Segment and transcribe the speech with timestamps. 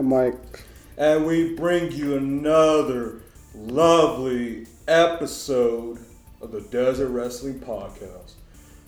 [0.00, 0.64] And Mike,
[0.96, 3.20] and we bring you another
[3.54, 5.98] lovely episode
[6.40, 8.32] of the Desert Wrestling Podcast.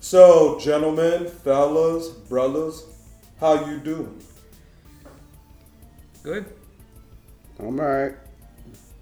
[0.00, 2.86] So, gentlemen, fellas, brothers,
[3.38, 4.22] how you doing?
[6.22, 6.46] Good.
[7.58, 8.14] I'm alright.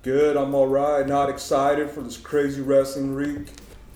[0.03, 1.07] Good, I'm all right.
[1.07, 3.47] Not excited for this crazy wrestling week.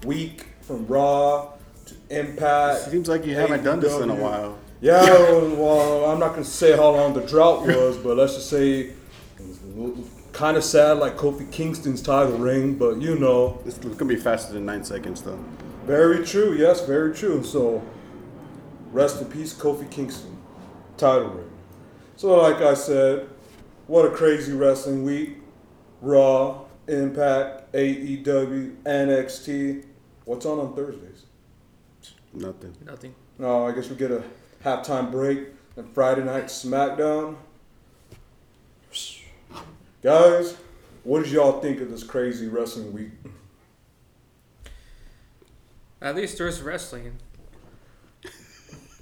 [0.05, 1.55] Week from Raw
[1.86, 2.92] to Impact.
[2.92, 4.57] Seems like you haven't done this in a while.
[4.84, 5.02] Yeah,
[5.56, 8.90] well, I'm not gonna say how long the drought was, but let's just say
[10.34, 12.74] kind of sad, like Kofi Kingston's title ring.
[12.74, 15.39] But you know, It's gonna be faster than nine seconds, though.
[15.86, 16.52] very true.
[16.52, 17.42] Yes, very true.
[17.42, 17.83] So,
[18.92, 20.36] rest in peace, Kofi Kingston,
[20.98, 21.50] title ring.
[22.17, 23.27] So, like I said,
[23.86, 25.39] what a crazy wrestling week.
[26.02, 29.86] Raw, Impact, AEW, NXT.
[30.27, 31.24] What's on on Thursdays?
[32.34, 32.74] Nothing.
[32.84, 33.14] Nothing.
[33.39, 34.23] No, I guess we get a
[34.64, 37.36] halftime break and Friday night SmackDown.
[40.02, 40.57] Guys,
[41.02, 43.11] what did y'all think of this crazy wrestling week?
[46.01, 47.17] At least there's wrestling.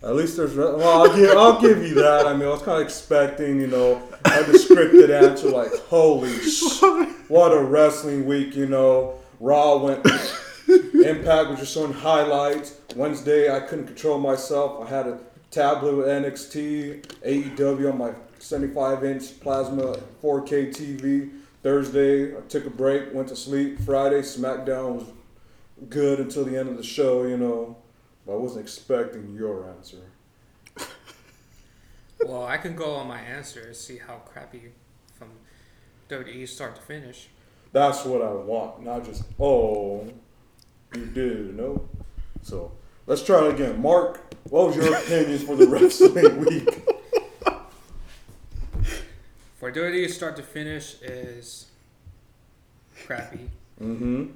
[0.03, 2.27] At least there's re- well, I'll give, I'll give you that.
[2.27, 6.83] I mean, I was kind of expecting, you know, a scripted answer, like holy, sh-
[7.29, 9.19] what a wrestling week, you know.
[9.39, 10.07] Raw went,
[10.69, 12.77] Impact was just showing highlights.
[12.95, 14.85] Wednesday, I couldn't control myself.
[14.85, 15.19] I had a
[15.53, 21.31] tablet with NXT, AEW on my 75 inch plasma 4K TV.
[21.63, 23.79] Thursday, I took a break, went to sleep.
[23.83, 25.05] Friday, SmackDown was
[25.89, 27.77] good until the end of the show, you know.
[28.27, 29.99] But I wasn't expecting your answer.
[32.25, 34.71] Well, I can go on my answer and see how crappy
[35.19, 35.31] from
[36.09, 37.29] WWE start to finish.
[37.73, 40.07] That's what I want, not just, oh,
[40.95, 41.89] you did, you know?
[42.43, 42.71] So
[43.09, 43.83] let's try it again.
[43.83, 46.69] Mark, what was your opinions for the wrestling week?
[49.59, 51.67] For WWE start to finish is
[53.07, 53.49] crappy,
[53.81, 54.27] Mm-hmm.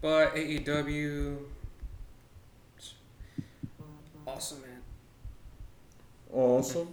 [0.00, 1.38] but AEW,
[4.26, 4.80] awesome man.
[6.32, 6.88] Awesome.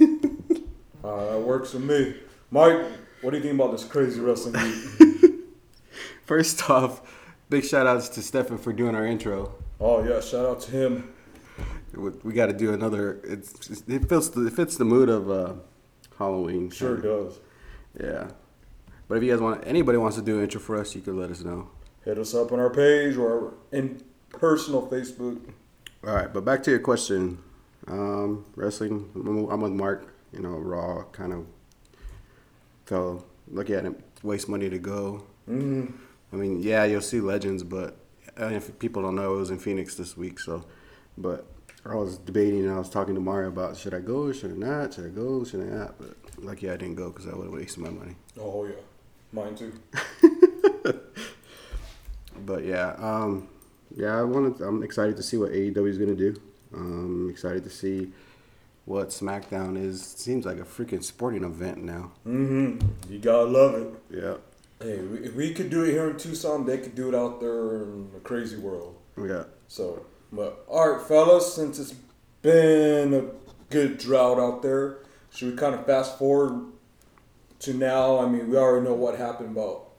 [1.04, 2.14] uh, that works for me.
[2.50, 2.84] Mike,
[3.20, 5.32] what do you think about this crazy wrestling week?
[6.24, 7.02] First off,
[7.50, 9.54] big shout outs to Stefan for doing our intro.
[9.80, 11.12] Oh, yeah, shout out to him.
[11.94, 13.20] We- We got to do another.
[13.24, 15.54] It's it fits the it fits the mood of uh,
[16.18, 16.70] Halloween.
[16.70, 17.40] Sure does.
[17.98, 18.30] Yeah.
[19.08, 21.14] But if you guys want, anybody wants to do an intro for us, you could
[21.16, 21.68] let us know.
[22.04, 25.40] Hit us up on our page or in personal Facebook.
[26.06, 27.38] All right, but back to your question.
[27.88, 30.14] Um, wrestling, I'm with Mark.
[30.32, 31.44] You know, Raw kind of
[32.86, 33.24] fell.
[33.48, 35.24] Look at it, waste money to go.
[35.48, 35.92] Mm,
[36.32, 37.96] I mean, yeah, you'll see legends, but
[38.38, 40.40] uh, if people don't know, it was in Phoenix this week.
[40.40, 40.64] So,
[41.16, 41.46] but
[41.84, 44.54] I was debating and I was talking to Mario about should I go, should I
[44.54, 45.94] not, should I go, should I not?
[45.98, 48.16] But yeah, I didn't go because I would have wasted my money.
[48.38, 48.72] oh, yeah.
[49.32, 49.72] Mine too.
[52.46, 53.48] But yeah, um,
[53.94, 54.60] yeah, I wanted.
[54.60, 56.34] I'm excited to see what AEW is gonna do.
[56.74, 58.12] Um, excited to see
[58.84, 60.02] what SmackDown is.
[60.02, 62.12] Seems like a freaking sporting event now.
[62.26, 63.12] Mm-hmm.
[63.12, 63.94] You gotta love it.
[64.10, 64.34] Yeah.
[64.82, 67.38] Hey, we- if we could do it here in Tucson, they could do it out
[67.40, 68.96] there in the crazy world.
[69.16, 69.44] Yeah.
[69.68, 71.94] So, but all right, fellas, since it's
[72.40, 73.24] been a
[73.68, 74.98] good drought out there,
[75.30, 76.72] should we kind of fast forward
[77.60, 78.18] to now?
[78.18, 79.90] I mean, we already know what happened about.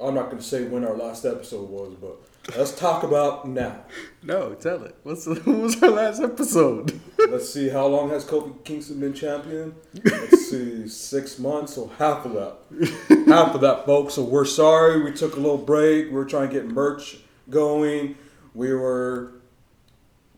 [0.00, 2.16] I'm not going to say when our last episode was, but
[2.56, 3.84] let's talk about now.
[4.22, 4.96] No, tell it.
[5.02, 7.00] What's what was our last episode?
[7.18, 9.74] Let's see how long has Kofi Kingston been champion.
[10.04, 14.14] Let's see, six months, or half of that, half of that, folks.
[14.14, 16.06] So we're sorry we took a little break.
[16.06, 17.18] We were trying to get merch
[17.48, 18.16] going.
[18.54, 19.32] We were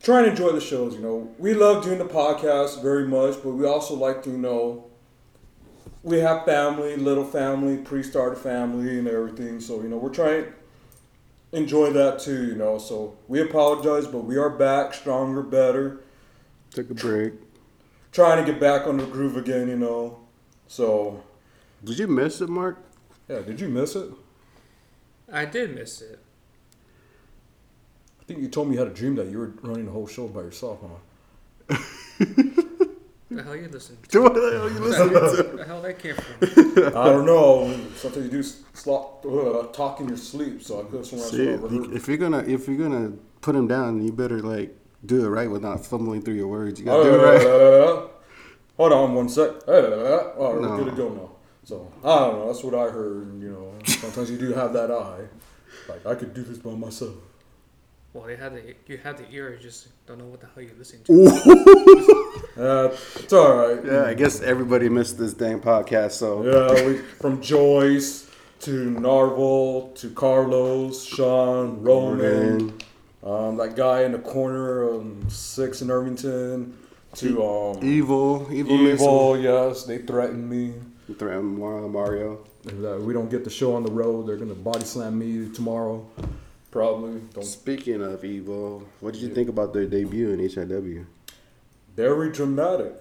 [0.02, 0.94] trying to enjoy the shows.
[0.94, 4.38] You know, we love doing the podcast very much, but we also like to you
[4.38, 4.90] know
[6.02, 9.58] we have family, little family, pre-starter family, and everything.
[9.58, 10.46] So you know, we're trying
[11.54, 12.46] enjoy that too.
[12.46, 16.00] You know, so we apologize, but we are back, stronger, better
[16.70, 17.32] Took a break.
[18.12, 20.18] trying to get back on the groove again, you know.
[20.66, 21.22] So,
[21.84, 22.78] Did you miss it, Mark?
[23.28, 24.10] yeah, did you miss it?
[25.32, 26.18] I did miss it.
[28.20, 30.06] I think you told me you had a dream that you were running the whole
[30.06, 31.76] show by yourself, huh?
[33.36, 34.20] The hell you listen to?
[34.22, 35.56] What the hell you listening to?
[35.56, 36.78] the hell that came from?
[36.96, 37.75] I don't know.
[37.96, 41.26] Sometimes you do slop, uh, talk in your sleep, so I could have sworn I
[41.26, 45.28] See, if you're gonna if you're gonna put him down, you better like do it
[45.28, 46.78] right without fumbling through your words.
[46.81, 47.46] You gotta do it right.
[47.46, 48.06] uh,
[48.76, 49.50] Hold on one sec.
[49.69, 50.76] Oh, we're No.
[50.76, 51.30] good to go now.
[51.64, 52.46] So, I don't know.
[52.48, 53.40] That's what I heard.
[53.40, 55.22] You know, sometimes you do have that eye.
[55.88, 57.14] Like, I could do this by myself.
[58.12, 60.62] Well, they had the you have the ear, you just don't know what the hell
[60.62, 62.44] you're listening to.
[62.56, 63.84] Uh, it's all right.
[63.84, 66.12] Yeah, I guess everybody missed this dang podcast.
[66.12, 68.30] So Yeah, we, from Joyce
[68.60, 72.74] to Narvel to Carlos, Sean, Roman,
[73.24, 76.76] um, that guy in the corner on Six in Irvington,
[77.16, 79.38] to um, evil, evil, Evil.
[79.38, 80.74] Yes, they threatened me.
[81.18, 82.44] Threaten Mar- Mario.
[82.64, 85.50] If uh, we don't get the show on the road, they're gonna body slam me
[85.52, 86.06] tomorrow.
[86.70, 87.20] Probably.
[87.32, 87.44] Don't.
[87.44, 91.04] Speaking of evil, what did you think about their debut in HIW?
[91.96, 92.94] Very dramatic.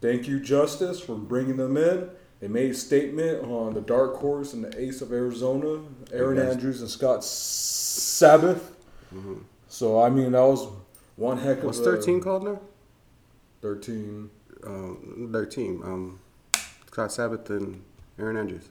[0.00, 2.10] Thank you, Justice, for bringing them in.
[2.40, 6.52] They made a statement on the Dark Horse and the Ace of Arizona, Aaron Yes.
[6.54, 8.76] Andrews and Scott Sabbath.
[9.68, 10.68] So I mean, that was
[11.16, 12.60] one heck of What's 13 called now?
[13.62, 14.30] Thirteen.
[14.64, 15.82] Um, their team.
[15.82, 16.20] Um,
[16.88, 17.82] Scott Sabbath and
[18.18, 18.68] Aaron Andrews.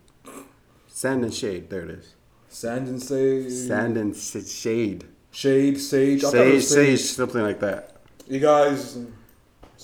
[0.88, 1.70] Sand and Shade.
[1.70, 2.16] There it is.
[2.50, 3.52] Sand and Sage.
[3.52, 5.06] Sand and Shade.
[5.32, 6.22] Shade, Sage.
[6.24, 7.98] Sage, Sage, something like that.
[8.28, 8.98] You guys,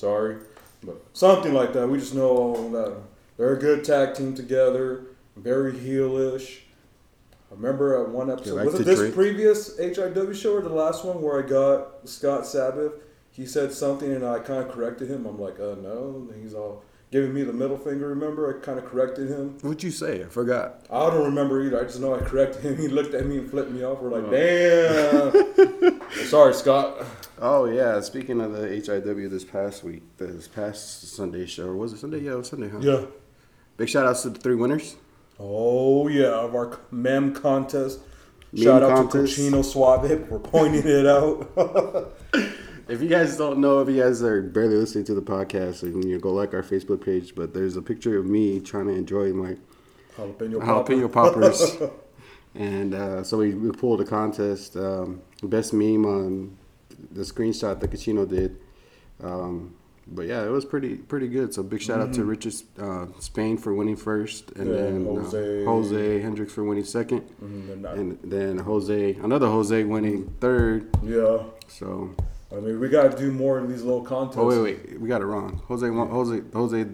[0.02, 0.38] sorry,
[0.84, 1.88] but something like that.
[1.88, 2.98] We just know that
[3.38, 5.06] they're a good tag team together.
[5.38, 6.62] Very heelish.
[7.52, 8.56] I remember at one episode.
[8.56, 9.14] like was it this drink.
[9.14, 12.94] previous HIW show or the last one where I got Scott Sabbath?
[13.30, 15.26] He said something and I kind of corrected him.
[15.26, 16.28] I'm like, uh, no.
[16.32, 18.08] And he's all giving me the middle finger.
[18.10, 19.58] Remember, I kind of corrected him.
[19.62, 20.24] What'd you say?
[20.24, 20.86] I forgot.
[20.90, 21.80] I don't remember either.
[21.80, 22.78] I just know I corrected him.
[22.78, 24.00] He looked at me and flipped me off.
[24.02, 25.32] We're like, Oh.
[25.82, 26.02] damn.
[26.26, 27.04] Sorry, Scott.
[27.44, 31.92] Oh yeah, speaking of the HIW this past week, this past Sunday show, or was
[31.94, 32.20] it Sunday?
[32.20, 32.78] Yeah, it was Sunday, huh?
[32.82, 33.06] Yeah.
[33.78, 34.96] Big shout outs to the three winners.
[35.40, 38.00] Oh yeah, of our mem contest.
[38.54, 39.36] Meme Shout out contest.
[39.38, 41.50] to Cochino Suave for pointing it out.
[42.92, 46.04] If you guys don't know, if you guys are barely listening to the podcast, and
[46.04, 49.32] you go like our Facebook page, but there's a picture of me trying to enjoy
[49.32, 49.56] my
[50.18, 51.08] Jalapeno, popper.
[51.08, 51.78] poppers,
[52.56, 54.76] and uh, so we, we pulled a contest.
[54.76, 56.58] Um, best meme on
[57.12, 58.58] the screenshot that Cachino did.
[59.24, 59.76] Um,
[60.08, 61.54] but yeah, it was pretty pretty good.
[61.54, 65.64] So big shout out to Richard uh, Spain for winning first, and Yeah, then Jose.
[65.64, 70.90] Uh, Jose Hendricks for winning second, Mm, and and then Jose another Jose winning third.
[71.04, 72.14] yeah, So
[72.52, 74.40] I mean we gotta do more of these little contests.
[74.40, 75.62] oh wait wait we got it wrong.
[75.68, 76.86] Jose won, Jose Jose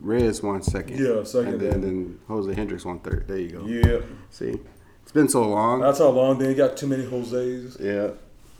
[0.00, 0.98] Reyes won second.
[0.98, 1.80] Yeah, second, and then, then.
[1.80, 3.26] then Jose Hendricks won third.
[3.28, 3.66] There you go.
[3.66, 4.00] Yeah,
[4.30, 4.54] See,
[5.02, 5.80] it's been so long.
[5.80, 6.38] that's how long.
[6.38, 7.76] Then you got too many Jose's.
[7.80, 8.10] yeah.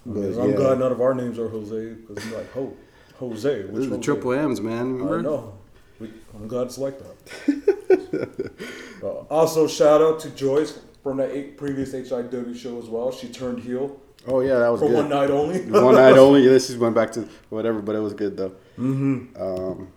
[0.09, 0.57] But, I'm yeah.
[0.57, 2.77] glad none of our names are Jose because I'm like, ho,
[3.19, 3.63] Jose.
[3.65, 4.95] Which This is the triple M's, man.
[4.95, 5.19] Remember?
[5.19, 5.59] I know.
[5.99, 8.53] We, I'm glad it's like that.
[9.03, 13.11] uh, also, shout out to Joyce from that eight previous HIW show as well.
[13.11, 14.97] She turned heel Oh yeah, that was for good.
[14.97, 15.61] one night only.
[15.71, 16.47] one night only.
[16.47, 18.53] This just went back to whatever, but it was good though.
[18.79, 19.41] Mm-hmm.
[19.41, 19.89] Um,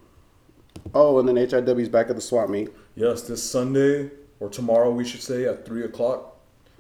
[0.94, 2.70] oh, and then HIW's back at the swap meet.
[2.96, 6.38] Yes, this Sunday or tomorrow, we should say at three o'clock.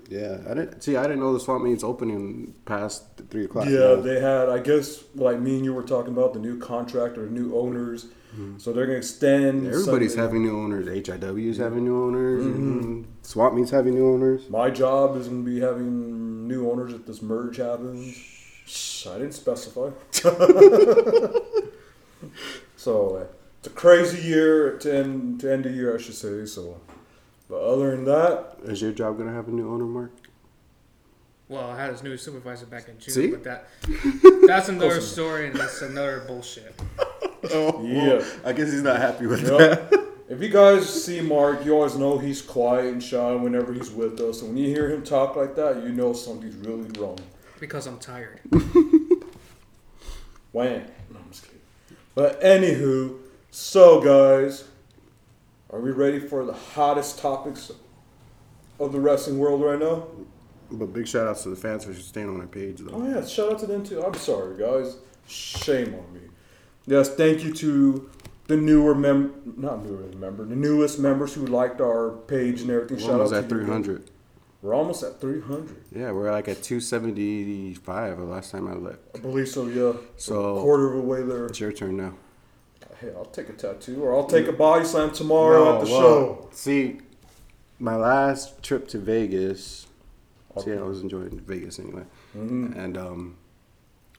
[0.09, 0.95] Yeah, I didn't see.
[0.95, 3.65] I didn't know the swap meet's opening past three o'clock.
[3.65, 3.95] Yeah, now.
[3.97, 4.49] they had.
[4.49, 8.07] I guess like me and you were talking about the new contract or new owners.
[8.57, 9.63] So they're gonna extend.
[9.63, 9.73] Mm-hmm.
[9.73, 10.87] Everybody's having new owners.
[10.87, 12.45] HIW is having new owners.
[12.45, 14.49] and Swap meets having new owners.
[14.49, 18.15] My job is gonna be having new owners if this merge happens.
[19.09, 19.89] I didn't specify.
[22.75, 23.25] So uh,
[23.59, 26.45] it's a crazy year to end to end the year, I should say.
[26.45, 26.79] So,
[27.49, 30.11] but other than that, Is your job gonna have a new owner, Mark?
[31.49, 33.27] Well, I had his new supervisor back in June, See?
[33.27, 33.67] but that
[34.47, 36.73] that's another story and that's another bullshit.
[37.51, 38.21] Oh, Yeah.
[38.45, 39.93] I guess he's not happy with Yep.
[40.29, 44.19] if you guys see Mark, you always know he's quiet and shy whenever he's with
[44.19, 44.41] us.
[44.41, 47.17] And when you hear him talk like that, you know something's really wrong.
[47.59, 48.41] Because I'm tired.
[50.51, 50.83] Wham.
[51.11, 51.59] No, I'm just kidding.
[52.13, 53.17] But anywho,
[53.51, 54.65] so guys,
[55.69, 57.71] are we ready for the hottest topics
[58.79, 60.03] of the wrestling world right now?
[60.71, 62.93] But big shout outs to the fans for staying on our page though.
[62.93, 64.03] Oh yeah, shout out to them too.
[64.03, 64.97] I'm sorry, guys.
[65.27, 66.21] Shame on me.
[66.85, 68.09] Yes, thank you to
[68.47, 72.97] the newer mem, not newer member, the newest members who liked our page and everything.
[72.97, 73.61] We're shout almost out at to you.
[73.61, 74.09] 300.
[74.61, 75.85] We're almost at 300.
[75.95, 79.15] Yeah, we're like at 275 the last time I looked.
[79.15, 79.67] I believe so.
[79.67, 79.93] Yeah.
[80.17, 81.45] So- a quarter of a way there.
[81.45, 82.13] It's your turn now.
[82.99, 86.01] Hey, I'll take a tattoo or I'll take a body slam tomorrow at the well,
[86.01, 86.49] show.
[86.51, 86.99] See,
[87.79, 89.87] my last trip to Vegas.
[90.57, 92.03] See, I was enjoying Vegas anyway.
[92.35, 92.75] Mhm.
[92.77, 93.37] And um,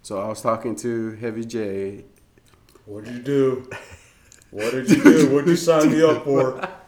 [0.03, 2.05] so I was talking to Heavy J.
[2.87, 3.71] What did you do?
[4.51, 5.31] What did you do?
[5.35, 6.67] What did you sign me up for?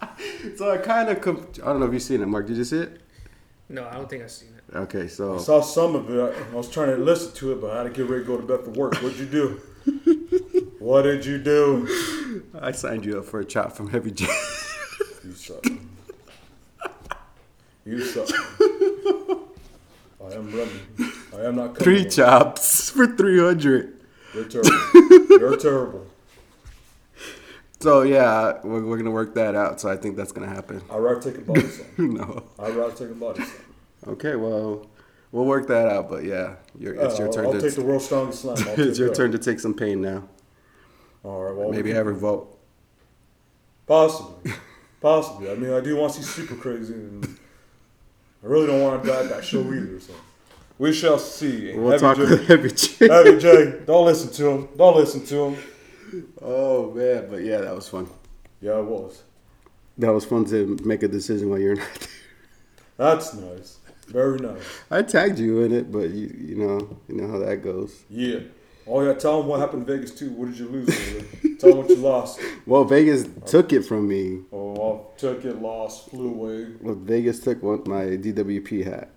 [0.57, 2.47] So I kind of, comp- I don't know if you've seen it, Mark.
[2.47, 3.01] Did you see it?
[3.69, 4.77] No, I don't think I've seen it.
[4.77, 6.35] Okay, so I saw some of it.
[6.53, 8.37] I was trying to listen to it, but I had to get ready to go
[8.37, 8.95] to bed for work.
[8.97, 9.61] What'd you do?
[10.79, 12.43] what did you do?
[12.61, 14.27] I signed you up for a chop from Heavy J.
[15.25, 15.65] You suck.
[17.85, 18.29] You suck.
[20.25, 21.13] I am running.
[21.37, 21.83] I am not coming.
[21.83, 24.01] Three chops for 300.
[24.35, 25.29] You're terrible.
[25.31, 26.07] You're terrible.
[27.81, 29.81] So yeah, we're, we're gonna work that out.
[29.81, 30.81] So I think that's gonna happen.
[30.91, 32.15] I'd rather take a body slam.
[32.15, 32.45] no.
[32.59, 33.65] I'd rather take a body slam.
[34.07, 34.87] Okay, well,
[35.33, 36.09] we'll work that out.
[36.09, 38.57] But yeah, it's Uh, your turn I'll to take the world's strongest slam.
[38.79, 40.29] It's your turn to take some pain now.
[41.25, 41.55] All right.
[41.57, 42.57] Well, Maybe we have a vote.
[43.87, 44.53] Possibly.
[45.01, 45.51] Possibly.
[45.51, 47.37] I mean, I do want to see Super Crazy, and
[48.43, 50.01] I really don't want to die at that show either.
[50.01, 50.13] So
[50.79, 51.73] we shall see.
[51.75, 53.09] We'll Heavy talk J- with Heavy J.
[53.09, 54.69] Heavy J, don't listen to him.
[54.77, 55.57] Don't listen to him.
[56.43, 58.09] Oh man, but yeah, that was fun.
[58.61, 59.23] Yeah, it was.
[59.99, 62.09] That was fun to make a decision while you're not there.
[62.97, 63.79] That's nice.
[64.09, 64.63] Very nice.
[64.91, 68.03] I tagged you in it, but you you know you know how that goes.
[68.11, 68.41] Yeah.
[68.87, 70.31] Oh yeah, tell him what happened in Vegas too.
[70.31, 70.89] What did you lose?
[71.61, 72.41] tell him what you lost.
[72.67, 74.41] Well, Vegas took it from me.
[74.53, 76.73] Oh, I took it, lost, flew away.
[76.81, 79.11] Well, Vegas took one, my DWP hat.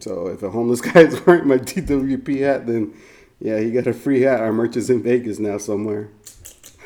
[0.00, 2.94] So if a homeless guy is wearing my DWP hat, then
[3.40, 4.40] yeah, he got a free hat.
[4.40, 6.08] Our merch is in Vegas now somewhere.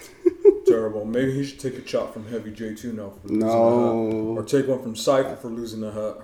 [0.66, 1.04] Terrible.
[1.04, 4.10] Maybe he should take a chop from Heavy J too now for losing No.
[4.10, 4.38] the hat.
[4.38, 6.16] Or take one from Cypher for losing the hat.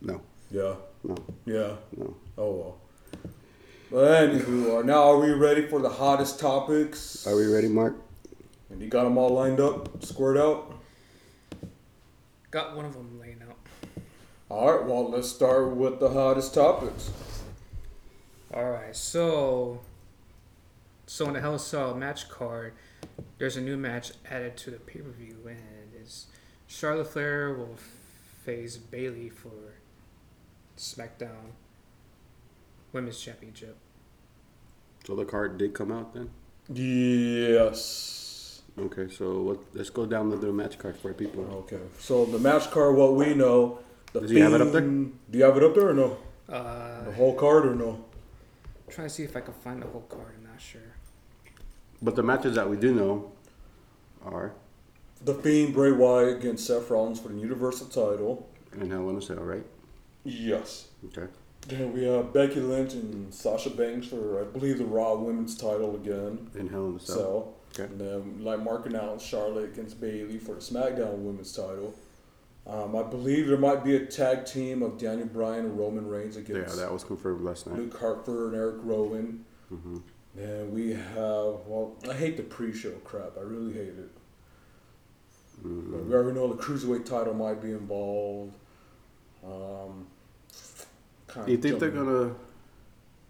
[0.00, 0.74] No, Yeah.
[1.02, 1.76] no, Yeah.
[1.96, 2.14] no.
[2.38, 2.78] Oh well.
[3.94, 7.24] But anywho, now are we ready for the hottest topics?
[7.28, 7.94] Are we ready, Mark?
[8.68, 10.74] And you got them all lined up, squared out.
[12.50, 13.56] Got one of them laying out.
[14.48, 14.84] All right.
[14.84, 17.12] Well, let's start with the hottest topics.
[18.52, 19.78] All right, so
[21.06, 22.72] so in the Hell in a Cell match card,
[23.38, 26.26] there's a new match added to the pay per view, and it's
[26.66, 27.78] Charlotte Flair will
[28.44, 29.76] face Bayley for
[30.76, 31.52] SmackDown
[32.92, 33.76] Women's Championship.
[35.06, 36.30] So the card did come out then.
[36.72, 38.62] Yes.
[38.78, 41.44] Okay, so what, let's go down the, the match card for people.
[41.64, 41.78] Okay.
[41.98, 43.78] So the match card, what we know.
[44.12, 44.80] The Does he have it up there?
[44.80, 46.16] Do you have it up there or no?
[46.48, 48.04] Uh, The whole card or no?
[48.90, 50.34] trying to see if I can find the whole card.
[50.38, 50.80] I'm not sure.
[52.00, 53.32] But the matches that we do know
[54.24, 54.52] are
[55.24, 58.48] The Fiend Bray Wyatt against Seth Rollins for the Universal title.
[58.72, 59.64] and Hell in a Cell, right?
[60.24, 60.88] Yes.
[61.06, 61.26] Okay.
[61.68, 65.94] Then we have Becky Lynch and Sasha Banks for, I believe, the Raw Women's title
[65.96, 66.50] again.
[66.54, 67.16] In Hell in a Cell.
[67.16, 67.84] So, Okay.
[67.92, 71.94] and then, like Mark announced, Charlotte against Bayley for the SmackDown Women's title.
[72.66, 76.36] Um, I believe there might be a tag team of Daniel Bryan and Roman Reigns
[76.36, 76.76] against.
[76.76, 77.76] yeah, that was confirmed last night.
[77.78, 79.44] Luke Harper and Eric Rowan.
[79.68, 79.98] hmm
[80.38, 83.36] And we have, well, I hate the pre-show crap.
[83.38, 84.10] I really hate it.
[85.66, 86.08] Mm-hmm.
[86.08, 88.54] We already know the cruiserweight title might be involved.
[89.44, 90.06] Um,
[91.34, 92.34] kinda You think they're gonna?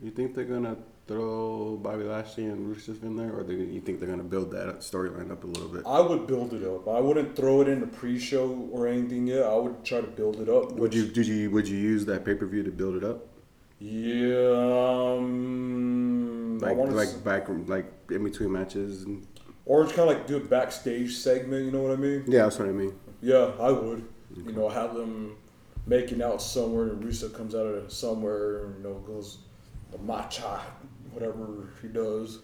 [0.03, 4.01] You think they're gonna throw Bobby Lashley and Rusev in there, or do you think
[4.01, 5.83] they're gonna build that storyline up a little bit?
[5.87, 6.89] I would build it up.
[6.89, 9.45] I wouldn't throw it in the pre-show or anything yet.
[9.45, 10.73] I would try to build it up.
[10.73, 11.07] Would you?
[11.07, 11.51] Did you?
[11.51, 13.27] Would you use that pay per view to build it up?
[13.79, 15.15] Yeah.
[15.19, 19.27] Um, Like like to, back like in between matches and
[19.67, 21.65] or just kind of like do a backstage segment.
[21.67, 22.25] You know what I mean?
[22.27, 22.93] yeah, that's what I mean.
[23.21, 24.05] Yeah, I would.
[24.37, 25.37] You know, have them
[25.87, 29.39] making out somewhere, and Rusev comes out of somewhere, and you know, goes
[29.91, 30.61] the matcha,
[31.13, 32.41] whatever he does.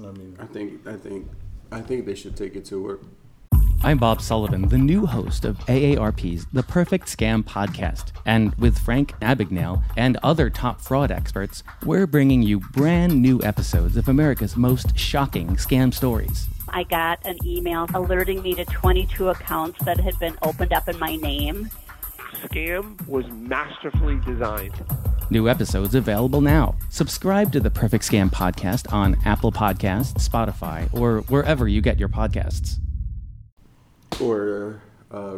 [0.00, 1.28] I mean, I think I think
[1.70, 3.02] I think they should take it to work.
[3.82, 8.12] I'm Bob Sullivan, the new host of AARP's The Perfect Scam podcast.
[8.24, 13.98] And with Frank Abagnale and other top fraud experts, we're bringing you brand new episodes
[13.98, 16.48] of America's most shocking scam stories.
[16.70, 20.98] I got an email alerting me to 22 accounts that had been opened up in
[20.98, 21.68] my name.
[22.34, 24.74] Scam was masterfully designed.
[25.30, 26.76] New episodes available now.
[26.90, 32.08] Subscribe to the Perfect Scam podcast on Apple Podcasts, Spotify, or wherever you get your
[32.08, 32.78] podcasts.
[34.20, 35.36] or uh,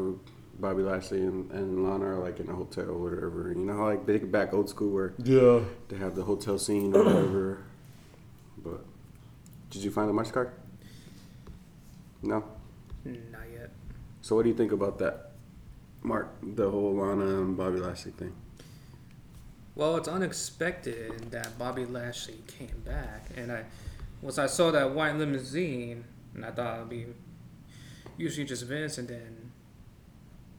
[0.58, 3.52] Bobby Lashley and, and Lana are like in a hotel or whatever.
[3.54, 5.60] You know, how, like they get back old school where yeah.
[5.88, 7.58] they have the hotel scene or whatever.
[8.58, 8.84] But
[9.70, 10.50] did you find the match card?
[12.22, 12.42] No.
[13.04, 13.70] Not yet.
[14.22, 15.25] So what do you think about that,
[16.06, 16.28] Mark?
[16.42, 18.32] The whole Lana and Bobby Lashley thing.
[19.74, 23.64] Well, it's unexpected that Bobby Lashley came back, and I
[24.22, 27.06] once I saw that white limousine, and I thought it'd be
[28.16, 29.52] usually just Vince, and then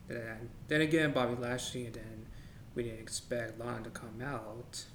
[0.08, 2.25] then, then again Bobby Lashley, and then
[2.75, 4.86] we didn't expect Lana to come out,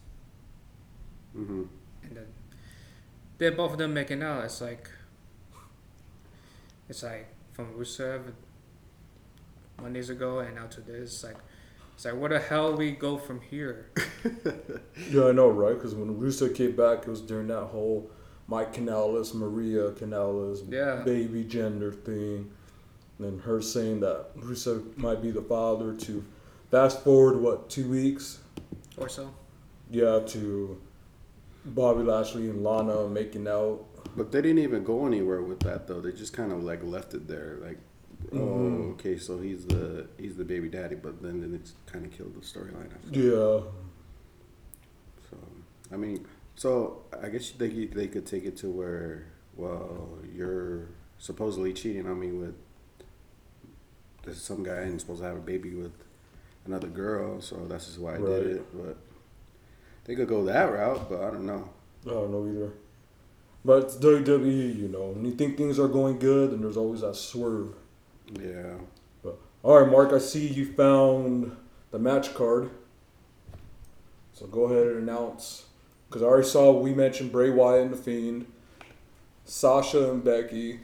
[1.37, 1.63] Mm-hmm.
[2.05, 2.27] and then
[3.39, 4.45] then both of them making out.
[4.45, 4.91] It's like
[6.89, 8.33] it's like from Rusev
[9.83, 11.37] Mondays ago and now to this, like.
[11.95, 13.91] It's like, where the hell we go from here?
[15.11, 15.75] Yeah, I know, right?
[15.75, 18.11] Because when Rusev came back, it was during that whole
[18.49, 21.03] Mike Kanellis, Maria Kanellis, Yeah.
[21.05, 22.51] baby gender thing.
[23.19, 26.25] And then her saying that Rusev might be the father to
[26.71, 28.39] fast forward, what, two weeks?
[28.97, 29.31] Or so.
[29.91, 30.81] Yeah, to
[31.67, 33.85] Bobby Lashley and Lana making out.
[34.17, 36.01] But they didn't even go anywhere with that though.
[36.01, 37.59] They just kind of like left it there.
[37.63, 37.79] Like,
[38.33, 38.41] Mhm.
[38.41, 40.95] oh, okay, so he's the he's the baby daddy.
[40.97, 42.91] But then then it's kind of killed the storyline.
[42.95, 43.19] after.
[43.19, 43.61] Yeah.
[45.31, 45.37] So
[45.93, 50.19] I mean, so I guess you think you- they could take it to where, well,
[50.35, 52.55] you're supposedly cheating on me with
[54.25, 55.93] there's some guy and supposed to have a baby with
[56.65, 58.43] another girl, so that's just why I Right.
[58.43, 58.65] did it.
[58.73, 58.97] But
[60.05, 61.69] they could go that route, but I don't know.
[62.07, 62.73] I don't know either.
[63.65, 65.11] But it's WWE, you know.
[65.11, 67.75] When you think things are going good, then there's always that swerve.
[68.31, 68.75] Yeah.
[69.23, 71.57] But all right, Mark, I see you found
[71.91, 72.71] the match card.
[74.33, 75.67] So go ahead and announce.
[76.09, 78.47] Because I already saw we mentioned Bray Wyatt and the Fiend,
[79.45, 80.81] Sasha and Becky,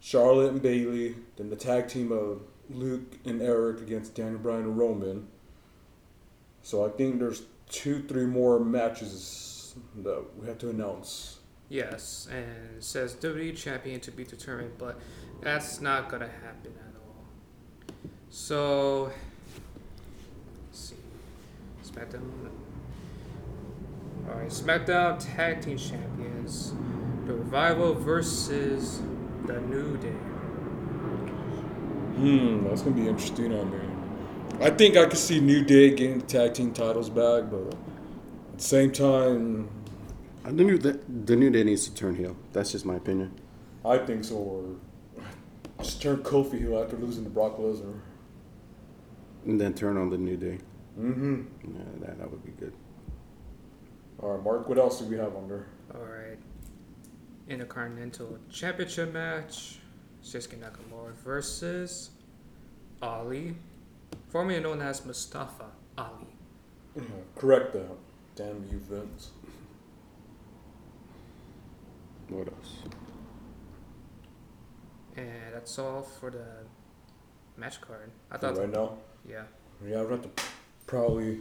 [0.00, 4.78] Charlotte and Bayley, then the tag team of Luke and Eric against Daniel Bryan and
[4.78, 5.28] Roman.
[6.62, 11.38] So I think there's two, three more matches that we have to announce.
[11.72, 15.00] Yes, and says WWE champion to be determined, but
[15.40, 17.24] that's not gonna happen at all.
[18.28, 19.10] So,
[20.66, 20.96] let's see,
[21.82, 22.28] SmackDown.
[24.28, 26.74] All right, SmackDown Tag Team Champions,
[27.24, 29.00] The Revival versus
[29.46, 30.10] The New Day.
[32.18, 33.58] Hmm, that's gonna be interesting.
[33.58, 37.50] I mean, I think I could see New Day getting the tag team titles back,
[37.50, 39.70] but at the same time,
[40.44, 42.36] Uh, The new the, the new day needs to turn heel.
[42.52, 43.32] That's just my opinion.
[43.84, 44.36] I think so.
[44.36, 44.64] Or
[45.82, 47.98] just turn Kofi heel after losing to Brock Lesnar.
[49.46, 50.58] And then turn on the new day.
[50.98, 51.42] Mm-hmm.
[51.64, 52.72] Yeah, that, that would be good.
[54.20, 54.68] All right, Mark.
[54.68, 55.66] What else do we have under?
[55.94, 56.38] All right,
[57.48, 59.78] Intercontinental Championship match:
[60.24, 62.10] Shinsuke Nakamura versus
[63.00, 63.56] Ali,
[64.28, 65.66] formerly known as Mustafa
[65.98, 66.36] Ali.
[66.94, 67.02] Yeah,
[67.34, 67.96] correct that.
[68.36, 69.30] Damn you, Vince.
[72.32, 72.76] What else?
[75.16, 76.44] And that's all for the
[77.56, 78.10] match card.
[78.30, 78.96] I thought, right now.
[79.28, 79.42] yeah,
[79.86, 80.30] Yeah, I'd have to
[80.86, 81.40] probably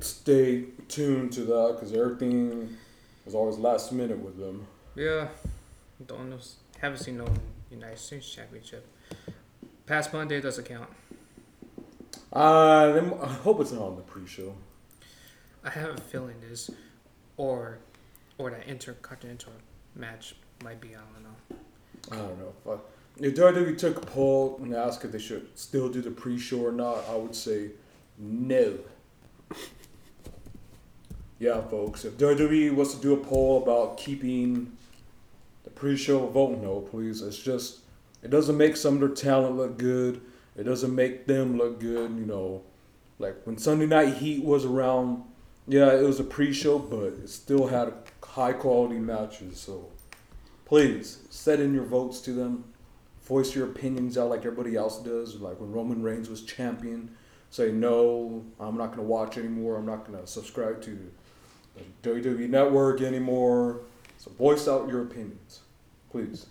[0.00, 2.76] stay tuned to that because everything
[3.26, 4.66] is always last minute with them.
[4.94, 5.28] yeah.
[6.04, 6.38] Don't know,
[6.80, 7.28] haven't seen no
[7.70, 8.84] United States Championship.
[9.86, 10.90] Past Monday doesn't count.
[12.34, 14.52] Uh, I hope it's not on the pre-show.
[15.64, 16.70] I have a feeling this,
[17.36, 17.78] or,
[18.36, 19.52] or that Intercontinental
[19.94, 20.90] match might be.
[20.90, 21.56] I don't know.
[22.10, 22.72] I don't know.
[22.72, 22.78] I,
[23.18, 26.72] if WWE took a poll and asked if they should still do the pre-show or
[26.72, 27.70] not, I would say
[28.18, 28.78] no.
[31.38, 32.04] Yeah, folks.
[32.04, 34.76] If WWE was to do a poll about keeping
[35.64, 37.20] the pre-show, vote no, please.
[37.20, 37.80] It's just
[38.22, 40.20] it doesn't make some of their talent look good.
[40.56, 42.12] It doesn't make them look good.
[42.12, 42.62] You know,
[43.18, 45.24] like when Sunday Night Heat was around.
[45.68, 47.92] Yeah, it was a pre-show, but it still had
[48.32, 49.60] high quality matches.
[49.60, 49.90] So
[50.64, 52.64] please set in your votes to them.
[53.24, 55.36] Voice your opinions out like everybody else does.
[55.36, 57.14] Like when Roman Reigns was champion,
[57.50, 59.76] say no, I'm not gonna watch anymore.
[59.76, 60.98] I'm not gonna subscribe to
[62.02, 63.82] the WWE Network anymore.
[64.16, 65.60] So voice out your opinions,
[66.10, 66.46] please.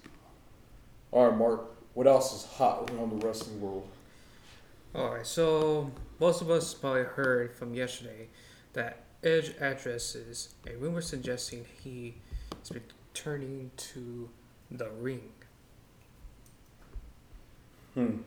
[1.12, 1.68] All right, Mark.
[1.94, 3.88] What else is hot around the wrestling world?
[4.94, 8.30] All right, so most of us probably heard from yesterday
[8.74, 12.16] that Edge addresses a rumor suggesting he
[12.64, 14.30] is returning to
[14.72, 15.30] the ring.
[17.94, 18.18] Hmm.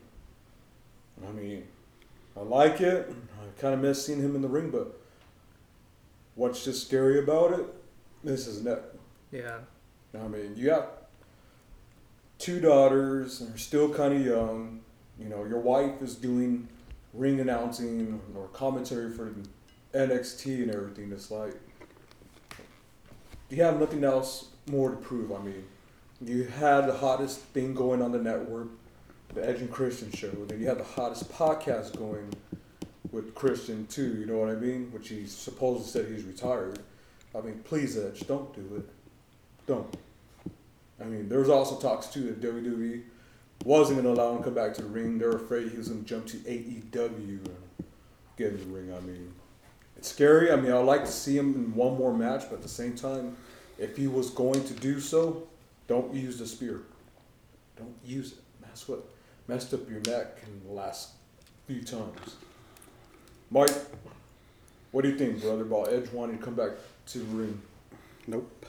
[1.27, 1.63] I mean,
[2.37, 3.13] I like it.
[3.41, 4.97] I kind of miss seeing him in the ring, but
[6.35, 7.65] what's just scary about it
[8.23, 8.79] is his neck.
[9.31, 9.57] Yeah,
[10.13, 11.07] I mean, you got
[12.37, 14.81] two daughters, and they're still kind of young.
[15.19, 16.67] You know, your wife is doing
[17.13, 19.33] ring announcing or commentary for
[19.95, 21.11] NXT and everything.
[21.11, 21.55] It's like
[23.49, 25.31] you have nothing else more to prove.
[25.31, 25.63] I mean,
[26.21, 28.67] you had the hottest thing going on the network,
[29.33, 30.29] the Edge and Christian show.
[30.29, 32.33] Then you had the hottest podcast going
[33.11, 34.17] with Christian too.
[34.17, 34.91] You know what I mean?
[34.91, 36.79] Which he supposedly said he's retired.
[37.33, 38.89] I mean, please, Edge, don't do it.
[39.67, 39.95] Don't.
[40.99, 43.03] I mean, there was also talks too that WWE
[43.65, 45.17] wasn't going to allow him to come back to the ring.
[45.17, 47.57] They're afraid he was going to jump to AEW and
[48.37, 48.93] get in the ring.
[48.93, 49.33] I mean,
[50.05, 50.51] it's scary.
[50.51, 52.95] I mean, I'd like to see him in one more match, but at the same
[52.95, 53.35] time,
[53.79, 55.47] if he was going to do so,
[55.87, 56.81] don't use the spear.
[57.75, 58.37] Don't use it.
[58.61, 58.99] That's what
[59.47, 61.09] messed up your neck in the last
[61.65, 62.35] few times.
[63.49, 63.71] Mike,
[64.91, 66.71] what do you think, brother, about Edge wanting to come back
[67.07, 67.61] to the ring?
[68.27, 68.65] Nope.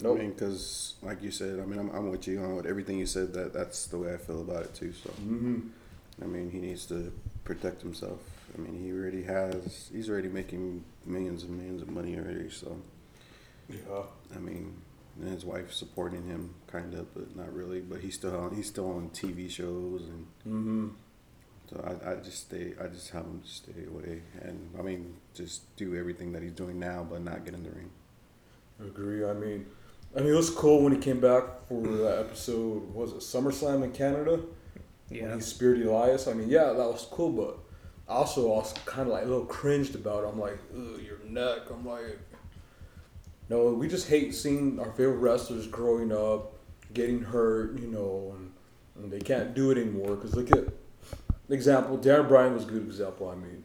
[0.00, 0.18] Nope.
[0.18, 2.98] I mean, because like you said, I mean, I'm, I'm with you on with everything
[2.98, 3.34] you said.
[3.34, 4.92] That that's the way I feel about it too.
[4.92, 5.58] So, Mm-hmm.
[6.22, 7.12] I mean, he needs to
[7.44, 8.18] protect himself.
[8.54, 9.90] I mean, he already has.
[9.92, 12.50] He's already making millions and millions of money already.
[12.50, 12.76] So,
[13.68, 14.02] Yeah.
[14.34, 14.74] I mean,
[15.20, 17.80] and his wife's supporting him, kind of, but not really.
[17.80, 18.54] But he's still on.
[18.54, 20.88] He's still on TV shows, and Mm-hmm.
[21.68, 22.74] so I, I just stay.
[22.82, 26.78] I just have him stay away, and I mean, just do everything that he's doing
[26.78, 27.90] now, but not get in the ring.
[28.82, 29.24] Agree.
[29.24, 29.66] I mean,
[30.16, 32.92] I mean, it was cool when he came back for that episode.
[32.94, 34.40] Was it SummerSlam in Canada?
[35.08, 36.26] When yeah, he speared Elias.
[36.28, 37.58] I mean, yeah, that was cool, but
[38.10, 40.28] also I was kind of like a little cringed about it.
[40.28, 41.70] I'm like, ugh, your neck.
[41.70, 42.18] I'm like,
[43.48, 46.52] no, we just hate seeing our favorite wrestlers growing up,
[46.92, 48.52] getting hurt, you know, and,
[48.96, 50.16] and they can't do it anymore.
[50.16, 50.64] Because look at
[51.48, 53.28] example, Darren Bryan was a good example.
[53.28, 53.64] I mean,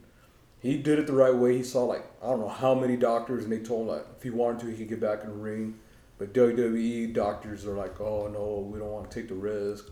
[0.59, 1.57] he did it the right way.
[1.57, 4.23] He saw like I don't know how many doctors, and they told him like if
[4.23, 5.79] he wanted to, he could get back in the ring.
[6.17, 9.85] But WWE doctors are like, oh no, we don't want to take the risk,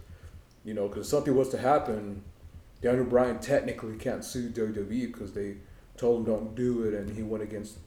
[0.63, 2.23] you know, because something was to happen.
[2.83, 5.55] Daniel Bryan technically can't sue WWE because they
[5.95, 7.77] told him don't do it, and he went against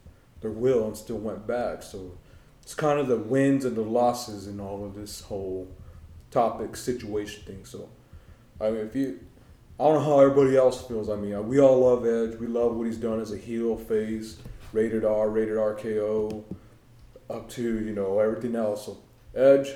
[0.41, 1.83] their will and still went back.
[1.83, 2.17] So
[2.63, 5.69] it's kind of the wins and the losses in all of this whole
[6.31, 7.67] topic situation thing.
[7.67, 7.91] So
[8.59, 9.21] I mean, if you
[9.79, 11.11] I don't know how everybody else feels.
[11.11, 12.39] I mean, uh, we all love Edge.
[12.41, 14.39] We love what he's done as a heel, face,
[14.73, 16.43] rated R, rated RKO,
[17.29, 18.87] up to you know everything else.
[18.87, 18.97] So
[19.35, 19.75] Edge,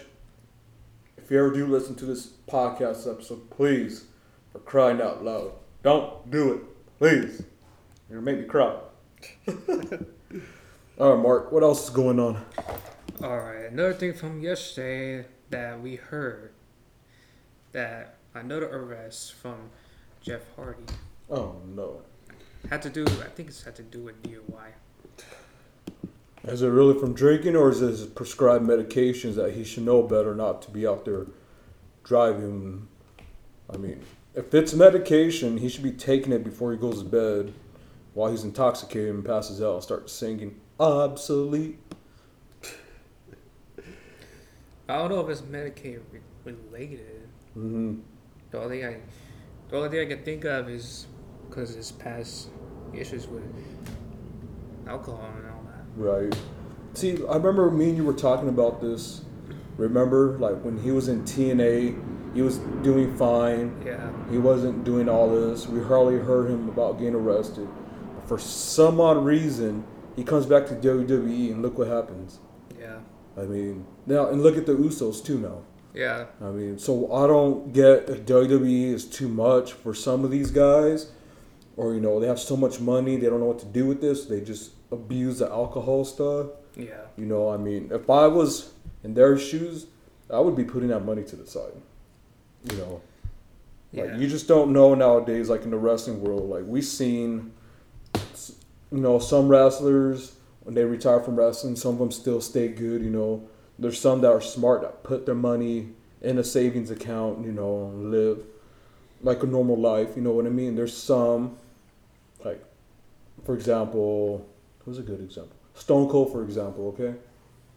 [1.19, 4.07] if you ever do listen to this podcast episode, please,
[4.53, 6.61] for crying out loud, don't do it,
[6.99, 7.43] please.
[8.09, 8.77] You're gonna make me cry.
[10.99, 11.53] all right, Mark.
[11.53, 12.45] What else is going on?
[13.23, 16.53] All right, another thing from yesterday that we heard
[17.73, 19.71] that another arrest from
[20.21, 20.85] Jeff Hardy
[21.31, 22.03] Oh no.
[22.69, 23.05] had to do.
[23.05, 24.73] I think it's had to do with DUI.
[26.45, 30.35] Is it really from drinking, or is it prescribed medications that he should know better
[30.35, 31.27] not to be out there
[32.03, 32.89] driving?
[33.73, 34.03] I mean,
[34.35, 37.53] if it's medication, he should be taking it before he goes to bed
[38.15, 41.79] while he's intoxicated and passes out and starts singing obsolete.
[44.89, 47.29] I don't know if it's Medicaid re- related.
[47.55, 48.01] hmm
[48.51, 48.97] The only thing I,
[49.69, 51.07] the only thing I can think of is
[51.49, 52.49] because his past
[52.93, 53.45] issues with
[54.89, 55.85] alcohol and all that.
[55.97, 56.37] Right.
[56.95, 59.23] See, I remember me and you were talking about this.
[59.77, 63.83] Remember, like when he was in TNA, he was doing fine.
[63.85, 65.67] Yeah, He wasn't doing all this.
[65.67, 67.69] We hardly heard him about getting arrested.
[68.15, 69.85] But for some odd reason,
[70.17, 72.39] he comes back to WWE, and look what happens.
[72.79, 72.99] yeah,
[73.37, 75.63] I mean, now and look at the Usos too now.
[75.95, 76.27] yeah.
[76.41, 80.51] I mean, so I don't get if WWE is too much for some of these
[80.51, 81.11] guys,
[81.77, 84.01] or you know they have so much money they don't know what to do with
[84.01, 84.27] this.
[84.27, 86.47] They just abuse the alcohol stuff.
[86.77, 89.87] Yeah, You know, I mean, if I was in their shoes,
[90.33, 91.73] I would be putting that money to the side.
[92.65, 93.01] You know,
[93.93, 94.17] like yeah.
[94.19, 96.49] you just don't know nowadays, like in the wrestling world.
[96.49, 97.53] Like we've seen,
[98.93, 103.03] you know, some wrestlers when they retire from wrestling, some of them still stay good.
[103.03, 105.89] You know, there's some that are smart that put their money
[106.21, 107.45] in a savings account.
[107.45, 108.45] You know, and live
[109.23, 110.11] like a normal life.
[110.17, 110.77] You know what I mean?
[110.77, 111.57] There's some,
[112.45, 112.63] like,
[113.45, 114.47] for example,
[114.85, 115.57] who's a good example?
[115.75, 116.89] Stone Cold, for example.
[116.89, 117.19] Okay,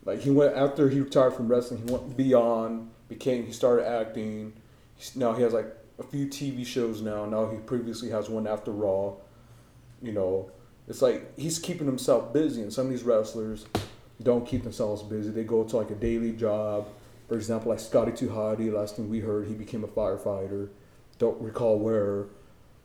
[0.06, 4.54] Like he went after he retired from wrestling, he went beyond, became he started acting.
[5.16, 5.68] Now he has like
[6.00, 7.26] a few TV shows now.
[7.26, 9.14] Now he previously has one after Raw.
[10.02, 10.52] You know,
[10.88, 13.66] it's like he's keeping himself busy, and some of these wrestlers
[14.22, 15.30] don't keep themselves busy.
[15.30, 16.88] They go to like a daily job.
[17.28, 20.70] For example, like Scotty 2 Hotty, last thing we heard, he became a firefighter.
[21.20, 22.26] Don't recall where,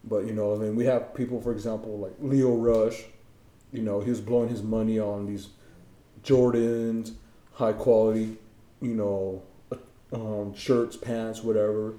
[0.05, 3.05] but you know, and then we have people, for example, like Lio Rush.
[3.73, 5.49] You know, he was blowing his money on these
[6.23, 7.13] Jordans,
[7.53, 8.39] high quality,
[8.81, 9.43] you know,
[10.13, 11.95] um, shirts, pants, whatever.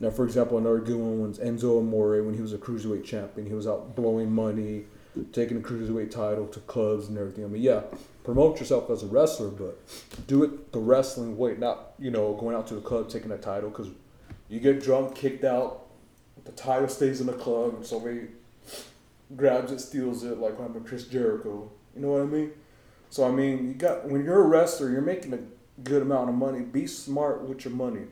[0.00, 3.46] Now, for example, another good one was Enzo Amore when he was a cruiserweight champion.
[3.46, 4.84] He was out blowing money,
[5.32, 7.44] taking the cruiserweight title to clubs and everything.
[7.44, 7.82] I mean, yeah,
[8.24, 9.78] promote yourself as a wrestler, but
[10.26, 13.38] do it the wrestling way, not you know going out to the club taking a
[13.38, 13.88] title because
[14.48, 15.86] you get drunk, kicked out,
[16.44, 18.28] the title stays in the club, and somebody
[19.36, 21.70] grabs it, steals it, like what Chris Jericho.
[21.94, 22.50] You know what I mean?
[23.10, 25.38] So I mean, you got when you're a wrestler, you're making a
[25.82, 26.60] good amount of money.
[26.60, 28.06] Be smart with your money.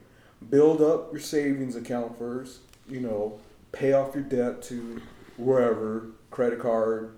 [0.51, 2.61] Build up your savings account first.
[2.89, 3.39] You know,
[3.73, 5.01] pay off your debt to
[5.37, 7.15] wherever, credit card,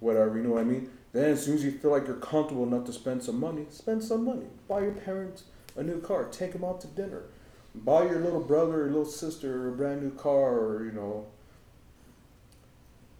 [0.00, 0.36] whatever.
[0.36, 0.90] You know what I mean?
[1.12, 4.04] Then as soon as you feel like you're comfortable enough to spend some money, spend
[4.04, 4.46] some money.
[4.68, 5.44] Buy your parents
[5.76, 6.24] a new car.
[6.24, 7.22] Take them out to dinner.
[7.74, 11.26] Buy your little brother or little sister a brand new car, or you know,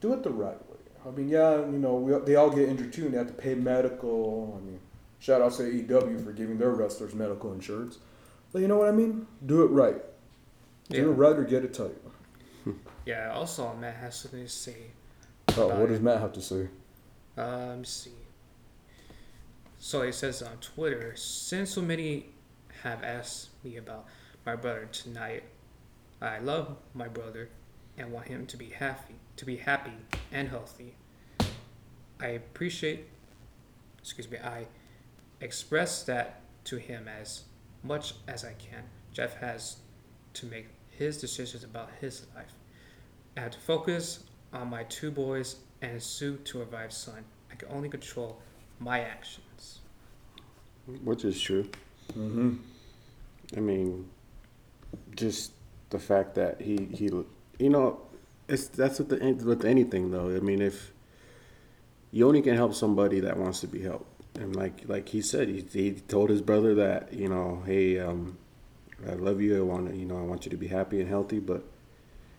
[0.00, 0.76] do it the right way.
[1.06, 3.32] I mean, yeah, you know, we, they all get injured too, and they have to
[3.34, 4.58] pay medical.
[4.60, 4.80] I mean,
[5.18, 7.98] shout out to AEW for giving their wrestlers medical insurance.
[8.52, 9.26] But you know what I mean?
[9.44, 10.02] Do it right.
[10.88, 11.04] Do Yeah.
[11.04, 11.96] it right or get it tight.
[13.06, 13.32] Yeah.
[13.34, 14.76] Also, Matt has something to say.
[15.56, 16.68] Oh, what does Matt have to say?
[17.38, 18.10] Uh, let me see.
[19.78, 22.26] So he says on Twitter, since so many
[22.82, 24.06] have asked me about
[24.44, 25.44] my brother tonight,
[26.20, 27.48] I love my brother
[27.96, 29.92] and want him to be happy, to be happy
[30.32, 30.96] and healthy.
[32.18, 33.06] I appreciate,
[34.00, 34.66] excuse me, I
[35.40, 37.42] express that to him as
[37.82, 38.82] much as I can.
[39.12, 39.76] Jeff has
[40.34, 42.52] to make his decisions about his life.
[43.36, 47.24] I have to focus on my two boys and Sue to revive son.
[47.50, 48.40] I can only control
[48.80, 49.80] my actions.
[51.02, 51.68] which is true.
[52.12, 52.54] Mm-hmm.
[53.56, 54.08] I mean,
[55.14, 55.52] just
[55.90, 57.10] the fact that he he,
[57.58, 58.00] you know,
[58.48, 60.34] it's that's with the with anything though.
[60.34, 60.92] I mean, if
[62.12, 64.06] you only can help somebody that wants to be helped,
[64.38, 68.38] and like like he said, he, he told his brother that you know, hey, um,
[69.08, 69.56] I love you.
[69.58, 71.64] I want you know, I want you to be happy and healthy, but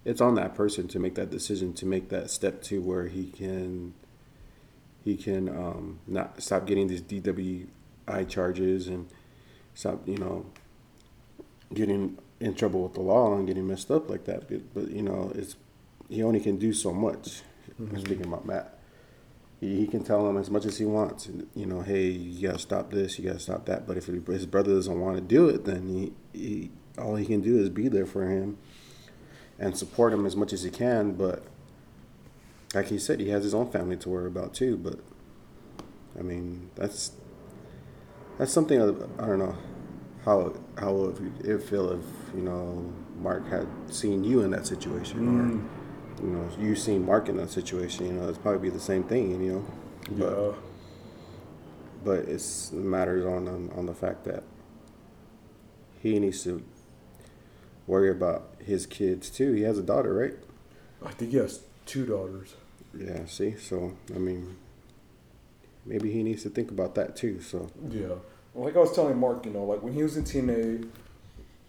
[0.05, 3.25] it's on that person to make that decision to make that step to where he
[3.25, 3.93] can
[5.03, 9.07] he can um, not stop getting these DWI charges and
[9.73, 10.45] stop you know
[11.73, 14.47] getting in trouble with the law and getting messed up like that.
[14.47, 15.55] But, but you know, it's
[16.09, 17.41] he only can do so much.
[17.79, 18.76] I'm speaking about Matt.
[19.59, 21.29] He, can tell him as much as he wants.
[21.55, 23.87] You know, hey, you gotta stop this, you gotta stop that.
[23.87, 27.41] But if his brother doesn't want to do it, then he, he all he can
[27.41, 28.57] do is be there for him
[29.59, 31.13] and support him as much as he can.
[31.13, 31.43] But
[32.73, 34.77] like he said, he has his own family to worry about too.
[34.77, 34.99] But
[36.17, 37.11] I mean, that's
[38.37, 39.57] that's something I, don't know
[40.23, 45.27] how how it would feel if you know Mark had seen you in that situation,
[45.27, 45.67] or mm.
[46.21, 48.05] You know you seen Mark in that situation.
[48.07, 49.31] You know, it's probably be the same thing.
[49.43, 49.65] You know,
[50.11, 50.53] but Yeah.
[52.03, 54.43] but it's it matters on, on on the fact that
[56.01, 56.63] he needs to
[57.85, 59.53] worry about his kids too.
[59.53, 60.35] He has a daughter, right?
[61.05, 62.55] I think he has two daughters.
[62.97, 63.25] Yeah.
[63.25, 64.57] See, so I mean,
[65.85, 67.41] maybe he needs to think about that too.
[67.41, 68.15] So Yeah.
[68.55, 70.89] Like I was telling Mark, you know, like when he was in TNA,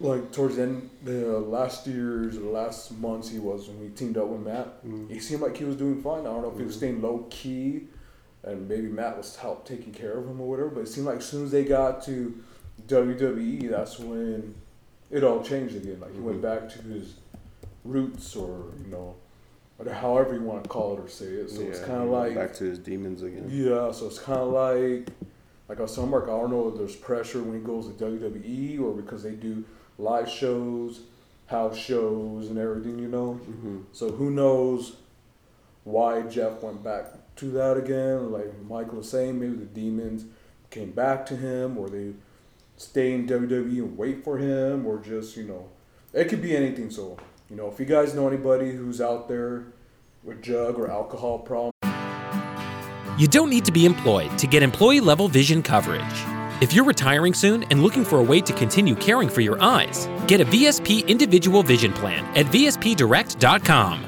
[0.00, 4.16] like towards the end, the last years, the last months he was when we teamed
[4.16, 5.12] up with Matt, mm-hmm.
[5.12, 6.20] he seemed like he was doing fine.
[6.20, 6.78] I don't know if he was mm-hmm.
[6.78, 7.82] staying low key,
[8.44, 10.68] and maybe Matt was help taking care of him or whatever.
[10.68, 12.42] But it seemed like as soon as they got to
[12.86, 14.54] WWE, that's when
[15.10, 15.98] it all changed again.
[16.00, 16.66] Like he went mm-hmm.
[16.66, 17.14] back to his
[17.84, 19.16] roots, or you know,
[19.78, 21.50] or however you want to call it or say it.
[21.50, 23.48] So it's kind of like back to his demons again.
[23.50, 25.08] yeah, so it's kind of like,
[25.68, 27.92] like I was telling Mark, I don't know if there's pressure when he goes to
[27.94, 29.64] WWE or because they do
[29.98, 31.00] live shows,
[31.46, 33.40] house shows, and everything, you know?
[33.42, 33.78] Mm-hmm.
[33.92, 34.96] So who knows
[35.84, 37.06] why Jeff went back
[37.36, 38.30] to that again?
[38.30, 40.24] Like Michael was saying, maybe the demons
[40.70, 42.12] came back to him or they
[42.76, 45.68] stay in WWE and wait for him or just, you know,
[46.12, 46.90] it could be anything.
[46.90, 47.16] So,
[47.50, 49.64] you know, if you guys know anybody who's out there
[50.22, 51.72] with drug or alcohol problems,
[53.18, 56.37] You don't need to be employed to get employee level vision coverage.
[56.60, 60.08] If you're retiring soon and looking for a way to continue caring for your eyes,
[60.26, 64.04] get a VSP individual vision plan at VSPdirect.com.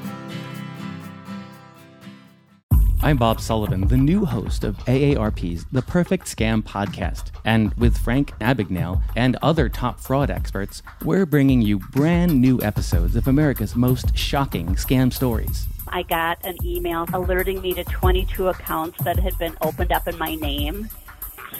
[3.03, 7.31] I'm Bob Sullivan, the new host of AARP's The Perfect Scam podcast.
[7.45, 13.15] And with Frank Abagnale and other top fraud experts, we're bringing you brand new episodes
[13.15, 15.69] of America's most shocking scam stories.
[15.87, 20.19] I got an email alerting me to 22 accounts that had been opened up in
[20.19, 20.89] my name.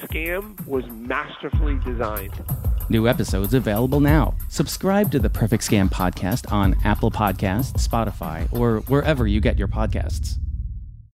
[0.03, 2.33] Scam was masterfully designed.
[2.89, 4.35] New episodes available now.
[4.49, 9.69] Subscribe to the Perfect Scam podcast on Apple Podcasts, Spotify, or wherever you get your
[9.69, 10.37] podcasts.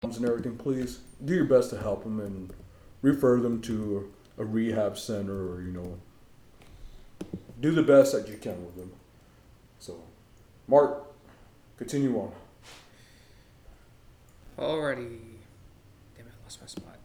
[0.02, 2.52] and everything, please do your best to help them and
[3.02, 5.98] refer them to a rehab center or you know
[7.60, 8.92] do the best that you can with them.
[9.78, 9.96] So,
[10.68, 11.04] Mark,
[11.76, 12.32] continue on.
[14.58, 15.18] Alrighty.
[16.16, 16.95] Damn it, I lost my spot.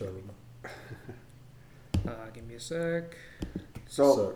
[0.00, 0.34] Terrible.
[2.08, 3.14] Uh, give me a sec.
[3.86, 4.34] So,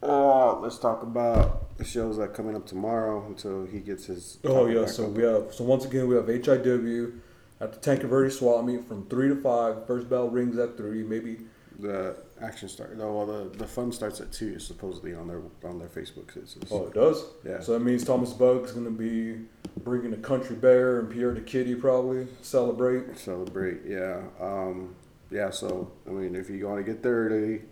[0.00, 4.38] uh, let's talk about the shows that coming up tomorrow until he gets his.
[4.44, 5.10] Oh yeah, so up.
[5.10, 7.18] we have so once again we have HIW
[7.60, 9.84] at the Tanque Verde Swap Meet from three to five.
[9.88, 11.38] First bell rings at three, maybe.
[11.80, 12.96] the action start.
[12.96, 14.58] No, well, the the fun starts at two.
[14.58, 16.32] Supposedly on their on their Facebook.
[16.34, 16.56] Says.
[16.70, 17.24] Oh, it does.
[17.46, 17.60] Yeah.
[17.60, 19.36] So that means Thomas Bug's gonna be
[19.82, 23.18] bringing a country bear and Pierre the Kitty probably celebrate.
[23.18, 23.80] celebrate.
[23.86, 24.22] Yeah.
[24.40, 24.94] Um,
[25.30, 25.50] yeah.
[25.50, 27.62] So I mean, if you want to get there early,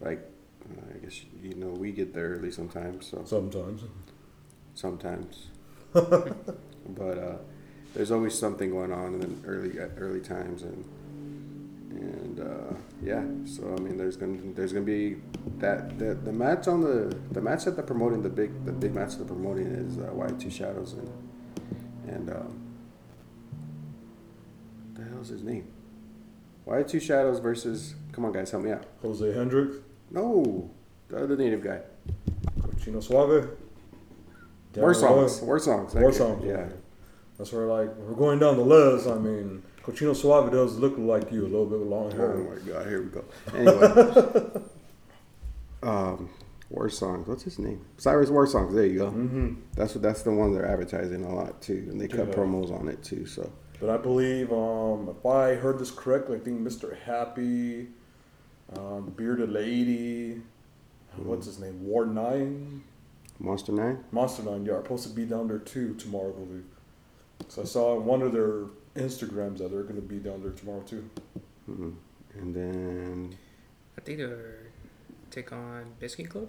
[0.00, 0.24] like
[0.94, 3.06] I guess you know we get there early sometimes.
[3.06, 3.82] So Sometimes.
[4.74, 5.46] sometimes,
[5.92, 7.36] but uh,
[7.94, 10.84] there's always something going on in the early early times and
[11.96, 13.22] and uh, yeah.
[13.46, 15.16] So I mean, there's gonna there's gonna be
[15.58, 18.94] that the, the match on the the match that they're promoting the big the big
[18.94, 21.10] match that they're promoting is uh, White Two Shadows and
[22.06, 22.60] and um,
[24.92, 25.66] what the hell's his name?
[26.64, 28.84] White Two Shadows versus come on guys help me out.
[29.02, 29.76] Jose Hendricks,
[30.10, 30.70] No,
[31.08, 31.80] the other native guy.
[32.82, 33.48] Chino Suave.
[34.76, 35.40] War songs.
[35.40, 35.94] War songs.
[35.94, 36.44] War songs.
[36.44, 36.66] Yeah.
[37.38, 39.08] That's where like we're going down the list.
[39.08, 42.32] I mean, Cochino Suave does look like you a little bit with long hair.
[42.34, 43.24] Oh my god, here we go.
[43.54, 44.62] Anyway.
[45.82, 46.30] um,
[46.70, 47.28] War Songs.
[47.28, 47.84] What's his name?
[47.98, 48.74] Cyrus War Songs.
[48.74, 49.06] There you go.
[49.10, 49.54] Mm-hmm.
[49.76, 50.02] That's what.
[50.02, 52.34] That's the one they're advertising a lot too, and they cut Yeah.
[52.34, 53.26] promos on it too.
[53.26, 56.96] So But I believe, um, if I heard this correctly, I think Mr.
[57.00, 57.88] Happy,
[58.76, 60.40] um, Bearded Lady,
[61.16, 62.82] what's his name, War Nine,
[63.38, 64.02] Monster Nine.
[64.12, 66.64] Monster Nine, yeah, are supposed to be down there too tomorrow, I believe.
[67.48, 68.62] So I saw one of their
[68.96, 71.08] Instagrams that they're going to be down there tomorrow too.
[71.66, 71.90] hmm
[72.38, 73.36] And then
[73.98, 74.58] I think they're
[75.30, 76.48] take on Biscuit Club.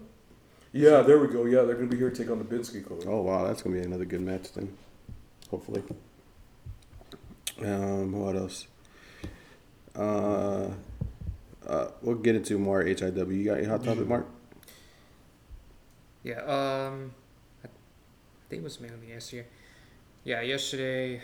[0.72, 1.44] Yeah, there we go.
[1.46, 3.02] Yeah, they're going to be here to take on the Biscuit Club.
[3.06, 4.76] oh wow, that's gonna be another good match then.
[5.50, 5.82] Hopefully.
[7.64, 8.66] Um, what else?
[9.94, 10.68] Uh,
[11.66, 13.34] uh, we'll get into more HIW.
[13.34, 14.26] You got your hot topic, Mark?
[16.22, 17.14] Yeah, um,
[17.64, 17.68] I
[18.50, 19.46] think it was mainly yesterday.
[20.24, 21.22] Yeah, yesterday.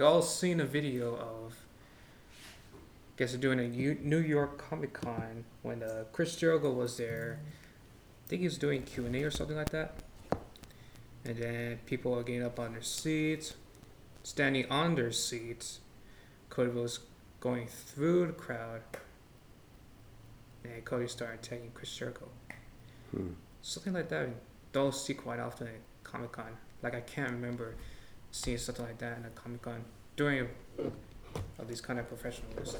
[0.00, 1.58] You all seen a video of.
[2.72, 2.78] I
[3.18, 7.38] guess they're doing a U- New York Comic Con when uh, Chris Jericho was there.
[8.24, 9.92] I think he was doing Q and A or something like that.
[11.26, 13.52] And then people are getting up on their seats,
[14.22, 15.80] standing on their seats.
[16.48, 17.00] Cody was
[17.40, 18.80] going through the crowd,
[20.64, 22.26] and Cody started tagging Chris Jericho
[23.10, 23.32] Hmm.
[23.60, 24.30] something like that.
[24.72, 26.56] Don't see quite often at Comic Con.
[26.82, 27.74] Like I can't remember
[28.32, 29.84] seeing something like that in a Comic Con
[30.16, 32.76] during all these kind of professionals.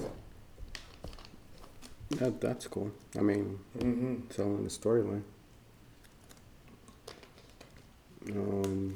[2.11, 2.91] That that's cool.
[3.17, 4.27] I mean, Mm-hmm.
[4.35, 5.23] telling the storyline.
[8.33, 8.95] Um,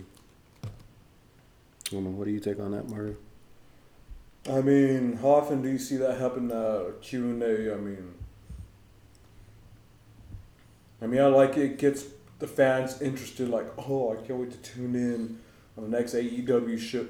[1.93, 2.11] I.
[2.11, 3.17] What do you take on that, Mario?
[4.51, 7.75] I mean, how often do you see that happen at Q and A?
[7.75, 8.15] I mean,
[11.01, 11.63] I mean, I like it.
[11.73, 12.05] it gets
[12.41, 13.49] the fans interested.
[13.49, 15.39] Like, oh, I can't wait to tune in
[15.77, 17.07] on the next AEW show,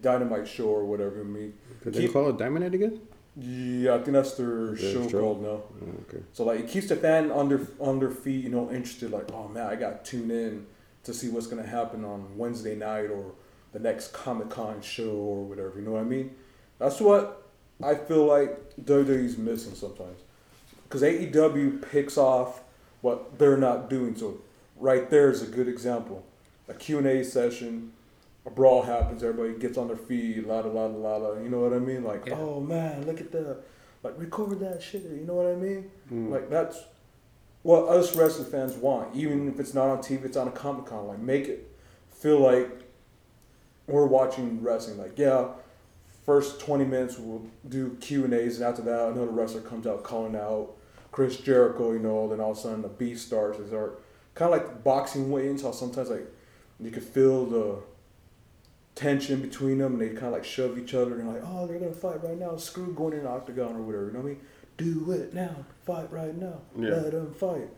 [0.00, 1.20] Dynamite show or whatever.
[1.20, 3.00] I mean, Did they keep- call it Head again?
[3.38, 5.08] yeah, I think that's their show?
[5.08, 5.48] called now.
[5.48, 6.22] Oh, okay.
[6.32, 9.10] So like, it keeps the fan under under feet, you know, interested.
[9.10, 10.66] Like, oh man, I got to tune in
[11.04, 13.32] to see what's gonna happen on Wednesday night or
[13.72, 15.74] the next Comic Con show or whatever.
[15.76, 16.34] You know what I mean?
[16.78, 17.42] That's what
[17.82, 20.20] I feel like WWE's missing sometimes.
[20.84, 22.62] Because AEW picks off
[23.02, 24.16] what they're not doing.
[24.16, 24.38] So
[24.78, 26.24] right there is a good example.
[26.68, 27.92] A Q&A session,
[28.44, 31.38] a brawl happens, everybody gets on their feet, la la la la la.
[31.40, 32.02] You know what I mean?
[32.04, 32.36] Like, Yeah.
[32.38, 33.58] oh man, look at that.
[34.02, 35.02] Like, record that shit.
[35.02, 35.90] You know what I mean?
[36.12, 36.30] Mm.
[36.30, 36.78] Like, that's
[37.62, 39.14] what us wrestling fans want.
[39.16, 41.06] Even if it's not on TV, it's on a Comic Con.
[41.08, 41.68] Like, make it
[42.10, 42.68] feel like
[43.86, 44.98] we're watching wrestling.
[44.98, 45.48] Like, yeah,
[46.24, 50.02] first 20 minutes we'll do Q and A's, and after that, another wrestler comes out
[50.02, 50.72] calling out
[51.12, 51.92] Chris Jericho.
[51.92, 53.58] You know, then all of a sudden the beast starts.
[53.58, 53.94] It's our
[54.34, 55.62] kind of like boxing weigh-ins.
[55.62, 56.26] How sometimes like
[56.80, 57.78] you could feel the
[58.94, 61.78] tension between them, and they kind of like shove each other, and like, oh, they're
[61.78, 62.56] gonna fight right now.
[62.56, 64.06] Screw going in the octagon or whatever.
[64.06, 64.40] You know what I mean?
[64.76, 65.64] Do it now.
[65.84, 66.60] Fight right now.
[66.78, 66.90] Yeah.
[66.90, 67.68] Let them fight.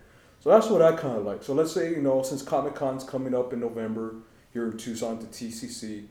[0.40, 1.42] So that's what I kind of like.
[1.42, 4.16] So let's say you know since Comic Con's coming up in November
[4.53, 6.07] here in Tucson to TCC,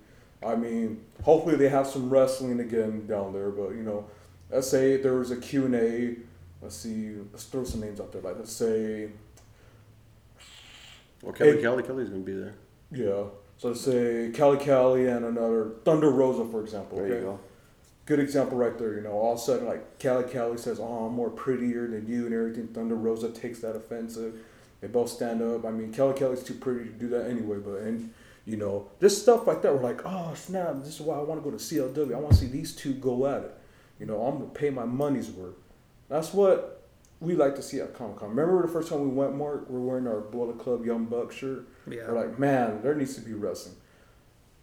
[0.45, 3.49] I mean hopefully they have some wrestling again down there.
[3.49, 4.05] But you know,
[4.49, 6.15] let's say there was a Q and A.
[6.61, 7.15] Let's see.
[7.31, 8.21] Let's throw some names out there.
[8.21, 9.09] Like let's say
[11.21, 11.61] Well, Kelly Hey.
[11.61, 12.55] Kelly Kelly's gonna be there.
[12.91, 13.23] Yeah.
[13.57, 16.97] So let's say Kelly Kelly and another Thunder Rosa, for example.
[16.97, 17.15] There okay?
[17.15, 17.39] you go.
[18.05, 18.93] Good example right there.
[18.93, 22.07] You know, all of a sudden, like Kelly Kelly says, "Oh, I'm more prettier than
[22.07, 22.67] you" and everything.
[22.67, 24.39] Thunder Rosa takes that offensive.
[24.79, 25.65] They both stand up.
[25.65, 27.57] I mean, Kelly Kelly's too pretty to do that anyway.
[27.57, 28.13] But and
[28.45, 29.73] you know, just stuff like that.
[29.73, 30.75] We're like, "Oh snap!
[30.83, 32.15] This is why I want to go to CLW.
[32.15, 33.53] I want to see these two go at it."
[33.99, 35.55] You know, I'm gonna pay my money's worth.
[36.07, 36.87] That's what
[37.19, 38.29] we like to see at Comic Con.
[38.29, 39.69] Remember the first time we went, Mark?
[39.69, 41.67] We're wearing our Bullet Club Young Buck shirt.
[41.89, 42.07] Yeah.
[42.07, 43.75] We're like, man, there needs to be wrestling.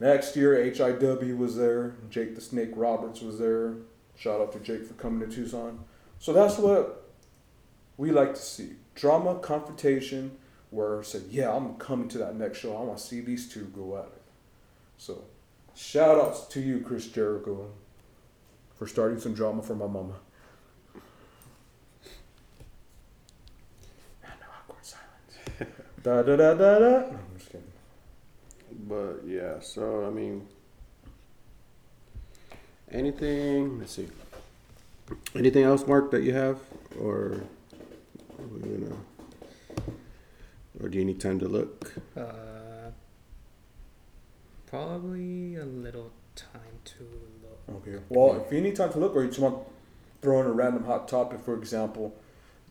[0.00, 1.94] Next year, HIW was there.
[2.10, 3.74] Jake the Snake Roberts was there.
[4.16, 5.84] Shout out to Jake for coming to Tucson.
[6.18, 7.10] So that's what
[7.96, 10.36] we like to see drama, confrontation,
[10.70, 12.76] where I said, yeah, I'm coming to that next show.
[12.76, 14.22] I want to see these two go at it.
[14.96, 15.24] So,
[15.74, 17.70] shout outs to you, Chris Jericho,
[18.76, 20.14] for starting some drama for my mama.
[24.22, 25.72] And no awkward silence.
[26.04, 26.90] Da da da da da.
[26.90, 27.72] No, I'm just kidding.
[28.86, 30.46] But yeah, so I mean,
[32.92, 33.78] anything?
[33.78, 34.08] Let's see.
[35.34, 36.58] Anything else, Mark, that you have,
[37.00, 37.42] or
[38.38, 38.96] are we gonna,
[40.80, 41.94] or do you need time to look?
[42.16, 42.90] Uh,
[44.66, 47.04] probably a little time to
[47.42, 47.82] look.
[47.82, 48.02] Okay.
[48.10, 49.64] Well, if you need time to look, or you just want to
[50.20, 52.14] throw in a random hot topic, for example,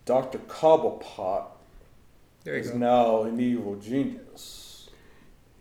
[0.05, 0.37] Dr.
[0.37, 1.45] Cobblepot
[2.43, 2.77] There you is go.
[2.77, 4.89] now an evil genius.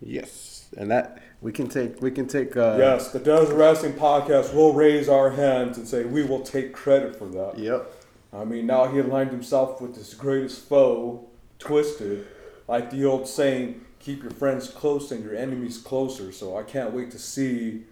[0.00, 2.00] Yes, and that we can take.
[2.02, 2.56] We can take.
[2.56, 6.72] Uh, yes, the Desert Wrestling Podcast will raise our hands and say we will take
[6.72, 7.58] credit for that.
[7.58, 7.90] Yep.
[8.32, 11.28] I mean, now he aligned himself with his greatest foe,
[11.58, 12.26] Twisted.
[12.66, 16.32] Like the old saying, keep your friends close and your enemies closer.
[16.32, 17.82] So I can't wait to see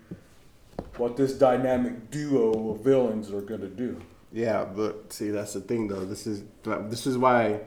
[0.97, 4.01] what this dynamic duo of villains are going to do.
[4.32, 6.05] Yeah, but see, that's the thing, though.
[6.05, 7.61] This is this is why.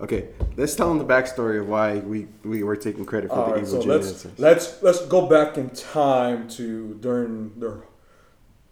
[0.00, 3.46] Okay, let's tell them the backstory of why we we were taking credit for All
[3.46, 7.82] the right, evil so let's let's let's go back in time to during the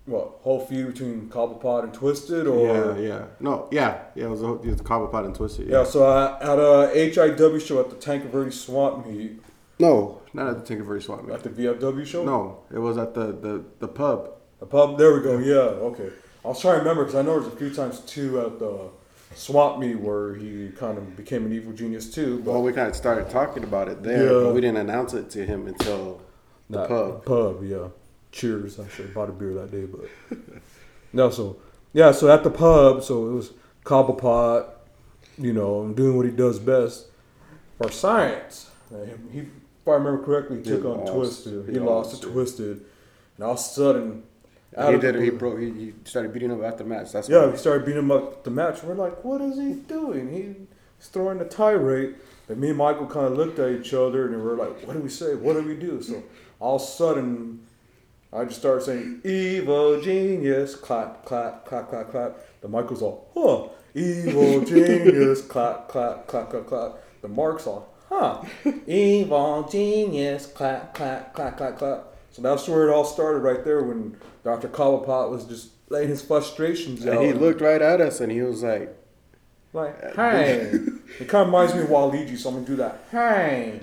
[0.04, 4.26] what whole feud between Cobblepot and Twisted, or yeah, yeah, no, yeah, yeah.
[4.26, 5.68] It was, a, it was Cobblepot and Twisted.
[5.68, 9.42] Yeah, so I, at a HIW show at the Tanque Verde Swamp Meet,
[9.80, 11.34] No, not at the Tinkerberry Swamp Meet.
[11.34, 12.24] at the VFW show.
[12.24, 14.30] No, it was at the the, the pub.
[14.60, 14.96] the pub.
[14.96, 15.38] There we go.
[15.38, 16.10] Yeah, okay.
[16.44, 18.90] I was trying to remember because I know there's a few times too at the
[19.36, 22.38] Swamp Meet where he kind of became an evil genius too.
[22.44, 24.46] But Well, we kind of started talking about it there, Yeah.
[24.46, 26.22] but we didn't announce it to him until
[26.70, 27.24] the pub.
[27.26, 27.88] Pub, yeah.
[28.32, 28.80] Cheers.
[28.80, 30.38] I should have bought a beer that day, but
[31.12, 31.30] no.
[31.30, 31.56] So
[31.92, 33.52] yeah, so at the pub, so it was
[33.84, 34.68] Cobblepot,
[35.38, 37.06] you know, doing what he does best
[37.78, 38.70] for science.
[38.90, 39.46] And He, if
[39.86, 41.12] I remember correctly, He took on lost.
[41.12, 41.66] Twisted.
[41.66, 42.28] He, He lost to.
[42.30, 42.84] Twisted,
[43.36, 44.22] and all of a sudden,
[44.76, 45.14] He did.
[45.16, 45.58] He broke.
[45.58, 47.12] He, he started beating him after the match.
[47.12, 48.82] That's Yeah, we started beating him up the match.
[48.82, 50.68] We're like, what is he doing?
[50.98, 52.16] He's throwing a tirade.
[52.48, 54.92] And me and Michael kind of looked at each other and we were like, what
[54.94, 55.34] do we say?
[55.34, 56.00] What do we do?
[56.02, 56.22] So
[56.60, 57.66] all of a sudden,
[58.32, 62.36] I just started saying, evil genius, clap, clap, clap, clap, clap.
[62.60, 66.92] The Michael's all, huh, evil genius, clap, clap, clap, clap, clap.
[67.22, 68.42] The Mark's all, huh,
[68.86, 72.04] evil genius, clap, clap, clap, clap, clap.
[72.36, 74.14] So that's where it all started right there when
[74.44, 74.68] Dr.
[74.68, 77.14] Cobblepot was just laying his frustrations out.
[77.16, 78.94] And he looked right at us, and he was like,
[79.72, 80.70] like, hey.
[81.18, 83.04] it kind of reminds me of Waluigi, so I'm gonna do that.
[83.10, 83.80] Hey,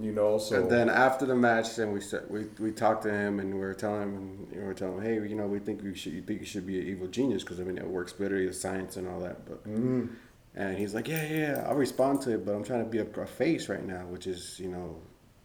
[0.00, 0.38] you know.
[0.38, 3.52] So And then after the match, then we start, we we talked to him and
[3.52, 6.14] we were telling him, we were telling him, hey, you know, we think we should,
[6.14, 8.54] you think you should be an evil genius because I mean it works better, the
[8.54, 9.44] science and all that.
[9.44, 10.08] But Mm.
[10.56, 13.00] and he's like, yeah, yeah, yeah, I'll respond to it, but I'm trying to be
[13.00, 14.96] a, a face right now, which is, you know,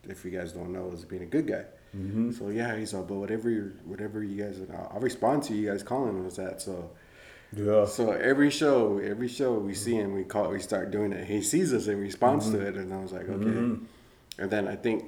[0.08, 1.66] if you guys don't know, is being a good guy.
[1.96, 2.32] Mm-hmm.
[2.32, 5.70] So yeah, he's all, but whatever, you whatever you guys, I'll, I'll respond to you
[5.70, 6.62] guys calling us that.
[6.62, 6.92] So.
[7.56, 11.26] yeah, So every show, every show we see him, we call, we start doing it.
[11.28, 13.48] He sees us and responds to it, and I was like, okay.
[14.40, 15.06] And then I think,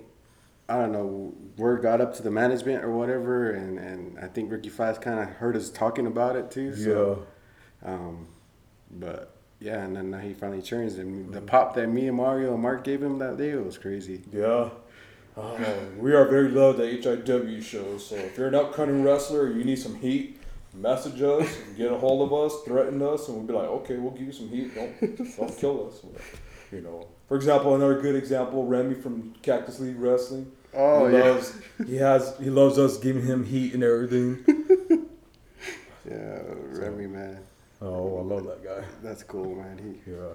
[0.68, 4.52] I don't know, word got up to the management or whatever, and, and I think
[4.52, 6.74] Ricky Fast kind of heard us talking about it too.
[6.76, 7.26] So,
[7.84, 8.28] um,
[8.92, 12.54] but yeah, and then now he finally turns, and the pop that me and Mario
[12.54, 14.22] and Mark gave him that day was crazy.
[14.32, 14.70] yeah.
[15.38, 15.58] Oh,
[15.98, 18.06] we are very loved at HIW shows.
[18.06, 20.38] So if you're an upcoming wrestler, you need some heat.
[20.74, 24.12] Message us, get a hold of us, threaten us, and we'll be like, okay, we'll
[24.12, 24.74] give you some heat.
[24.76, 26.02] Don't don't kill us.
[26.72, 27.08] You know.
[27.28, 30.52] For example, another good example, Remy from Cactus League Wrestling.
[30.76, 31.24] Oh, he yeah.
[31.24, 31.54] loves,
[31.88, 34.44] he has he loves us giving him heat and everything.
[36.10, 37.40] Yeah, Remy, man.
[37.82, 38.84] Oh, I love that guy.
[39.04, 39.78] That's cool, man.
[40.06, 40.30] He, Yeah.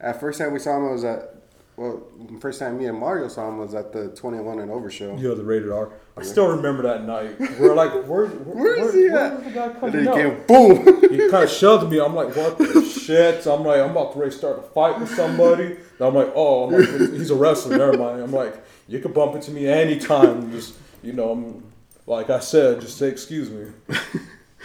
[0.00, 1.34] at first time we saw him was at,
[1.78, 2.02] well,
[2.40, 5.14] first time me and Mario saw him was at the 21 and over show.
[5.16, 5.92] Yeah, the rated R.
[6.16, 7.38] I still remember that night.
[7.60, 8.26] We're like, where, where,
[8.76, 9.32] Where is he where at?
[9.38, 11.00] is the guy And then he came, boom.
[11.08, 12.00] he kind of shoved me.
[12.00, 13.44] I'm like, what the shit?
[13.44, 15.66] So I'm like, I'm about to to start a fight with somebody.
[15.66, 17.78] And I'm like, oh, I'm like, he's a wrestler.
[17.78, 18.22] Never mind.
[18.22, 18.56] I'm like,
[18.88, 20.50] you can bump into me anytime.
[20.50, 20.74] Just,
[21.04, 21.62] you know, I'm,
[22.06, 23.66] like I said, just say excuse me.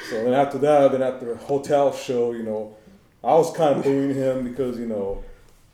[0.10, 2.76] So then after that, then at the hotel show, you know,
[3.24, 5.24] I was kind of booing him because, you know,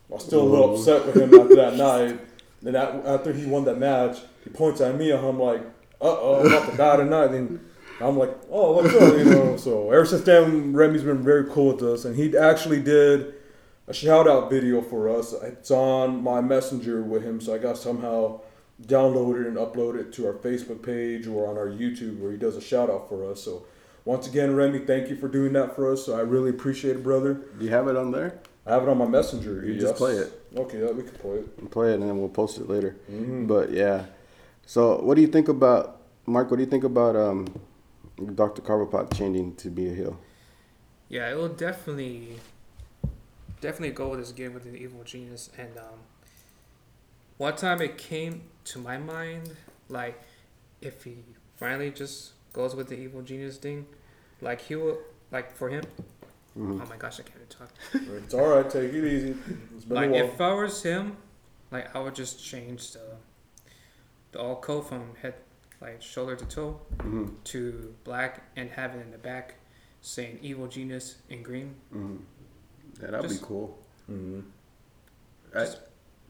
[0.09, 2.19] I was still a little upset with him after that night.
[2.61, 5.61] Then after he won that match, he points at me and I'm like,
[6.01, 7.27] uh oh, I'm about to die tonight.
[7.27, 7.59] Then
[8.01, 9.17] I'm like, oh, what's up?
[9.17, 12.05] You know, so ever since then, Remy's been very cool with us.
[12.05, 13.33] And he actually did
[13.87, 15.33] a shout out video for us.
[15.33, 18.41] It's on my messenger with him, so I got somehow
[18.85, 22.61] downloaded and uploaded to our Facebook page or on our YouTube where he does a
[22.61, 23.43] shout out for us.
[23.43, 23.65] So
[24.05, 26.05] once again, Remy, thank you for doing that for us.
[26.05, 27.33] So I really appreciate it, brother.
[27.57, 28.39] Do you have it on there?
[28.65, 29.63] I have it on my messenger.
[29.65, 30.31] You just play it.
[30.55, 31.71] Okay, yeah, we can play it.
[31.71, 32.95] Play it and then we'll post it later.
[33.11, 33.47] Mhm.
[33.47, 34.05] But yeah.
[34.65, 37.47] So what do you think about, Mark, what do you think about um,
[38.35, 38.61] Dr.
[38.61, 40.19] Cobblepot changing to be a heel?
[41.07, 42.35] Yeah, it will definitely,
[43.61, 45.49] definitely go with this game with the evil genius.
[45.57, 45.99] And um,
[47.37, 49.55] one time it came to my mind,
[49.87, 50.21] like
[50.81, 51.15] if he
[51.57, 53.87] finally just goes with the evil genius thing,
[54.41, 54.99] like he will,
[55.31, 55.83] like for him.
[56.59, 56.81] Mhm.
[56.81, 57.69] Oh my gosh, I can't even talk.
[58.23, 58.69] It's all right.
[58.69, 59.35] Take it easy.
[59.75, 60.25] It's been Like a while.
[60.25, 61.17] if I was him,
[61.71, 63.01] like I would just change the
[64.31, 65.35] the all coat from head
[65.81, 67.33] like shoulder to toe Mhm.
[67.45, 69.55] to black and have it in the back
[70.01, 71.75] saying evil genius in green.
[71.93, 72.19] Mhm.
[73.01, 73.77] Yeah, that'd Just- be cool.
[74.11, 74.43] Mhm.
[75.55, 75.67] I,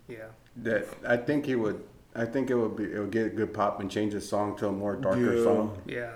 [0.08, 0.28] Yeah.
[0.58, 1.84] that I think he would.
[2.16, 2.86] I think it would be.
[2.94, 5.44] It would get a good pop and change his song to a more darker Yeah.
[5.44, 5.82] song.
[5.86, 6.12] Yeah.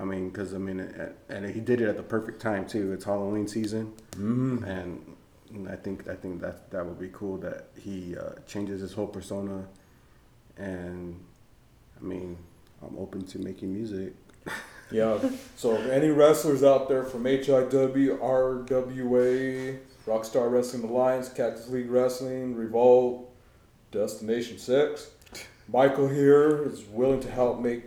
[0.00, 0.80] I mean, because I mean,
[1.28, 2.92] and he did it at the perfect time too.
[2.92, 4.62] It's Halloween season, Mhm.
[4.64, 5.16] and,
[5.50, 8.92] and I think I think that that would be cool that he uh, changes his
[8.92, 9.66] whole persona.
[10.56, 11.18] And
[12.00, 12.36] I mean,
[12.82, 14.14] I'm open to making music.
[14.90, 15.18] Yeah.
[15.56, 23.30] So any wrestlers out there from HIW, RWA, Rockstar Wrestling Alliance, Cactus League Wrestling, Revolt,
[23.90, 25.10] Destination Six,
[25.70, 27.82] Michael here is willing to help make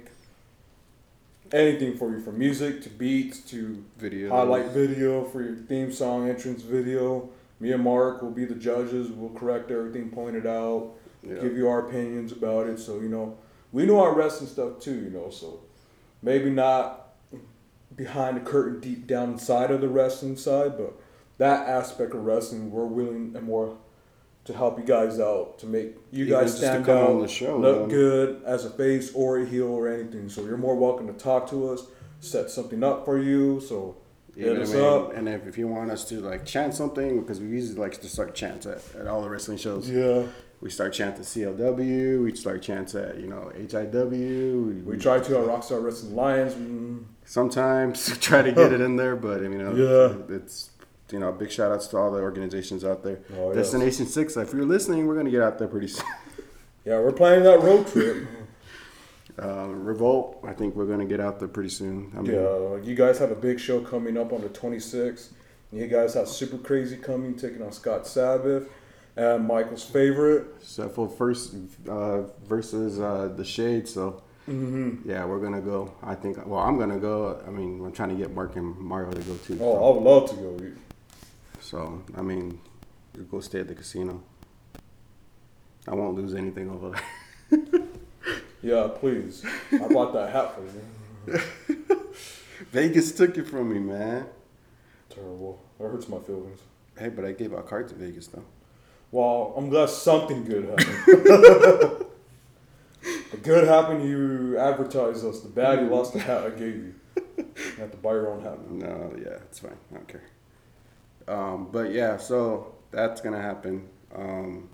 [1.54, 4.30] anything for you, from music to beats to Videos.
[4.30, 7.30] highlight video for your theme song entrance video.
[7.60, 9.10] Me and Mark will be the judges.
[9.10, 10.94] We'll correct everything pointed out,
[11.24, 11.36] Yeah.
[11.42, 12.80] give you our opinions about it.
[12.80, 13.38] So you know,
[13.72, 14.96] we know our wrestling stuff too.
[14.96, 15.60] You know, so
[16.22, 17.10] maybe not
[17.96, 20.94] behind the curtain, deep down inside of the wrestling side, but
[21.38, 23.78] that aspect of wrestling, we're willing and more
[24.46, 27.58] to help you guys out to make you Even guys stand out, on the show,
[27.60, 27.90] look man.
[27.90, 30.30] good as a face or a heel or anything.
[30.30, 31.86] So you're more welcome to talk to us,
[32.20, 33.60] set something up for you.
[33.62, 33.98] So
[34.36, 35.14] hit us mean, up.
[35.16, 38.08] and if, if you want us to like chant something, because we usually like to
[38.10, 39.90] start chants at, at all the wrestling shows.
[39.90, 40.24] Yeah.
[40.60, 42.24] We start chanting CLW.
[42.24, 44.84] We start chants at you know HIW.
[44.86, 46.54] We try to at Rockstar Wrestling Alliance.
[46.54, 50.36] mm, sometimes try to get it in there, but I mean, uh, Yeah.
[50.36, 50.71] it's
[51.12, 53.20] you know big shout outs to all the organizations out there.
[53.38, 53.56] Oh, yes.
[53.58, 54.38] Destination Six.
[54.38, 56.06] If you're listening, we're gonna get out there pretty soon.
[56.84, 58.26] Yeah, we're planning that road trip.
[59.42, 60.40] Uh, Revolt.
[60.44, 62.12] I think we're gonna get out there pretty soon.
[62.18, 65.30] I mean, Yeah, you guys have a big show coming up on the 26th.
[65.72, 68.68] You guys have Super Crazy coming, taking on Scott Sabbath
[69.16, 70.62] and Michael's favorite.
[70.64, 71.54] For first
[71.88, 73.88] uh, versus uh, the Shade.
[73.88, 75.00] So Mhm.
[75.06, 75.94] yeah, we're gonna go.
[76.04, 76.44] I think.
[76.48, 77.40] Well, I'm gonna go.
[77.48, 79.60] I mean, I'm trying to get Mark and Mario to go too.
[79.62, 80.58] Oh, I would love to go.
[81.72, 82.60] So I mean,
[83.32, 84.22] go stay at the casino.
[85.88, 86.92] I won't lose anything over
[87.50, 87.82] there.
[88.64, 89.44] Yeah, please.
[89.72, 91.42] I bought that hat for you.
[92.72, 94.28] Vegas took it from me, man.
[95.10, 95.60] Terrible.
[95.80, 96.60] That hurts my feelings.
[96.96, 98.46] Hey, but I gave out cards to Vegas though.
[99.10, 100.88] Well, I'm glad something good happened.
[103.32, 105.40] the good happened, you advertised us.
[105.40, 106.94] The bad, you lost the hat I gave you.
[107.38, 107.46] You
[107.80, 108.70] have to buy your own hat.
[108.70, 109.78] No, yeah, it's fine.
[109.92, 110.24] I don't care.
[111.32, 113.88] Um, but yeah, so that's gonna happen.
[114.14, 114.70] Um,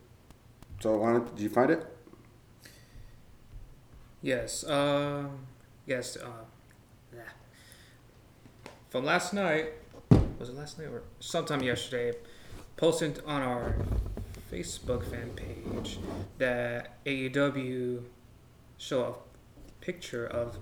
[0.80, 1.86] so why don't, did you find it?
[4.24, 4.68] Yes.
[4.68, 5.45] Um.
[5.86, 6.18] yes.
[6.18, 6.45] Uh,
[7.16, 7.22] yeah.
[8.89, 9.74] From last night,
[10.39, 12.18] was it last night or sometime yesterday?
[12.76, 13.76] Posted on our
[14.51, 15.99] Facebook fan page
[16.38, 18.03] that AEW
[18.78, 20.58] show a picture of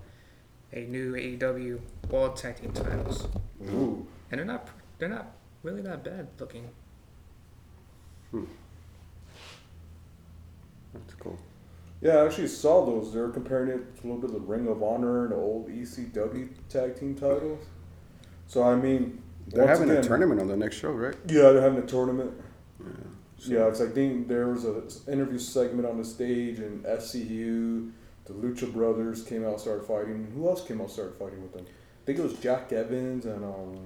[0.72, 1.80] a new AEW
[2.10, 3.28] World Tag Team titles,
[3.62, 4.06] Ooh.
[4.30, 4.68] and they're not
[4.98, 5.32] they're not
[5.66, 6.68] really that bad looking.
[8.32, 8.44] That's
[11.18, 11.38] cool.
[12.00, 13.12] Yeah, I actually saw those.
[13.12, 15.68] They were comparing it to a little bit of the Ring of Honor and old
[15.68, 17.64] ECW tag team titles.
[18.46, 21.16] So I mean, They're having again- a tournament on the next show, right?
[21.26, 22.32] Yeah, they're having a tournament.
[23.38, 27.90] Yeah, it's I think there was an interview segment on the stage, and SCU,
[28.24, 30.32] the Lucha Brothers came out, started fighting.
[30.34, 31.66] Who else came out, started fighting with them?
[31.66, 33.76] I think it was Jack Evans and um,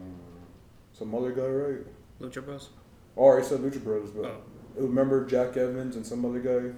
[1.00, 1.86] some other guy, right?
[2.20, 2.68] Lucha Bros.
[3.16, 4.36] Oh, I said Lucha Brothers, but Oh.
[4.76, 6.74] remember Jack Evans and some other guy?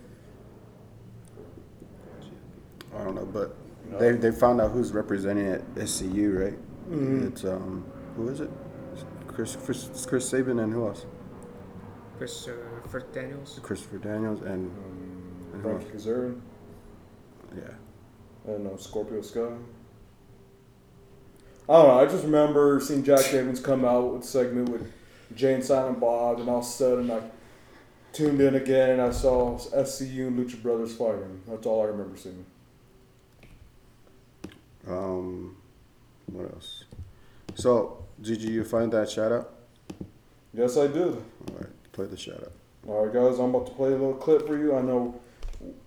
[2.97, 3.57] I don't know, but
[3.91, 3.99] No.
[3.99, 6.59] they they found out who's representing at SCU, right?
[6.89, 7.27] Mhm.
[7.27, 7.85] It's um,
[8.17, 8.51] who is it?
[9.27, 11.05] Chris, Chris, it's Chris Sabin and who else?
[12.19, 13.59] Christopher Daniels.
[13.61, 14.71] Christopher Daniels and, and
[15.55, 16.07] who Frankie else?
[16.07, 16.41] Kazarian
[17.57, 18.53] Yeah.
[18.55, 19.49] and uh, Scorpio Sky.
[21.73, 22.01] I don't know.
[22.01, 24.93] I just remember seeing Jack Evans come out with a segment with
[25.35, 27.23] Jay and Silent Bob, and all of a sudden I
[28.13, 31.41] tuned in again and I saw SCU and Lucha Brothers fighting.
[31.49, 32.45] That's all I remember seeing.
[34.87, 35.57] Um,
[36.27, 36.85] what else?
[37.55, 39.55] So, did you find that shout out?
[40.53, 41.15] Yes, I did.
[41.15, 42.53] All right, play the shout out.
[42.87, 44.77] All right, guys, I'm about to play a little clip for you.
[44.77, 45.19] I know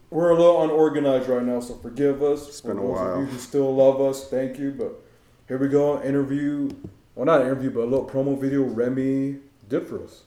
[0.10, 2.48] we're a little unorganized right now, so forgive us.
[2.48, 3.14] It's been For a those while.
[3.14, 4.72] Of you who still love us, thank you.
[4.72, 5.05] But
[5.48, 6.02] here we go.
[6.02, 6.70] Interview.
[7.16, 9.38] Well, not interview, but a little promo video Remy
[9.70, 10.24] did for us.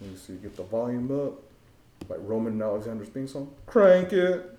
[0.00, 0.34] Let me see.
[0.34, 1.34] Get the volume up.
[2.08, 3.50] Like Roman and Alexander's theme song.
[3.66, 4.50] Crank it.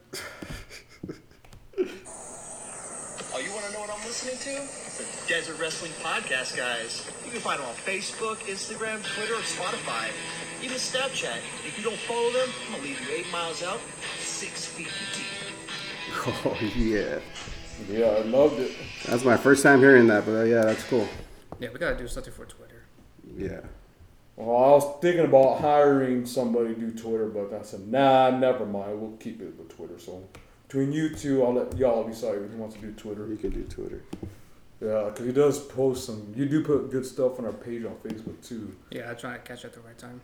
[1.77, 4.61] Oh, you want to know what I'm listening to?
[4.63, 7.05] It's the Desert Wrestling Podcast, guys.
[7.25, 10.07] You can find them on Facebook, Instagram, Twitter, Spotify,
[10.63, 11.37] even Snapchat.
[11.67, 13.81] If you don't follow them, I'm going to leave you eight miles out,
[14.19, 15.25] six feet deep.
[16.45, 17.19] Oh yeah,
[17.89, 18.71] Yeah, I loved it.
[19.05, 21.07] that's my first time hearing that, but uh, yeah, that's cool.
[21.59, 22.83] Yeah, we gotta do something for Twitter.
[23.37, 23.61] Yeah.
[24.35, 28.65] Well, I was thinking about hiring somebody to do Twitter, but I said, nah, never
[28.65, 28.99] mind.
[28.99, 29.97] We'll keep it with Twitter.
[29.97, 30.27] So
[30.67, 33.27] between you two, I'll let y'all decide who wants to do Twitter.
[33.27, 34.03] You can do Twitter.
[34.81, 36.33] Yeah, because he does post some.
[36.35, 38.75] You do put good stuff on our page on Facebook too.
[38.91, 40.19] Yeah, I try to catch it at the right time.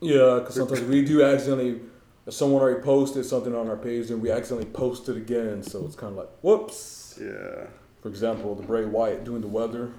[0.00, 1.80] Yeah, because sometimes we do accidentally.
[2.26, 5.62] If someone already posted something on our page, then we accidentally post it again.
[5.62, 7.18] So it's kind of like, whoops.
[7.20, 7.66] Yeah.
[8.02, 9.92] For example, the Bray Wyatt doing the weather.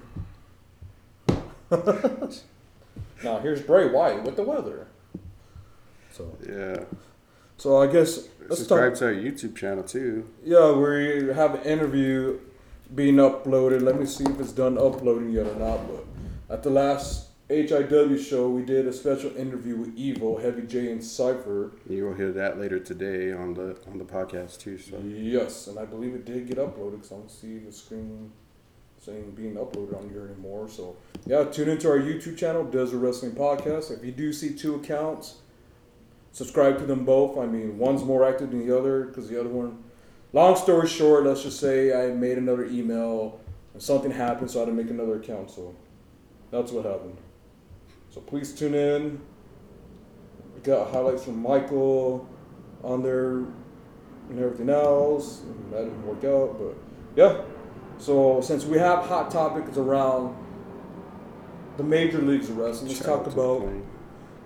[1.70, 4.86] now here's Bray Wyatt with the weather.
[6.12, 6.84] So Yeah.
[7.56, 8.98] So I guess let's Subscribe talk.
[9.00, 10.28] to our YouTube channel too.
[10.44, 12.38] Yeah, we have an interview
[12.94, 13.82] being uploaded.
[13.82, 15.80] Let me see if it's done uploading yet or not.
[15.88, 16.04] But
[16.54, 21.02] at the last HIW show, we did a special interview with Evil, Heavy J, and
[21.02, 21.72] Cypher.
[21.88, 24.76] You will hear that later today on the on the podcast too.
[24.76, 28.30] So Yes, and I believe it did get uploaded because I don't see the screen
[29.00, 30.68] saying being uploaded on here anymore.
[30.68, 33.96] So yeah, tune into our YouTube channel, Desert Wrestling Podcast.
[33.96, 35.36] If you do see two accounts,
[36.32, 37.38] subscribe to them both.
[37.38, 39.84] I mean, one's more active than the other because the other one.
[40.34, 43.40] Long story short, let's just say I made another email
[43.72, 45.50] and something happened, so I had to make another account.
[45.50, 45.74] So
[46.50, 47.16] that's what happened.
[48.10, 49.20] So please tune in.
[50.54, 52.28] We got highlights from Michael
[52.82, 53.38] on there
[54.30, 55.42] and everything else.
[55.42, 56.76] And that didn't work out, but
[57.16, 57.42] yeah.
[57.98, 60.36] So since we have hot topics around
[61.76, 63.68] the major leagues of wrestling, let's talk about.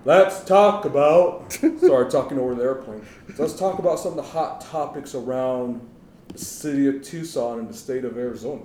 [0.05, 1.53] Let's talk about.
[1.79, 3.05] sorry, talking over the airplane.
[3.35, 5.87] So let's talk about some of the hot topics around
[6.27, 8.63] the city of Tucson and the state of Arizona.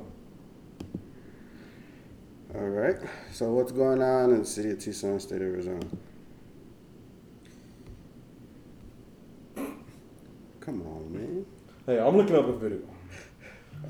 [2.55, 2.97] All right.
[3.33, 5.87] So what's going on in the city of Tucson, state of Arizona?
[10.61, 11.47] Come on, man.
[11.87, 12.81] Hey, I'm looking up a video.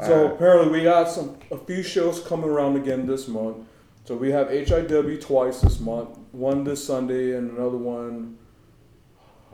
[0.05, 0.33] So Alright.
[0.35, 3.67] apparently we got some a few shows coming around again this month.
[4.05, 6.19] So we have HIW twice this month.
[6.33, 8.39] One this Sunday and another one.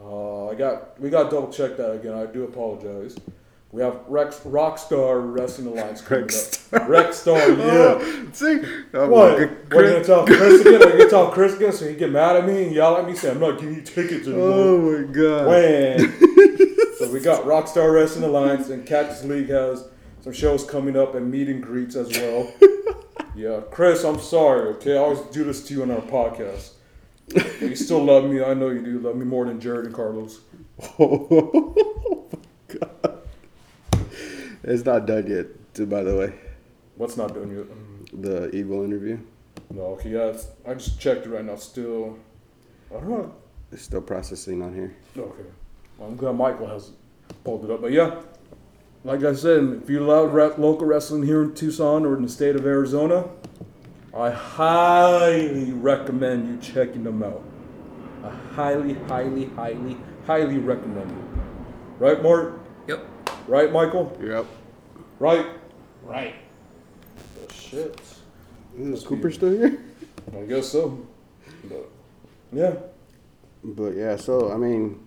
[0.01, 2.13] Uh, I got we got double check that again.
[2.13, 3.17] I do apologize.
[3.75, 6.31] We have Rex Rockstar Wrestling Alliance coming up.
[6.31, 8.33] Rockstar, oh, yeah.
[8.33, 8.63] See,
[8.93, 9.37] I'm what?
[9.37, 10.75] like, you gonna tell Chris again?
[10.75, 13.17] You gonna tell Chris again so he get mad at me and yell at me?
[13.17, 14.49] Say I'm not giving you tickets anymore.
[14.49, 15.47] Oh my god.
[15.49, 15.99] When?
[16.99, 19.89] so we got Rockstar Wrestling Alliance and Cactus League has
[20.21, 22.55] some shows coming up and meet and greets as well.
[23.35, 24.69] yeah, Chris, I'm sorry.
[24.75, 26.75] Okay, I always do this to you on our podcast.
[27.27, 28.41] But you still love me.
[28.41, 29.01] I know you do.
[29.01, 30.43] Love me more than Jared and Carlos.
[31.01, 32.29] Oh,
[34.67, 36.35] It's not done yet, too, by the way.
[36.97, 38.23] What's not done yet?
[38.23, 39.19] The evil interview.
[39.71, 40.27] No, okay, yeah.
[40.29, 41.57] It's, I just checked it right now.
[41.57, 42.19] Still,
[42.91, 43.35] I don't know.
[43.73, 44.97] It's still processing on here.
[45.17, 45.49] Okay.
[45.99, 46.93] Well, I'm glad Michael has
[47.45, 47.83] pulled it up.
[47.83, 48.23] But yeah,
[49.05, 52.29] like I said, if you love re- local wrestling here in Tucson or in the
[52.29, 53.29] state of Arizona,
[54.17, 57.43] I highly recommend you checking them out.
[58.23, 59.97] I highly, highly, highly,
[60.27, 61.41] highly recommend it.
[61.99, 62.64] Right, Mort?
[63.45, 63.49] Yep.
[63.49, 64.19] Right, Michael?
[64.23, 64.47] Yep.
[65.19, 65.47] Right.
[66.03, 66.35] Right.
[67.43, 68.01] Oh, shit.
[68.79, 69.79] Is Cooper still here?
[70.37, 71.07] I guess so.
[71.65, 71.91] But
[72.53, 72.75] yeah.
[73.63, 75.07] But yeah, so I mean,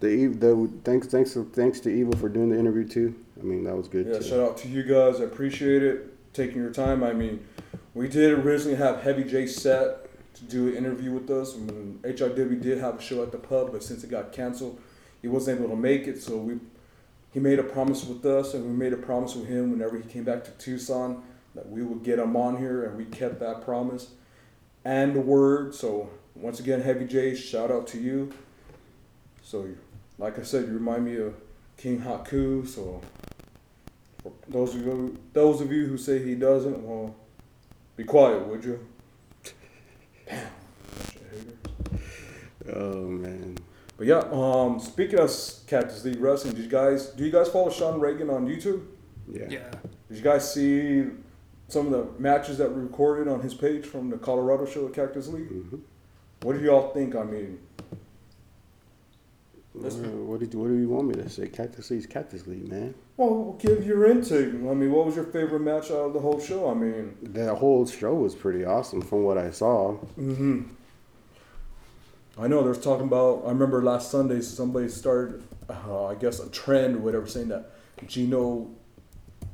[0.00, 3.14] the Eve, the thanks, thanks, thanks to Evil for doing the interview too.
[3.38, 4.06] I mean, that was good.
[4.06, 4.24] Yeah, too.
[4.24, 5.20] shout out to you guys.
[5.20, 7.02] I appreciate it taking your time.
[7.02, 7.46] I mean,
[7.94, 11.54] we did originally have Heavy J set to do an interview with us.
[11.54, 14.80] When HIW did have a show at the pub, but since it got canceled,
[15.22, 16.22] he wasn't able to make it.
[16.22, 16.58] So we,
[17.32, 20.08] he made a promise with us, and we made a promise with him whenever he
[20.08, 21.22] came back to Tucson
[21.54, 24.10] that we would get him on here, and we kept that promise
[24.84, 25.74] and the word.
[25.74, 28.32] So once again, Heavy J, shout out to you.
[29.42, 29.68] So,
[30.18, 31.34] like I said, you remind me of
[31.76, 32.66] King Haku.
[32.66, 33.00] So
[34.22, 37.14] for those of you, those of you who say he doesn't, well,
[37.96, 38.86] be quiet, would you?
[40.26, 40.46] Damn,
[40.96, 42.74] bunch of haters.
[42.74, 43.58] Oh man.
[44.00, 45.30] But yeah, um, speaking of
[45.66, 48.86] Cactus League Wrestling, did you guys do you guys follow Sean Reagan on YouTube?
[49.30, 49.44] Yeah.
[49.50, 49.70] Yeah.
[50.08, 51.04] Did you guys see
[51.68, 54.94] some of the matches that were recorded on his page from the Colorado show at
[54.94, 55.50] Cactus League?
[55.50, 55.76] Mm-hmm.
[56.40, 57.14] What do y'all think?
[57.14, 57.58] I mean,
[59.76, 59.90] Uh,
[60.28, 61.48] what did what do you want me to say?
[61.48, 62.94] Cactus League's Cactus League, man.
[63.18, 64.48] well, give your intake.
[64.48, 66.70] I mean, what was your favorite match out of the whole show?
[66.70, 69.92] I mean, That whole show was pretty awesome from what I saw.
[70.16, 70.62] hmm
[72.38, 73.42] I know there's talking about.
[73.44, 77.70] I remember last Sunday somebody started, uh, I guess, a trend or whatever, saying that
[78.06, 78.68] Gino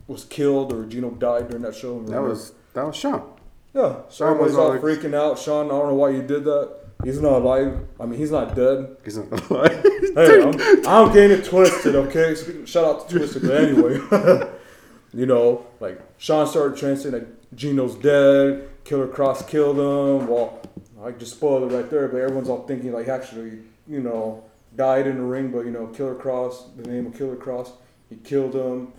[0.06, 2.00] was killed or Gino died during that show.
[2.04, 3.22] That was that was Sean.
[3.74, 3.96] yeah.
[4.10, 5.38] Sean was all like- freaking out.
[5.38, 6.76] Sean, I don't know why you did that.
[7.04, 7.78] He's not alive.
[8.00, 8.96] I mean, he's not dead.
[9.04, 9.84] He's not alive.
[10.16, 12.34] Hey, I'm, I'm getting it twisted, okay?
[12.34, 13.98] Speaking, shout out to Twisted, but anyway,
[15.12, 20.26] you know, like Sean started say that Gino's dead, Killer Kross killed him.
[20.26, 20.58] Well,
[21.02, 24.44] I just spoiled it right there, but everyone's all thinking like actually, you know,
[24.74, 27.72] died in the ring, but you know, Killer Kross, the name of Killer Kross,
[28.08, 28.92] he killed him.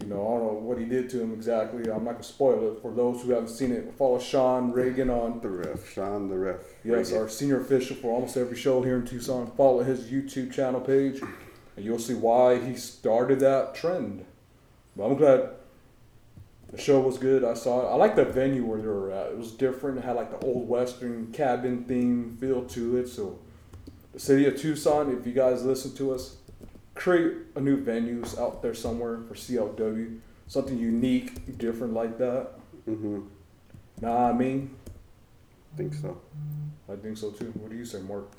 [0.00, 1.90] You know, I don't know what he did to him exactly.
[1.90, 3.94] I'm not gonna spoil it for those who haven't seen it.
[3.96, 6.56] Follow Sean Reagan on the ref, Sean the ref.
[6.84, 7.22] Yes, Reagan.
[7.22, 9.50] our senior official for almost every show here in Tucson.
[9.56, 14.26] Follow his YouTube channel page, and you'll see why he started that trend.
[14.96, 15.50] But I'm glad
[16.76, 17.42] the show was good.
[17.42, 17.92] I saw it.
[17.92, 19.28] I like the venue where they were at.
[19.28, 19.98] It was different.
[19.98, 23.08] It had like the old western cabin theme feel to it.
[23.08, 23.38] So,
[24.12, 26.36] the city of Tucson, if you guys listen to us,
[26.94, 30.18] create a new venues out there somewhere for CLW.
[30.48, 32.50] Something unique, different like that.
[32.88, 33.22] Mm-hmm.
[34.02, 34.70] Nah, I mean,
[35.72, 36.20] I think so.
[36.92, 37.52] I think so too.
[37.56, 38.30] What do you say, Mark?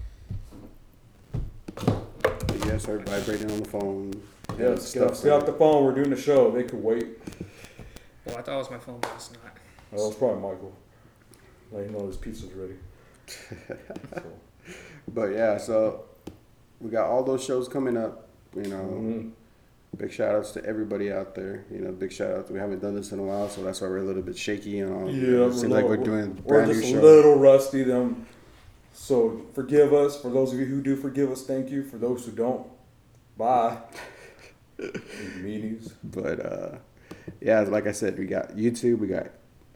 [1.76, 4.22] But yeah, started vibrating on the phone.
[4.58, 5.84] Yeah, stay off the phone.
[5.84, 6.52] We're doing the show.
[6.52, 7.18] They could wait.
[8.28, 9.58] Well, I thought it was my phone, but it's not.
[9.96, 10.74] Oh, it's probably Michael.
[11.72, 12.76] Let him know his pizza's ready.
[14.14, 14.24] So,
[15.14, 16.06] But yeah, so
[16.80, 18.28] we got all those shows coming up.
[18.56, 19.32] You know, mhm.
[19.98, 21.66] big shout outs to everybody out there.
[21.72, 22.52] You know, big shout out.
[22.52, 24.80] We haven't done this in a while, so that's why we're a little bit shaky
[24.80, 25.10] and all.
[25.10, 27.84] Yeah, it seems like we're doing We're brand new just a little rusty.
[27.84, 28.26] Them.
[28.94, 31.46] So forgive us for those of you who do forgive us.
[31.46, 32.68] Thank you for those who don't.
[33.38, 33.78] Bye.
[35.38, 35.94] Meetings.
[36.04, 36.78] But uh,
[37.42, 39.28] yeah, like I said, we got YouTube, we got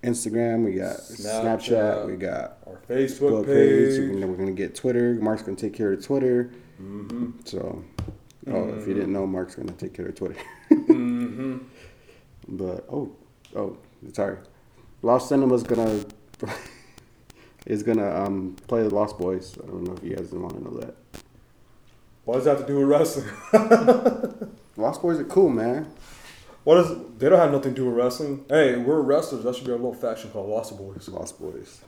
[0.04, 3.95] Instagram, we got Snapchat, Snapchat, we got Our Facebook page.
[3.95, 3.99] page.
[3.99, 5.16] We're gonna, we're gonna get Twitter.
[5.16, 6.52] Mark's gonna take care of Twitter.
[6.82, 7.32] Mm-hmm.
[7.45, 7.84] So,
[8.47, 10.39] oh, if you didn't know, Mark's gonna take care of Twitter.
[10.72, 11.58] Mm-hmm.
[12.47, 13.16] But oh,
[13.56, 13.78] oh,
[14.14, 14.38] sorry,
[15.04, 16.04] Loft Cinema's gonna
[17.68, 19.56] is gonna um play the Lost Boys.
[19.64, 20.95] I don't know if you guys want to know that.
[22.26, 23.30] What does that have to do with wrestling?
[24.76, 25.91] Lost Boys are cool, man.
[26.64, 26.91] What is?
[27.18, 28.45] They don't have nothing to do with wrestling.
[28.49, 29.43] Hey, we're wrestlers.
[29.43, 31.07] That should be our little faction called Lost Boys.
[31.09, 31.82] Lost Boys.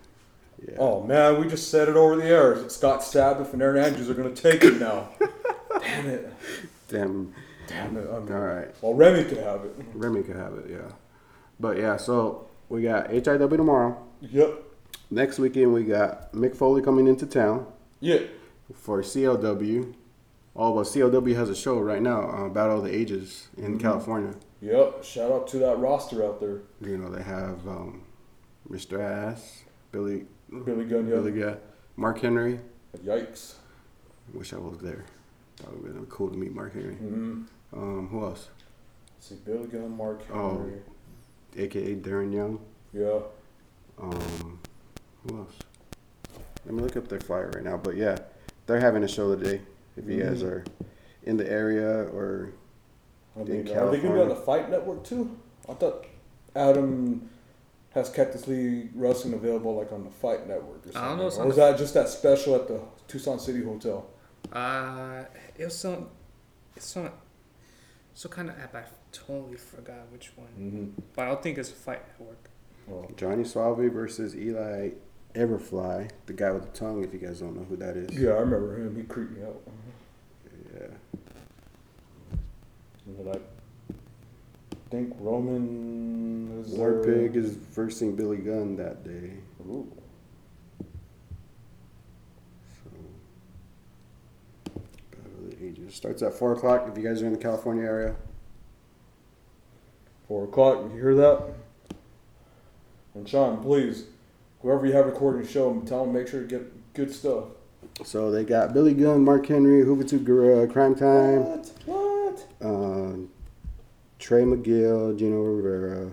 [0.68, 0.76] Yeah.
[0.80, 2.70] Oh man, we just said it over the air.
[2.70, 5.10] Scott Sabbath and Aaron Andrews are gonna take it now.
[5.80, 6.34] Damn it.
[6.88, 7.34] Damn.
[7.68, 8.08] Damn it.
[8.10, 8.68] I mean, All right.
[8.82, 9.76] Well, Remy could have it.
[9.94, 10.92] Remy could have it, yeah.
[11.60, 14.02] But yeah, so we got HIW tomorrow.
[14.22, 14.64] Yep.
[15.12, 17.68] Next weekend we got Mick Foley coming into town
[18.00, 18.20] Yeah.
[18.74, 19.94] for CLW.
[20.56, 23.78] Oh, but CLW has a show right now, uh, Battle of the Ages in Mm-hmm.
[23.80, 24.34] California.
[24.64, 25.04] Yep.
[25.04, 26.62] Shout out to that roster out there.
[26.82, 28.04] You know they have um,
[28.70, 29.00] Mr.
[29.02, 30.26] Ass, Billy,
[30.64, 31.06] Billy Gunn.
[31.08, 31.16] Yeah.
[31.16, 31.58] Billy Guy,
[31.98, 32.62] Mark Henry.
[33.04, 33.56] Yikes.
[34.34, 35.04] Wish I was there.
[35.58, 36.94] That would have been cool to meet Mark Henry.
[36.96, 37.44] Mm-hmm.
[37.74, 38.48] Um, who else?
[39.20, 40.58] See Billy Gunn, Mark Henry, Oh.
[40.58, 40.82] Henry.
[41.58, 42.60] AKA Darren Young.
[42.94, 43.20] Yeah.
[44.02, 44.60] Um,
[45.28, 45.56] who else?
[46.66, 47.76] Let me look up their flyer right now.
[47.78, 48.18] But yeah,
[48.66, 49.62] they're having a show today.
[49.98, 50.48] If you guys Mhm.
[50.48, 50.64] are
[51.24, 52.54] in the area or
[53.36, 55.38] I In mean, are they gonna be on the Fight Network too?
[55.68, 56.06] I thought
[56.56, 57.30] Adam
[57.94, 61.02] has Cactus League Wrestling available like on the Fight Network or something.
[61.02, 64.06] I don't know, Or was the- that just that special at the Tucson City Hotel?
[64.52, 65.24] Uh,
[65.58, 66.10] it was some.
[66.76, 67.12] It's on.
[68.14, 68.76] So kind of app.
[68.76, 71.02] I totally forgot which one, Mm-hmm.
[71.16, 72.50] but I don't think it's a Fight Network.
[72.88, 74.90] Well, Johnny Suave versus Eli
[75.34, 77.04] Everfly, the guy with the tongue.
[77.04, 78.16] If you guys don't know who that is.
[78.20, 78.96] yeah, I remember him.
[78.96, 79.62] He creeped me out.
[80.76, 80.88] Yeah.
[83.08, 83.38] I
[84.90, 87.28] think Roman is War there.
[87.28, 89.32] Pig is versing Billy Gunn that day.
[89.68, 89.92] Ooh.
[92.84, 92.90] So,
[95.12, 96.88] Battle of the Ages starts at four o'clock.
[96.90, 98.16] If you guys are in the California area,
[100.28, 100.86] Four o'clock.
[100.94, 101.44] You hear that?
[103.14, 104.06] And Sean, please,
[104.62, 107.44] whoever you have recording the show, tell them make sure to get good stuff.
[108.06, 111.72] so they got Billy Gunn, Mark Henry, Juventud Guerrera, Crime Time, What?
[111.86, 112.03] What?
[114.24, 116.10] Trey McGill, Gino Rivera,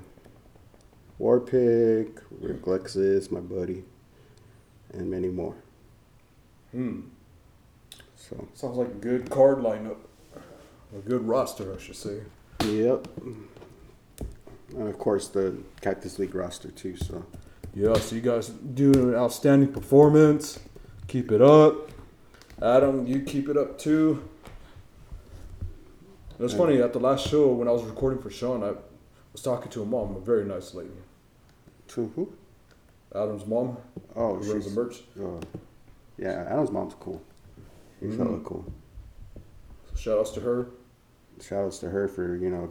[1.20, 3.84] War Pig, Rick Lexus, my buddy,
[4.92, 5.54] and many more.
[6.72, 7.02] Hmm.
[8.16, 9.98] So, Sounds like a good card lineup.
[10.34, 12.22] A good roster, I should say.
[12.64, 13.06] yep.
[14.76, 16.96] And of course, the Cactus League roster too.
[16.96, 17.24] So,
[17.74, 20.58] Yeah, so you guys doing an outstanding performance.
[21.06, 21.90] Keep it up.
[22.60, 24.28] Adam, you keep it up too.
[26.40, 28.72] It was funny at the last show when I was recording for Sean, I
[29.32, 30.88] was talking to a mom, a very nice lady.
[31.88, 32.32] to who?
[33.14, 33.76] Adam's mom,
[34.16, 35.02] Oh, who runs the merch.
[35.20, 35.40] uh,
[36.16, 37.20] yeah, Adam's mom's cool.
[38.00, 38.18] He's Mhm.
[38.18, 38.64] hella cool.
[39.90, 40.68] So shout outs to her.
[41.40, 42.70] Shout outs to her for you know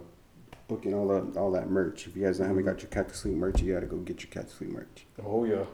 [0.68, 2.06] booking all that all that merch.
[2.08, 4.60] If you guys haven't got your Cactus League merch, you gotta go get your Cactus
[4.60, 5.06] League merch.
[5.24, 5.66] Oh yeah.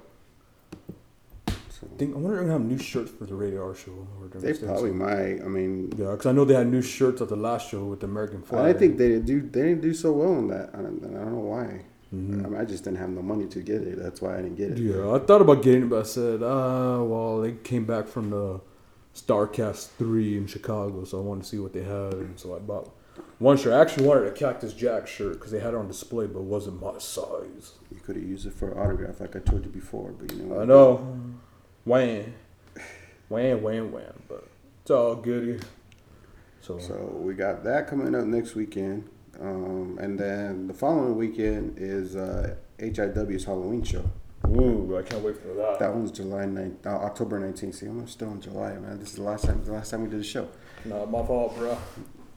[1.80, 4.06] So I think I wonder if they have new shirts for the radar show.
[4.20, 5.42] Or they probably might.
[5.44, 8.00] I mean, Yeah, because I know they had new shirts at the last show with
[8.00, 8.74] the American flag.
[8.74, 10.70] I think they didn't do they didn't do so well on that.
[10.72, 11.82] I don't, I don't know why.
[12.14, 12.46] Mhm.
[12.46, 13.98] I, mean, I just didn't have no money to get it.
[13.98, 14.78] That's why I didn't get it.
[14.78, 18.30] Yeah, I thought about getting it, but I said, ah, well, they came back from
[18.30, 18.60] the
[19.14, 22.14] Starcast 3 in Chicago, so I wanted to see what they had.
[22.14, 22.90] And so I bought
[23.38, 23.74] one shirt.
[23.74, 26.44] I actually wanted a Cactus Jack shirt because they had it on display, but it
[26.44, 27.72] wasn't my size.
[27.90, 30.12] You could have used it for an autograph, like I told you before.
[30.12, 30.62] But you know, what?
[30.62, 31.16] I know.
[31.86, 32.34] Wham.
[33.28, 34.22] Wham, wham, wham.
[34.28, 34.46] But
[34.82, 35.60] it's all goody.
[36.60, 39.08] So, So we got that coming up next weekend,
[39.40, 44.04] um, and then the following weekend is uh, HIW's Halloween show.
[44.48, 45.78] ooh, I can't wait for that.
[45.78, 47.74] That one's July 9th, uh, October 19th.
[47.76, 48.98] See, I'm still in July, man.
[48.98, 50.48] This is the last time, the last time we did the show.
[50.84, 51.78] Not my fault, bruh.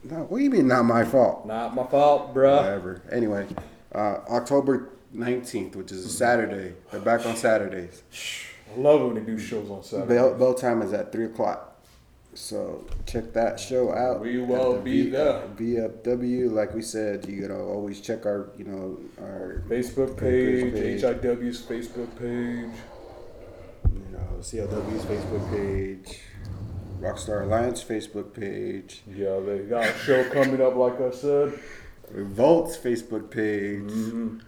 [0.04, 1.44] No, what do you mean, not my fault?
[1.46, 2.58] Not my fault, bruh.
[2.58, 3.02] Whatever.
[3.10, 3.48] Anyway,
[3.92, 6.74] uh, October 19th, which is a Saturday.
[6.92, 8.04] They're back on Saturdays.
[8.74, 10.14] I love it when they do shows on Saturday.
[10.14, 11.66] Bell, bell time is at 3 o'clock.
[12.34, 14.20] So check that show out.
[14.20, 15.42] We will be V- there.
[15.56, 21.00] VFW, like we said, you gotta always check our, you know, our Facebook page, page.
[21.02, 22.70] HIW's Facebook page.
[23.92, 26.20] you know, CLW's Facebook page,
[27.00, 31.58] Rockstar Alliance Facebook page, Yeah, they got a show coming up, like I said.
[32.12, 34.38] Revolt's Facebook page, Mm-hmm.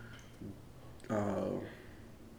[1.11, 1.59] uh,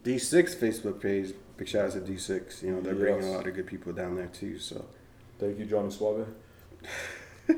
[0.05, 1.33] D6 Facebook page.
[1.63, 2.61] Big shout out to D6.
[2.61, 4.59] You know, they're bringing a lot of good people down there too.
[4.59, 4.83] So,
[5.39, 6.27] Thank you, Johnny Suave.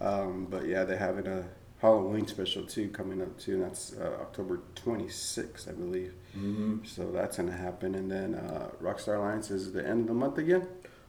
[0.00, 1.44] um, but yeah, they're having a
[1.78, 3.54] Halloween special too coming up too.
[3.54, 6.14] And that's uh, October 26th, I believe.
[6.36, 6.78] Mm-hmm.
[6.84, 7.94] So that's gonna happen.
[7.94, 10.66] And then uh, Rockstar Alliance is the end of the month again.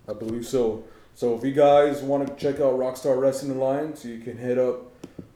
[0.08, 0.84] I believe so.
[1.16, 4.94] So if you guys want to check out Rockstar Wrestling Alliance, you can hit up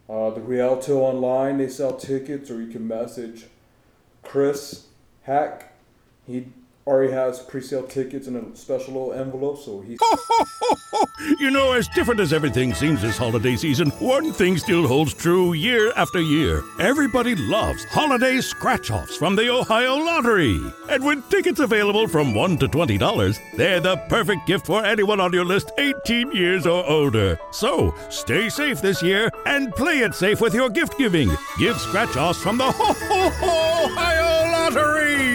[0.08, 1.58] uh, the Rialto online.
[1.58, 3.48] They sell tickets, or you can message
[4.22, 4.86] Chris
[5.24, 5.75] Hack.
[6.28, 6.48] He
[6.88, 9.98] already has pre-sale tickets in a special little envelope, so he's
[11.40, 15.54] You know, as different as everything seems this holiday season, one thing still holds true
[15.54, 16.64] year after year.
[16.80, 20.62] Everybody loves holiday scratch offs from the Ohio Lottery.
[20.90, 25.34] And with tickets available from $1 to $20, they're the perfect gift for anyone on
[25.34, 27.40] your list 18 years or older.
[27.52, 31.30] So stay safe this year and play it safe with your gift giving.
[31.58, 35.35] Give scratch offs from the Ohio Lottery!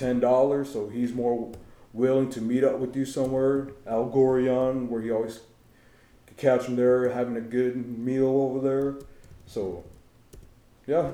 [0.00, 1.52] ten dollars, so he's more
[1.92, 3.68] willing to meet up with you somewhere.
[3.86, 5.40] Al Gorion, where he always
[6.26, 8.94] could catch him there having a good meal over there.
[9.46, 9.84] So,
[10.86, 11.10] yeah,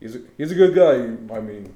[0.00, 1.34] he's a, he's a good guy.
[1.36, 1.74] I mean,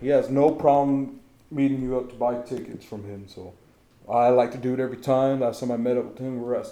[0.00, 1.20] he has no problem
[1.50, 3.26] meeting you up to buy tickets from him.
[3.26, 3.54] So
[4.08, 5.40] I like to do it every time.
[5.40, 6.66] Last time I met up with him, we were at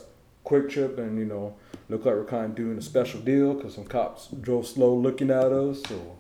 [0.44, 1.56] QuikTrip, and you know,
[1.88, 5.30] looked like we're kind of doing a special deal because some cops drove slow looking
[5.30, 5.82] at us.
[5.88, 6.17] So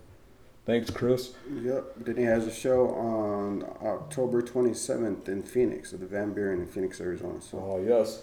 [0.68, 1.32] thanks, Chris.
[1.62, 1.94] Yep.
[1.96, 6.66] Then he has a show on October 27th in Phoenix at the Van Buren in
[6.66, 7.40] Phoenix, Arizona.
[7.40, 8.22] So Oh yes,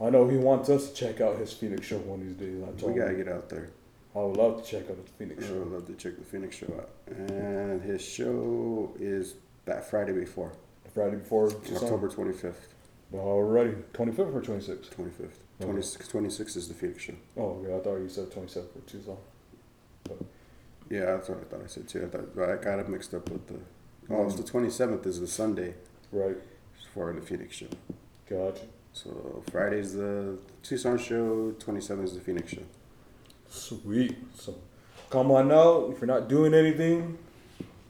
[0.00, 2.62] I know he wants us to check out his Phoenix show one of these days.
[2.62, 3.68] I we gotta get out there.
[4.16, 5.54] I would love to check out the Phoenix show.
[5.54, 6.90] I would love to check the Phoenix show out.
[7.06, 9.34] And his show is
[9.66, 10.52] that Friday before.
[10.92, 12.54] Friday before October 25th.
[13.14, 14.96] Already, twenty fifth or twenty sixth?
[14.96, 15.36] 25th.
[15.60, 15.64] Okay.
[15.70, 17.12] 26, 26 is the Phoenix show.
[17.36, 19.16] Oh, yeah, I thought you said twenty seventh for Tucson.
[20.92, 22.04] Yeah, that's what I thought I said too.
[22.04, 23.58] I thought I got it mixed up with the.
[24.10, 25.74] Oh, it's the 27th is the Sunday.
[26.12, 26.36] Right.
[26.92, 27.68] For the Phoenix show.
[28.28, 28.64] Gotcha.
[28.92, 32.62] So Friday's the Tucson show, 27th is the Phoenix show.
[33.48, 34.16] Sweet.
[34.34, 34.54] So
[35.08, 37.16] come on out if you're not doing anything.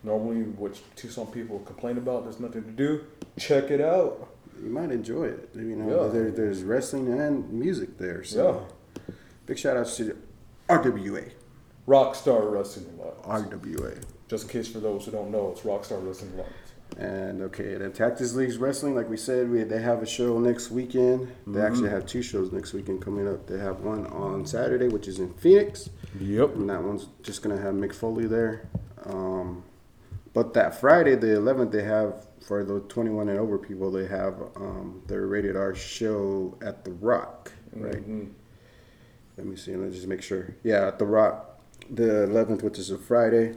[0.04, 3.04] Normally, which Tucson people complain about, there's nothing to do.
[3.36, 4.28] Check it out.
[4.62, 5.48] You might enjoy it.
[5.56, 6.12] You know, Yeah.
[6.12, 8.22] there, there's wrestling and music there.
[8.22, 8.66] So
[9.46, 10.16] big shout outs to
[10.68, 11.30] RWA.
[11.86, 13.48] Rockstar Wrestling Alliance.
[13.52, 14.02] RWA.
[14.28, 16.52] Just in case for those who don't know, it's Rockstar Wrestling Alliance.
[16.98, 20.70] And okay, the Cactus League's wrestling, like we said, we they have a show next
[20.70, 21.26] weekend.
[21.46, 21.92] They actually Mhm.
[21.92, 23.46] have two shows next weekend coming up.
[23.46, 25.88] They have one on Saturday, which is in Phoenix.
[26.20, 26.54] Yep.
[26.56, 28.68] And that one's just gonna have Mick Foley there.
[29.06, 29.64] Um,
[30.34, 34.34] but that Friday, the 11th, they have for the 21 and over people, they have
[34.56, 38.06] um, their rated R show at the Rock, right?
[38.06, 38.28] Mhm.
[39.38, 39.74] Let me see.
[39.76, 40.48] Let's just make sure.
[40.62, 41.51] Yeah, at the Rock,
[41.90, 43.56] the 11th, which is a Friday.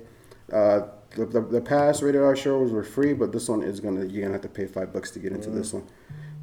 [0.52, 0.82] Uh,
[1.16, 4.22] the, the, the past rated R shows were free, but this one is gonna you're
[4.24, 5.84] gonna have to pay five bucks to get into this one.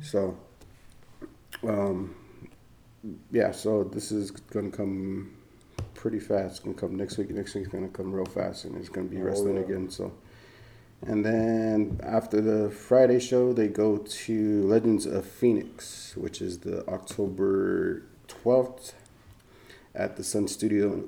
[0.00, 0.36] So,
[1.66, 2.14] um,
[3.30, 3.50] yeah.
[3.52, 5.34] So this is gonna come
[5.94, 6.50] pretty fast.
[6.52, 7.30] It's gonna come next week.
[7.30, 9.62] Next week's gonna come real fast, and it's gonna be Oh, wrestling yeah.
[9.62, 9.90] again.
[9.90, 10.12] So,
[11.02, 16.86] and then after the Friday show, they go to Legends of Phoenix, which is the
[16.88, 18.94] October twelfth
[19.94, 21.04] at the Sun Studio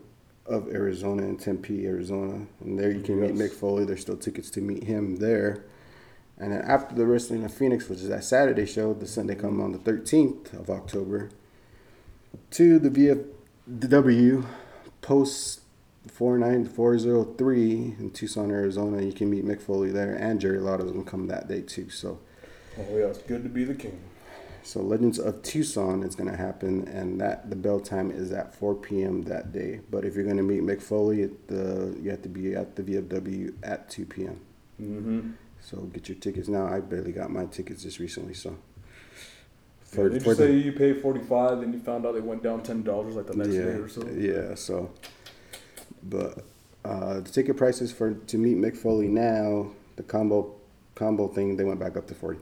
[0.47, 2.47] of Arizona in Tempe, Arizona.
[2.61, 3.85] And there you can meet Mick Foley.
[3.85, 5.65] There's still tickets to meet him there.
[6.39, 9.61] And then after the Wrestling of Phoenix, which is that Saturday show, the Sunday come
[9.61, 11.31] on the 13th of October,
[12.51, 12.91] to the
[13.71, 14.45] VFW
[15.01, 15.61] Post
[16.09, 19.03] 49403 in Tucson, Arizona.
[19.03, 21.89] You can meet Mick Foley there, and Jerry Lawler's going to come that day too.
[21.89, 22.19] So,
[22.77, 24.01] Oh yeah, it's good to be the king.
[24.65, 28.55] So Legends of Tucson is going to happen, and that the bell time is at
[28.55, 29.23] 4 p.m.
[29.25, 29.81] that day.
[29.91, 32.75] But if you're going to meet Mick Foley, at the, you have to be at
[32.75, 34.41] the VFW at 2 p.m.
[34.81, 35.31] Mm-hmm.
[35.61, 36.67] So get your tickets now.
[36.67, 38.57] I barely got my tickets just recently, so.
[39.85, 42.83] For, did you say you paid 45 and you found out they went down ten
[42.83, 44.09] dollars like the next yeah, day or so?
[44.09, 44.91] Yeah, so.
[46.03, 46.43] But
[46.85, 50.55] uh, the ticket prices for to meet Mick Foley now, the combo
[50.95, 52.41] combo thing, they went back up to 40.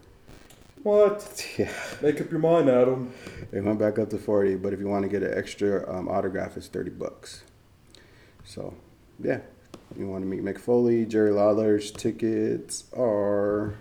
[0.83, 1.47] What?
[1.59, 1.71] Yeah.
[2.01, 3.13] Make up your mind, Adam.
[3.51, 6.09] They went back up to 40, but if you want to get an extra um,
[6.09, 7.43] autograph, it's 30 bucks.
[8.45, 8.75] So,
[9.23, 9.41] yeah.
[9.97, 13.75] You want to meet Mick Foley, Jerry Lawler's tickets are.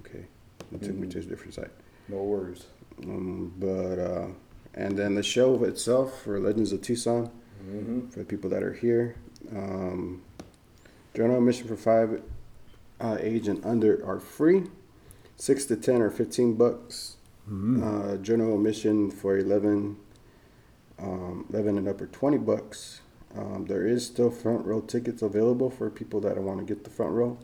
[0.00, 0.26] Okay.
[0.72, 1.70] It took me to a different site.
[2.08, 2.66] No worries.
[3.02, 4.26] Um, but, uh,
[4.74, 7.30] and then the show itself for Legends of Tucson,
[7.66, 8.12] Mhm.
[8.12, 9.16] for the people that are here.
[9.50, 10.22] Um,
[11.14, 12.22] general admission for five
[13.00, 14.64] uh, age and under are free.
[15.36, 17.16] Six to ten or fifteen bucks.
[17.48, 17.82] Mhm.
[17.82, 19.96] Uh, general admission for 11,
[20.98, 23.00] um, 11 and up are twenty bucks.
[23.36, 26.90] Um, there is still front row tickets available for people that want to get the
[26.90, 27.38] front row.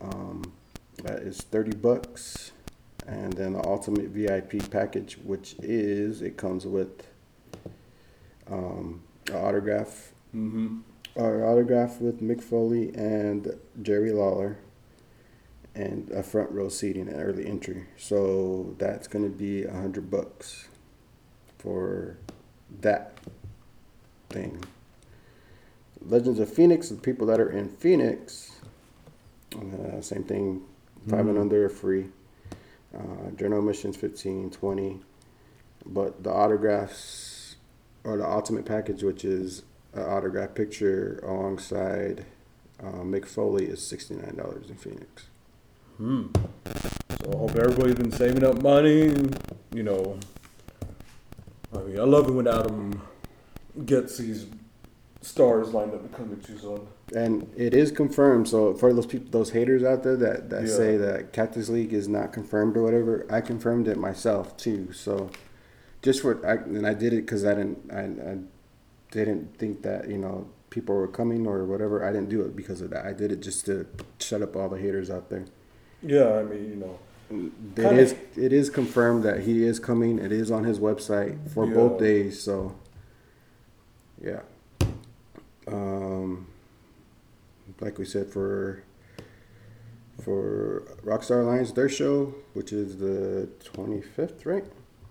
[0.00, 0.52] Um,
[1.04, 2.50] that is thirty bucks,
[3.06, 7.06] and then the ultimate VIP package, which is it comes with
[8.50, 10.78] um, an autograph, Mm-hmm.
[11.16, 14.56] our autograph with Mick Foley and Jerry Lawler,
[15.74, 17.84] and a front row seating and early entry.
[17.96, 20.68] So that's gonna be a hundred bucks
[21.58, 22.16] for
[22.80, 23.18] that
[24.30, 24.62] thing.
[26.00, 28.52] Legends of Phoenix, the people that are in Phoenix,
[29.56, 30.62] uh, same thing,
[31.08, 31.40] 5 and Mhm.
[31.40, 32.10] under are free.
[32.94, 35.00] Uh, general admissions 15, 20.
[35.86, 37.56] But the autographs
[38.04, 39.62] or the ultimate package, which is
[39.92, 42.24] an autograph picture alongside
[42.80, 45.28] uh, Mick Foley, is $69 in Phoenix.
[45.96, 46.26] Hmm.
[47.22, 49.14] So I hope everybody's been saving up money.
[49.72, 50.18] You know,
[51.74, 53.00] I mean, I love it when Adam
[53.86, 54.46] gets these
[55.20, 56.86] stars lined up to come to Tucson.
[57.14, 58.48] And it is confirmed.
[58.48, 60.68] So for those people, those haters out there that, that Yeah.
[60.68, 64.92] say that Cactus League is not confirmed or whatever, I confirmed it myself too.
[64.92, 65.30] So
[66.02, 68.38] just for I, and I did it because I didn't I, I
[69.12, 72.04] didn't think that you know people were coming or whatever.
[72.04, 73.06] I didn't do it because of that.
[73.06, 73.86] I did it just to
[74.18, 75.44] shut up all the haters out there.
[76.04, 76.98] Yeah, I mean, you know,
[77.30, 77.52] It
[77.82, 80.18] Kinda- is it is confirmed that he is coming.
[80.18, 82.38] It is on his website for both days.
[82.40, 82.74] So,
[84.22, 84.42] yeah.
[85.66, 86.46] Um,
[87.80, 88.82] like we said for
[90.20, 94.64] for Rockstar Alliance, their show, which is the twenty fifth, right?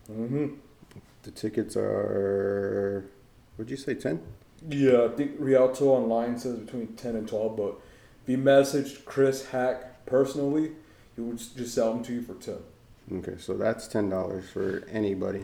[0.09, 0.57] Mhm.
[1.23, 3.05] The tickets are.
[3.57, 3.95] What'd you say?
[3.95, 4.21] Ten.
[4.69, 7.79] Yeah, I think Rialto online says between 10 and 12, but
[8.23, 10.71] if you messaged Chris Hack personally,
[11.15, 12.55] he would just sell them to you for 10.
[13.11, 15.43] Okay, so that's ten dollars for anybody,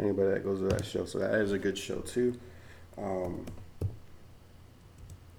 [0.00, 1.04] anybody that goes to that show.
[1.04, 2.38] So that is a good show too.
[2.98, 3.46] Um,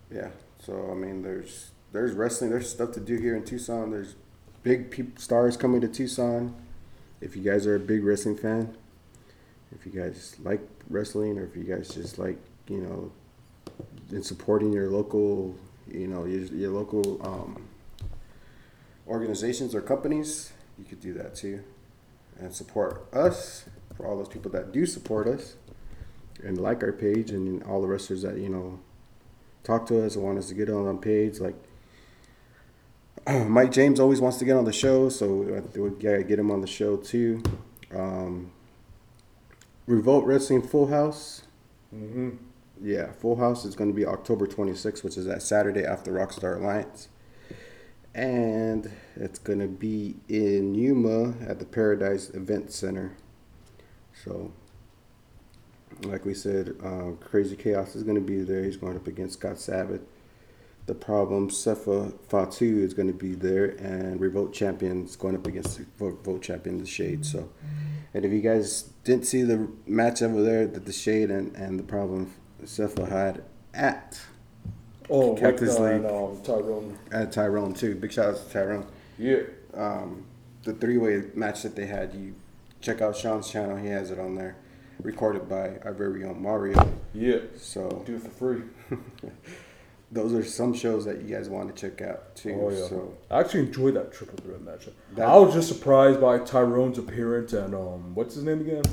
[0.09, 0.29] yeah,
[0.63, 3.91] so I mean, there's there's wrestling, there's stuff to do here in Tucson.
[3.91, 4.15] There's
[4.63, 6.55] big peop stars coming to Tucson.
[7.19, 8.75] If you guys are a big wrestling fan,
[9.73, 12.37] if you guys like wrestling, or if you guys just like
[12.69, 13.11] you know,
[14.11, 15.55] in supporting your local,
[15.91, 17.66] you know, your, your local um,
[19.07, 21.63] organizations or companies, you could do that too.
[22.39, 25.55] And support us for all those people that do support us
[26.43, 28.79] and like our page and all the wrestlers that, you know,
[29.63, 31.39] talk to us and want us to get on on page.
[31.39, 31.55] Like
[33.47, 36.51] Mike James always wants to get on the show, so we we gotta get him
[36.51, 37.41] on the show too.
[37.93, 38.51] Um,
[39.85, 41.41] Revolt Wrestling Full House.
[41.95, 42.31] Mm-hmm.
[42.81, 46.57] Yeah, Full House is going to be October 26th, which is that Saturday after Rockstar
[46.57, 47.07] Alliance.
[48.17, 53.15] And it's going to be in Yuma at the Paradise Event Center.
[54.25, 54.51] So,
[56.01, 58.63] like we said, uh, Crazy Chaos is going to be there.
[58.63, 60.01] He's going up against Scott Sabbath.
[60.87, 63.65] The Problem, Sefa Fatu is going to be there.
[63.65, 67.23] And Revolt Champion is going up against Revolt Champion, The Shade.
[67.23, 67.49] So,
[68.15, 71.77] and if you guys didn't see the match over there that The Shade and, and
[71.77, 73.43] The Problem, Sefa had
[73.75, 74.19] at
[75.09, 76.05] Oh, Cactus uh, League.
[76.05, 76.97] um, Tyrone.
[77.11, 77.95] At Tyrone too.
[77.95, 78.87] Big shout out to Tyrone.
[79.17, 79.41] Yeah.
[79.73, 80.25] Um,
[80.63, 82.35] the three way match that they had, you
[82.81, 83.77] check out Sean's channel.
[83.77, 84.57] He has it on there,
[85.01, 86.93] recorded by our very own Mario.
[87.13, 87.39] Yeah.
[87.57, 88.61] So Do it for free.
[90.11, 92.59] those are some shows that you guys want to check out too.
[92.61, 92.87] Oh, yeah.
[92.87, 94.87] So I actually enjoyed that triple threat match.
[95.15, 98.83] That- I was just surprised by Tyrone's appearance and, um, what's his name again?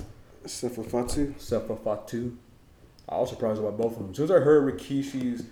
[0.44, 1.34] Sefa Fatu.
[1.38, 2.36] Sefa Fatu.
[3.08, 4.10] I was surprised by both of them.
[4.10, 5.44] As soon as I heard Rikishi's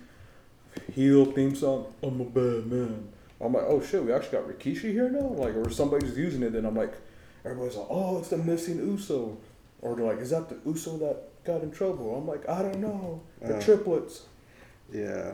[0.93, 3.07] heel theme song, I'm a bad man.
[3.41, 5.27] I'm like, oh shit, we actually got Rikishi here now?
[5.27, 6.53] Like, or somebody's using it.
[6.53, 6.93] Then I'm like,
[7.43, 9.37] everybody's like, oh, it's the missing Uso.
[9.81, 12.15] Or they're like, is that the Uso that got in trouble?
[12.15, 13.21] I'm like, I don't know.
[13.41, 13.61] The Uh.
[13.61, 14.23] triplets.
[14.93, 15.33] yeah.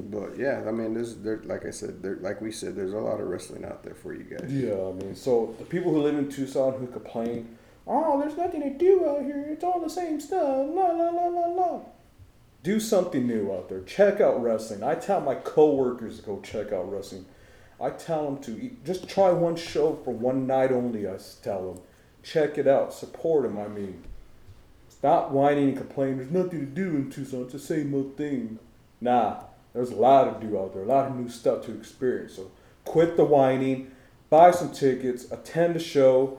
[0.00, 2.98] But yeah, I mean, there's there like I said, there like we said, there's a
[2.98, 4.52] lot of wrestling out there for you guys.
[4.52, 7.56] Yeah, I mean, so the people who live in Tucson who complain,
[7.86, 9.44] oh, there's nothing to do out here.
[9.48, 10.40] It's all the same stuff.
[10.70, 11.80] La la la la la.
[12.62, 13.80] Do something new out there.
[13.82, 14.82] Check out wrestling.
[14.82, 17.24] I tell my coworkers to go check out wrestling.
[17.80, 21.06] I tell them to eat, just try one show for one night only.
[21.08, 21.82] I tell them,
[22.22, 23.58] check it out, support them.
[23.58, 24.02] I mean,
[24.88, 26.18] stop whining and complaining.
[26.18, 27.42] There's nothing to do in Tucson.
[27.42, 28.58] It's the same old thing.
[29.00, 29.42] Nah,
[29.72, 30.82] there's a lot to do out there.
[30.82, 32.34] A lot of new stuff to experience.
[32.34, 32.50] So
[32.84, 33.92] quit the whining,
[34.28, 36.38] buy some tickets, attend the show,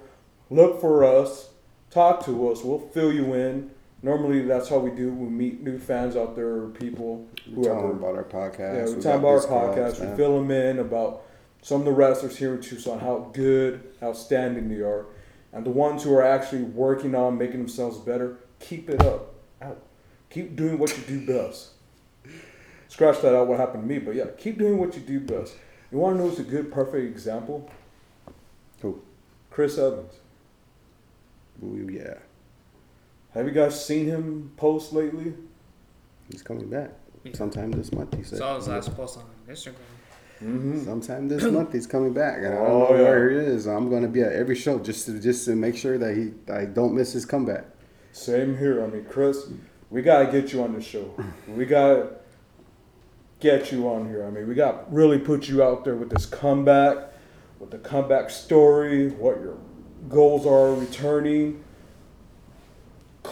[0.50, 1.52] look for us,
[1.90, 2.64] talk to us.
[2.64, 3.72] We'll fill you in.
[4.02, 5.12] Normally, that's how we do.
[5.12, 7.91] We meet new fans out there, or people, We whoever.
[7.91, 8.88] about our podcast.
[8.90, 9.99] Yeah, we tell about our podcast.
[9.99, 11.24] We fill them in about
[11.61, 15.06] some of the wrestlers here in Tucson, how good, outstanding they are,
[15.52, 18.38] and the ones who are actually working on making themselves better.
[18.60, 19.34] Keep it up.
[19.61, 19.82] Out.
[20.30, 21.72] Keep doing what you do best.
[22.88, 23.48] Scratch that out.
[23.48, 23.99] What happened to me?
[23.99, 25.56] But yeah, keep doing what you do best.
[25.91, 27.69] You want to know who's a good, perfect example?
[28.82, 29.02] Who?
[29.49, 30.14] Chris Evans.
[31.64, 32.15] Ooh, yeah.
[33.34, 35.34] Have you guys seen him post lately?
[36.31, 36.91] He's coming back
[37.34, 38.15] sometime this month.
[38.15, 38.39] He said.
[38.39, 39.73] Saw his last post on Instagram.
[40.43, 40.85] Mm-hmm.
[40.85, 43.01] Sometime this month he's coming back, and I don't Oh, know yeah.
[43.03, 43.68] where he is.
[43.68, 46.65] I'm gonna be at every show just to just to make sure that he I
[46.65, 47.65] don't miss his comeback.
[48.14, 48.84] Same here.
[48.84, 49.47] I mean, Chris,
[49.89, 51.14] we gotta get you on the show.
[51.47, 52.10] We gotta
[53.39, 54.26] get you on here.
[54.26, 57.11] I mean, we got really put you out there with this comeback,
[57.60, 59.57] with the comeback story, what your
[60.10, 61.64] goals are returning,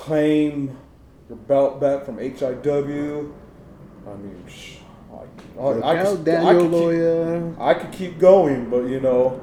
[0.01, 0.77] claim
[1.29, 3.33] your belt back from HIW.
[4.07, 4.77] I mean, sh-
[5.11, 5.69] I, I,
[6.01, 7.51] I, could, I, could Loya.
[7.51, 9.41] keep, I could keep going, but you know,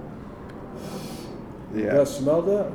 [1.75, 1.97] you Yeah.
[1.97, 2.73] guys smell that?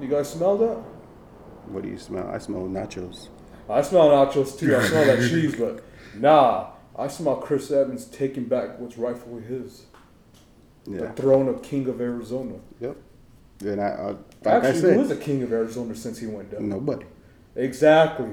[0.00, 0.78] You guys smell that?
[1.68, 2.28] What do you smell?
[2.30, 3.28] I smell nachos.
[3.68, 4.76] I smell nachos too.
[4.76, 5.82] I smell that cheese, but
[6.14, 9.86] nah, I smell Chris Evans taking back what's rightfully his.
[10.86, 11.00] Yeah.
[11.00, 12.54] The throne of King of Arizona.
[12.80, 12.96] Yep.
[13.60, 14.14] And I, I
[14.44, 16.68] like Actually, I said, who is the King of Arizona since he went down?
[16.68, 17.06] nobody.
[17.56, 18.30] Exactly.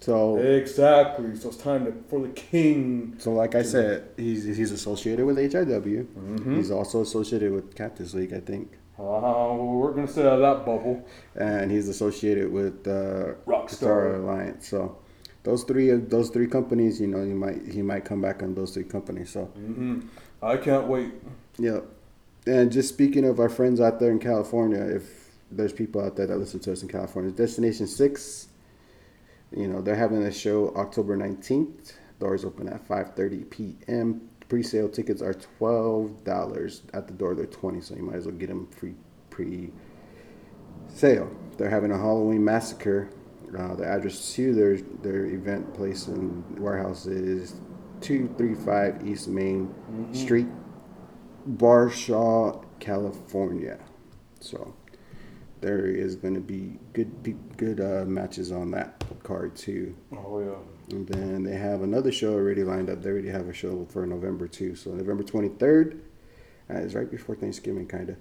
[0.00, 1.36] So exactly.
[1.36, 3.16] So it's time to, for the king.
[3.18, 6.06] So like I said, he's he's associated with HIW.
[6.06, 6.56] Mhm.
[6.56, 8.72] He's also associated with Cactus League, I think.
[8.98, 11.04] Uh, we're gonna stay out of that bubble.
[11.34, 13.70] and he's associated with uh, Rockstar.
[13.70, 14.68] Star Alliance.
[14.68, 14.96] So
[15.42, 18.54] those three of those three companies, you know, he might he might come back on
[18.54, 19.28] those three companies.
[19.30, 20.00] So hmm
[20.42, 21.12] I can't wait.
[21.58, 21.80] yeah,
[22.46, 26.26] and just speaking of our friends out there in California, if there's people out there
[26.26, 28.48] that listen to us in California, Destination Six,
[29.54, 31.92] you know, they're having a show October nineteenth.
[32.20, 34.28] Doors open at five thirty p.m.
[34.48, 37.34] Pre-sale tickets are twelve dollars at the door.
[37.34, 38.94] They're twenty, so you might as well get them free
[39.30, 39.70] pre
[40.88, 41.34] sale.
[41.56, 43.08] They're having a Halloween massacre.
[43.56, 47.54] Uh, the address to their their event place and warehouse is
[48.00, 50.14] two three five East Main Mhm.
[50.14, 50.46] Street,
[51.46, 53.78] Barstow, California.
[54.40, 54.74] So
[55.60, 57.10] there is going to be good
[57.56, 59.94] good uh, matches on that card too.
[60.12, 60.96] Oh yeah.
[60.96, 63.02] And then they have another show already lined up.
[63.02, 64.74] They already have a show for November too.
[64.74, 66.02] So November twenty third.
[66.68, 68.16] Uh, it's right before Thanksgiving, kind of.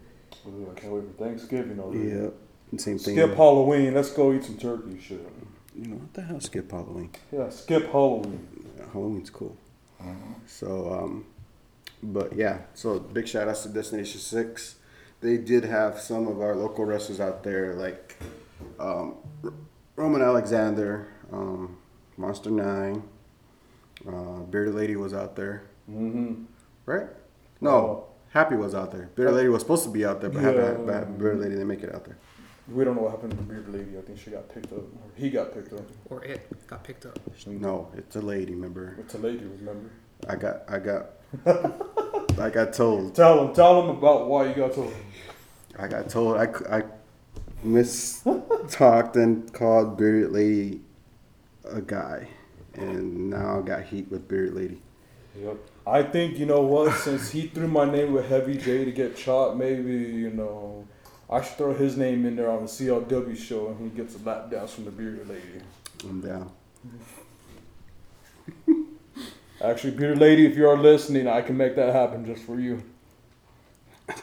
[0.48, 2.10] Ooh, I can't wait for Thanksgiving already.
[2.10, 2.30] Yeah,
[2.72, 3.16] and same thing.
[3.16, 3.94] Skip Halloween.
[3.94, 4.99] Let's go eat some turkey.
[4.99, 5.28] Shit.
[5.76, 6.40] You know what the hell?
[6.40, 7.11] Skip Halloween.
[7.32, 8.48] Yeah, skip Halloween.
[8.91, 9.56] Halloween's cool.
[10.45, 11.26] So, um,
[12.02, 14.76] but yeah, so big shout outs to Destination Six.
[15.22, 18.18] They did have some of our local wrestlers out there, like
[18.80, 19.16] um,
[19.96, 21.78] Roman Alexander, um,
[22.18, 23.04] Monster Nine,
[24.08, 26.44] uh, Bearded Lady was out there, Mm-hmm.
[26.86, 27.08] right?
[27.62, 29.10] No, Happy was out there.
[29.16, 30.52] Bearded Lady was supposed to be out there, but, Yeah.
[30.52, 32.18] Happy, but Bearded Lady didn't make it out there.
[32.72, 33.98] We don't know what happened to the bearded lady.
[33.98, 35.82] I think she got picked up, or he got picked up.
[36.12, 37.18] Or it got picked up.
[37.48, 38.54] No, it's a lady.
[38.54, 38.96] Remember?
[39.00, 39.44] It's a lady.
[39.44, 39.90] Remember?
[40.30, 41.06] I got, I got,
[42.40, 43.16] I got told.
[43.16, 43.56] Tell him.
[43.56, 44.94] Tell him about why you got told.
[45.80, 46.84] I got told I, I
[47.65, 50.81] mistalked and called Bearded Lady
[51.65, 52.27] a guy,
[52.73, 54.81] and now I got heat with Bearded Lady.
[55.41, 55.57] Yep.
[55.88, 56.93] I think you know what.
[56.95, 60.85] Since he threw my name with Heavy J to get shot, maybe you know
[61.30, 64.19] I should throw his name in there on the CLW show, and he gets a
[64.19, 65.61] lap dance from the bearded lady.
[66.03, 66.51] I'm down.
[69.61, 72.84] Actually, bearded lady, if you are listening, I can make that happen just for you.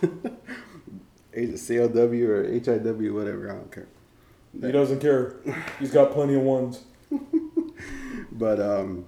[1.37, 3.51] CLW or HIW, whatever.
[3.51, 3.87] I don't care.
[4.61, 5.37] He doesn't care.
[5.79, 6.83] He's got plenty of ones.
[8.33, 9.07] But um,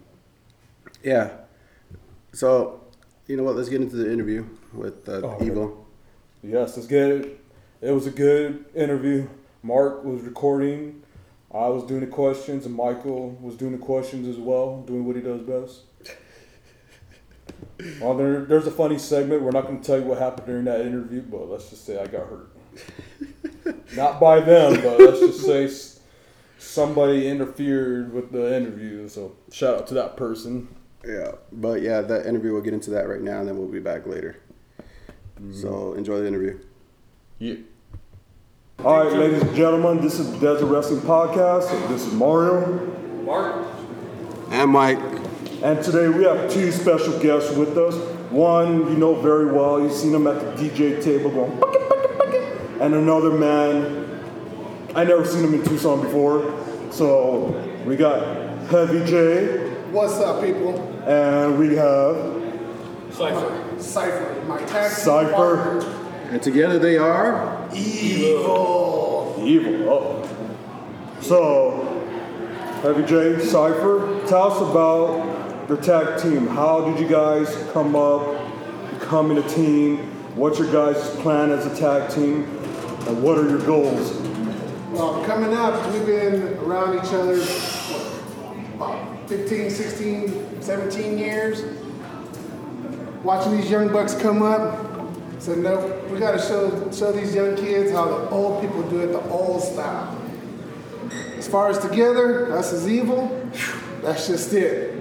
[1.03, 1.31] yeah.
[2.33, 2.81] So
[3.27, 3.57] you know what?
[3.57, 5.87] Let's get into the interview with uh, Oh, Evil.
[6.43, 7.45] Yes, let's get it.
[7.83, 9.29] It was a good interview.
[9.63, 11.03] Mark was recording.
[11.53, 15.17] I was doing the questions, and Michael was doing the questions as well, doing what
[15.17, 15.83] he does best.
[18.01, 19.43] Well, there, there's a funny segment.
[19.43, 22.01] We're not going to tell you what happened during that interview, but let's just say
[22.01, 22.51] I got hurt.
[23.97, 25.71] not by them, but let's just say
[26.59, 29.09] somebody interfered with the interview.
[29.09, 30.69] So shout out to that person.
[31.07, 32.53] Yeah, but yeah, that interview.
[32.53, 34.37] We'll get into that right now, and then we'll be back later.
[35.41, 35.55] Mm-hmm.
[35.55, 36.59] So enjoy the interview.
[37.39, 37.55] Yeah.
[38.85, 41.69] All right, ladies and gentlemen, this is the Desert Wrestling Podcast.
[41.89, 42.87] This is Mario.
[43.25, 43.67] Mark.
[44.51, 44.99] And Mike.
[45.61, 47.97] And today we have two special guests with us.
[48.31, 52.19] One you know very well, you've seen him at the DJ table going, "Bucket, bucket,
[52.19, 54.21] bucket." and another man,
[54.95, 56.55] I never seen him in Tucson before.
[56.93, 59.71] So we got Heavy J.
[59.91, 60.79] What's up, people?
[61.09, 62.41] And we have
[63.11, 63.81] Cypher.
[63.81, 65.81] Cypher, my tag Cypher.
[66.31, 69.35] And together they are Evil.
[69.43, 69.89] Evil.
[69.91, 70.29] Oh.
[71.21, 72.05] So,
[72.83, 75.38] Heavy J, Cypher, tell us about
[75.69, 76.47] the tag team.
[76.47, 78.23] How did you guys come up,
[78.99, 79.99] becoming a team?
[80.35, 82.45] What's your guys' plan as a tag team?
[83.07, 84.13] And what are your goals?
[84.93, 91.63] Well, coming up, we've been around each other what, about 15, 16, 17 years.
[93.23, 94.87] Watching these young bucks come up,
[95.39, 99.01] said, no, we got to show, show these young kids how the old people do
[99.01, 100.19] it the old style.
[101.37, 103.51] As far as together, us as evil,
[104.01, 104.98] that's just it.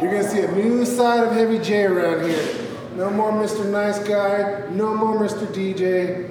[0.00, 2.66] You're gonna see a new side of Heavy J around here.
[2.96, 3.64] No more Mr.
[3.70, 5.46] Nice Guy, no more Mr.
[5.46, 6.30] DJ.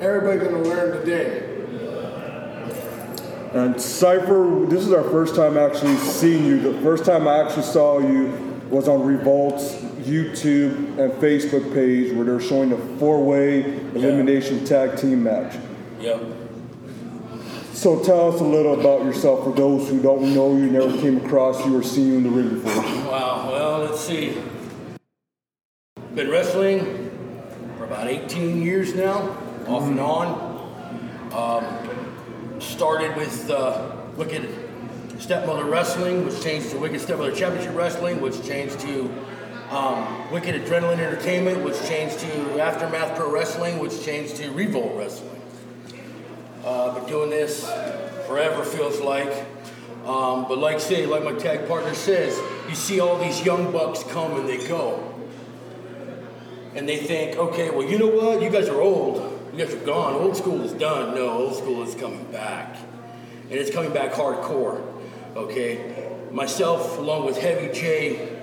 [0.00, 1.54] Everybody gonna learn today.
[3.54, 6.60] And Cypher, this is our first time actually seeing you.
[6.60, 8.26] The first time I actually saw you
[8.68, 13.62] was on Revolt's YouTube and Facebook page where they're showing a four-way
[13.94, 15.56] elimination tag team match.
[16.00, 16.45] Yep.
[17.76, 21.18] So tell us a little about yourself for those who don't know you, never came
[21.18, 22.82] across you or seen you in the ring before.
[23.12, 23.50] Wow.
[23.52, 24.40] Well, let's see.
[26.14, 27.10] Been wrestling
[27.76, 29.36] for about 18 years now,
[29.66, 30.56] off and on.
[31.34, 34.48] Um, started with uh, Wicked
[35.18, 39.10] Stepmother Wrestling, which changed to Wicked Stepmother Championship Wrestling, which changed to
[39.68, 45.35] um, Wicked Adrenaline Entertainment, which changed to Aftermath Pro Wrestling, which changed to Revolt Wrestling.
[46.66, 47.64] Uh, been doing this
[48.26, 49.46] forever, feels like.
[50.04, 52.36] Um, but like say, like my tag partner says,
[52.68, 55.14] you see all these young bucks come and they go.
[56.74, 58.42] And they think, okay, well, you know what?
[58.42, 59.18] You guys are old.
[59.52, 60.14] You guys are gone.
[60.14, 61.14] Old school is done.
[61.14, 62.76] No, old school is coming back.
[63.44, 64.84] And it's coming back hardcore.
[65.36, 66.10] Okay?
[66.32, 68.36] Myself, along with Heavy J,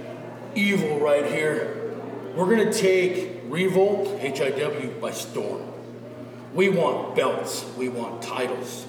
[0.55, 1.91] Evil right here,
[2.37, 5.72] we're gonna take Revolt, HIW, by storm.
[6.53, 7.65] We want belts.
[7.77, 8.85] We want titles.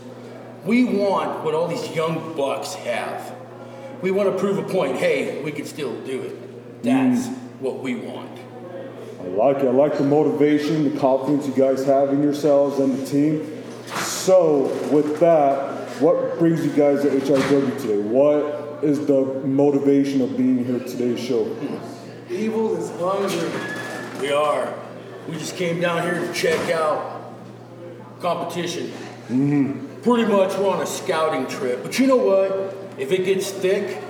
[0.64, 3.34] We want what all these young bucks have.
[4.02, 4.96] We want to prove a point.
[4.96, 6.82] Hey, we can still do it.
[6.82, 7.34] That's mm.
[7.60, 8.38] what we want.
[9.20, 9.66] I like it.
[9.66, 13.62] I like the motivation, the confidence you guys have in yourselves and the team.
[13.86, 17.98] So, with that, what brings you guys to HIW today?
[17.98, 21.56] What is the motivation of being here today's show?
[22.28, 24.20] Evil is hungry.
[24.20, 24.74] We are.
[25.28, 27.13] We just came down here to check out
[28.24, 28.90] competition.
[30.02, 31.82] Pretty much we're on a scouting trip.
[31.82, 32.74] But you know what?
[32.98, 34.02] If it gets thick,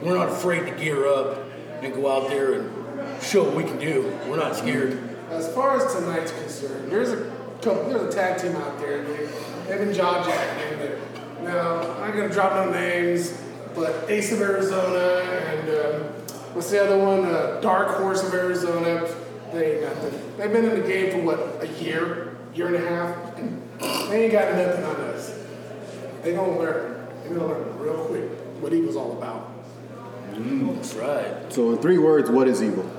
[0.00, 1.44] we're not afraid to gear up
[1.82, 4.10] and go out there and show what we can do.
[4.26, 4.98] We're not scared.
[5.30, 7.30] As far as tonight's concerned, there's a
[7.60, 9.04] couple, there's a tag team out there.
[9.04, 9.26] They,
[9.66, 10.98] they've been jaw jacking.
[11.42, 13.38] Now, I'm not gonna drop no names,
[13.74, 15.20] but Ace of Arizona
[15.50, 16.02] and um,
[16.54, 17.26] what's the other one?
[17.26, 19.06] Uh, Dark Horse of Arizona.
[19.52, 19.86] They.
[20.38, 22.27] They've been in the game for what a year,
[22.58, 25.38] year and a half, they ain't got nothing on us.
[26.22, 27.06] They gonna learn.
[27.22, 28.24] They gonna learn real quick
[28.60, 29.52] what evil's all about.
[30.32, 31.52] Mm, that's right.
[31.52, 32.90] So, in three words, what is evil?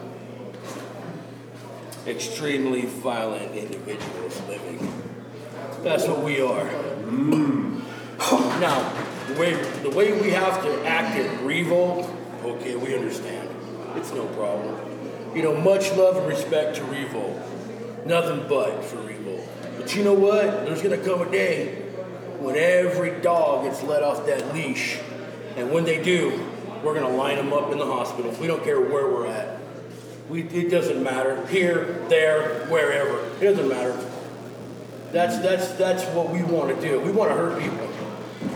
[2.08, 4.94] Extremely violent individuals living.
[5.84, 6.66] That's what we are.
[6.66, 7.82] Mm.
[8.60, 8.94] Now,
[9.28, 9.54] the way
[9.84, 12.10] the way we have to act at Revolt,
[12.44, 13.50] okay, we understand.
[13.96, 14.76] It's no problem.
[15.36, 17.38] You know, much love and respect to Revolt.
[18.06, 19.09] Nothing but for Revolt.
[19.90, 20.66] But you know what?
[20.66, 21.74] There's gonna come a day
[22.38, 25.00] when every dog gets let off that leash.
[25.58, 26.46] And when they do,
[26.84, 28.30] we're gonna line them up in the hospital.
[28.40, 29.60] We don't care where we're at.
[30.30, 31.44] We, it doesn't matter.
[31.48, 33.18] Here, there, wherever.
[33.38, 33.98] It doesn't matter.
[35.12, 37.00] That's that's that's what we want to do.
[37.00, 37.90] We want to hurt people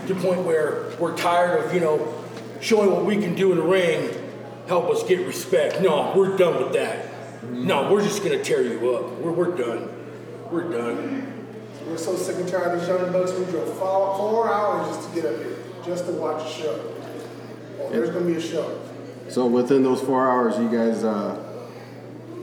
[0.06, 2.24] to the point where we're tired of you know
[2.60, 4.08] showing what we can do in the ring.
[4.68, 5.80] Help us get respect.
[5.80, 7.42] No, we're done with that.
[7.50, 9.10] No, we're just gonna tear you up.
[9.18, 9.93] We're, we're done.
[10.50, 11.30] We're done.
[11.86, 13.32] We're so sick and tired of these young bucks.
[13.32, 16.94] We drove four, four hours just to get up here, just to watch a show.
[17.80, 18.80] Oh, there's gonna be a show.
[19.28, 21.42] So, within those four hours, you guys uh,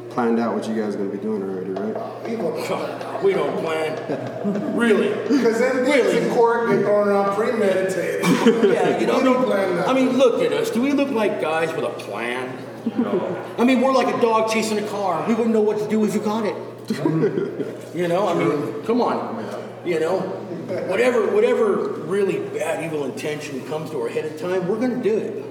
[0.09, 2.29] planned out what you guys are going to be doing already, right?
[2.29, 3.23] We gonna plan.
[3.23, 4.75] We don't plan.
[4.75, 5.09] really?
[5.27, 8.21] Because then things in court get thrown around premeditated.
[8.41, 9.87] Yeah, you know, we don't plan that.
[9.87, 10.71] I mean, look at us.
[10.71, 12.57] Do we look like guys with a plan?
[12.97, 13.53] No.
[13.59, 15.27] I mean, we're like a dog chasing a car.
[15.27, 16.55] We wouldn't know what to do if you got it.
[17.95, 19.43] you know, I mean, come on.
[19.85, 21.75] You know, whatever, whatever
[22.05, 25.45] really bad, evil intention comes to our head at time, we're gonna do it.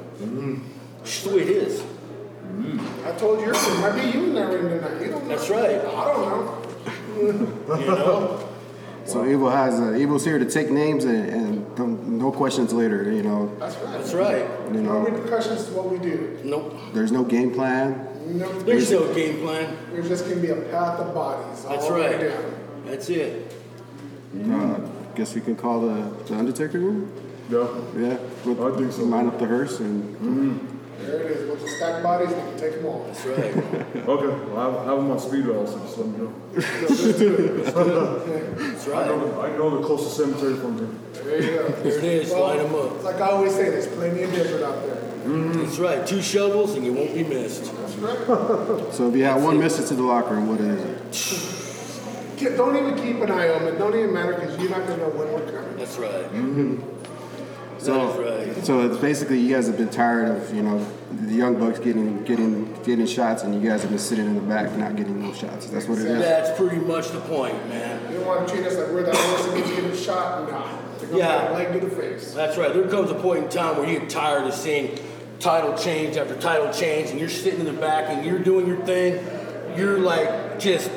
[1.03, 1.83] It's the way it is.
[3.05, 5.01] I told you, it might be you in that ring tonight.
[5.03, 5.37] You don't know.
[5.37, 5.81] That's right.
[5.81, 7.77] I don't know.
[7.77, 8.49] You know.
[9.07, 13.11] So, Evil has uh, Evil's here to take names and, and don't- no questions later,
[13.11, 13.51] you know.
[13.59, 13.93] That's right.
[13.93, 14.45] That's right.
[14.73, 16.39] You No know, repercussions to what we do.
[16.45, 16.77] Nope.
[16.93, 18.07] there's no game plan.
[18.35, 19.77] No, There's no game plan.
[19.93, 21.65] There's just gonna be a path of bodies.
[21.65, 22.21] That's all right.
[22.21, 22.55] down.
[22.87, 23.55] That's it.
[24.49, 24.79] Uh,
[25.15, 27.11] guess we can call the, the Undertaker room?
[27.51, 27.67] Yeah.
[27.97, 28.19] Yeah.
[28.45, 29.03] We'll, I think so.
[29.05, 30.69] Line up the hearse and.
[31.01, 31.49] There it is.
[31.49, 32.29] We'll just stack bodies.
[32.29, 33.05] We can take them all.
[33.07, 33.55] That's right.
[34.11, 36.33] Okay, well, I have them on speed dial, so just let me know.
[36.55, 36.89] That's
[38.89, 39.07] I right.
[39.07, 41.23] know, I know the closest cemetery from here.
[41.25, 41.69] There you go.
[41.69, 42.31] There it is.
[42.31, 43.03] Well, Line them up.
[43.05, 44.97] Like I always say, there's plenty of desert out there.
[45.27, 46.07] That's right.
[46.07, 47.73] Two shovels and you won't be missed.
[48.01, 48.95] That's right.
[48.95, 51.97] So if you had one message to the locker room, what is it?
[52.37, 53.79] Ke- Don't even keep an eye on it.
[53.79, 55.77] Don't even matter because you're not gonna know when we're coming.
[55.77, 56.25] That's right.
[56.33, 56.83] Mm-hmm.
[57.79, 58.65] So, right.
[58.65, 62.23] so it's basically you guys have been tired of you know the young bucks getting
[62.25, 65.33] getting getting shots, and you guys have been sitting in the back not getting no
[65.33, 65.67] shots.
[65.67, 66.19] That's what it is.
[66.19, 68.13] That's pretty much the point, man.
[68.13, 70.51] You don't want to treat us like we're that horse that gets getting shot.
[70.51, 70.79] Nah.
[70.99, 71.43] They're gonna Yeah.
[71.43, 72.35] get a leg to the face.
[72.35, 72.73] That's right.
[72.73, 74.99] There comes a point in time where you get tired of seeing
[75.41, 78.85] title change after title change, and you're sitting in the back and you're doing your
[78.85, 79.25] thing.
[79.77, 80.91] You're like just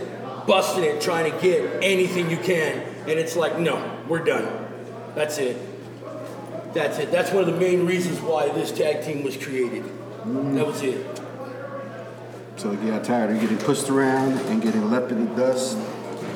[0.45, 4.67] busting it, trying to get anything you can, and it's like, no, we're done.
[5.15, 5.57] That's it.
[6.73, 7.11] That's it.
[7.11, 9.83] That's one of the main reasons why this tag team was created.
[10.23, 10.55] Mm.
[10.55, 11.05] That was it.
[12.55, 15.77] So you got tired of getting pushed around and getting left in the dust.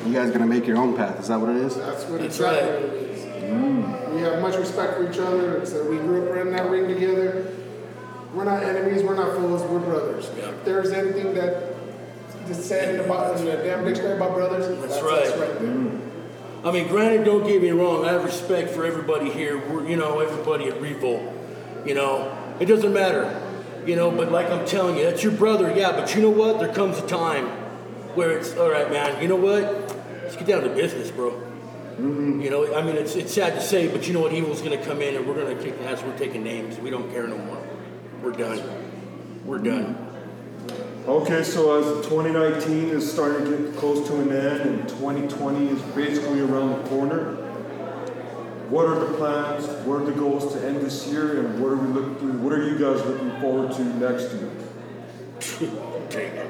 [0.06, 1.20] You guys gonna make your own path.
[1.20, 1.76] Is that what it is?
[1.76, 2.82] That's what That's exactly right.
[2.82, 4.14] what it is.
[4.14, 5.54] We have much respect for each other.
[5.54, 7.52] Like I said, we grew up in that ring together.
[8.38, 9.02] We're not enemies.
[9.02, 9.62] We're not foes.
[9.62, 10.28] We're brothers.
[10.28, 11.74] If there's anything that
[12.46, 15.40] just said about in the damn dictionary about brothers, that's, That's us right.
[15.40, 15.68] right there.
[15.68, 16.00] Mm.
[16.62, 18.04] I mean, granted, don't get me wrong.
[18.04, 19.58] I have respect for everybody here.
[19.58, 21.34] We're, you know, everybody at Revolt.
[21.84, 23.42] You know, it doesn't matter.
[23.84, 25.90] You know, but like I'm telling you, that's your brother, yeah.
[25.90, 26.60] But you know what?
[26.60, 27.46] There comes a time
[28.14, 29.20] where it's all right, man.
[29.20, 29.64] You know what?
[30.22, 31.32] Let's get down to business, bro.
[31.32, 32.40] Mm-hmm.
[32.40, 34.32] You know, I mean, it's it's sad to say, but you know what?
[34.32, 36.04] Evil's going to come in, and we're going to kick ass.
[36.04, 36.78] We're taking names.
[36.78, 37.57] We don't care no more.
[38.22, 38.62] We're done.
[39.44, 40.08] We're done.
[41.06, 45.80] Okay, so as 2019 is starting to get close to an end and 2020 is
[45.94, 47.34] basically around the corner,
[48.68, 49.66] what are the plans?
[49.86, 52.44] What are the goals to end this year, and what are we looking?
[52.44, 54.50] What are you guys looking forward to next year?
[56.08, 56.48] Okay.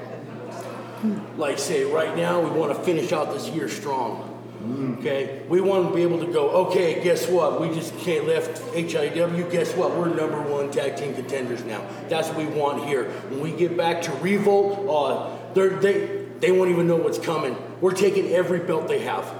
[1.36, 4.27] Like say right now, we want to finish out this year strong.
[4.68, 6.50] Okay, we want to be able to go.
[6.66, 7.60] Okay, guess what?
[7.60, 9.50] We just can't lift HIW.
[9.50, 9.96] Guess what?
[9.96, 11.86] We're number one tag team contenders now.
[12.08, 13.04] That's what we want here.
[13.30, 17.56] When we get back to Revolt, uh, they they won't even know what's coming.
[17.80, 19.32] We're taking every belt they have,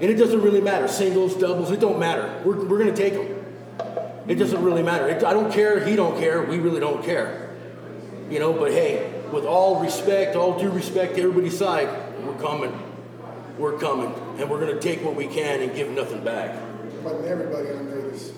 [0.00, 0.88] and it doesn't really matter.
[0.88, 2.42] Singles, doubles, it don't matter.
[2.44, 3.28] We're we're gonna take them.
[4.26, 5.08] It doesn't really matter.
[5.08, 5.84] It, I don't care.
[5.84, 6.42] He don't care.
[6.42, 7.54] We really don't care.
[8.30, 8.52] You know.
[8.52, 11.88] But hey, with all respect, all due respect to everybody's side,
[12.24, 12.72] we're coming.
[13.58, 16.56] We're coming, and we're gonna take what we can and give nothing back.
[17.02, 18.32] Putting everybody under this.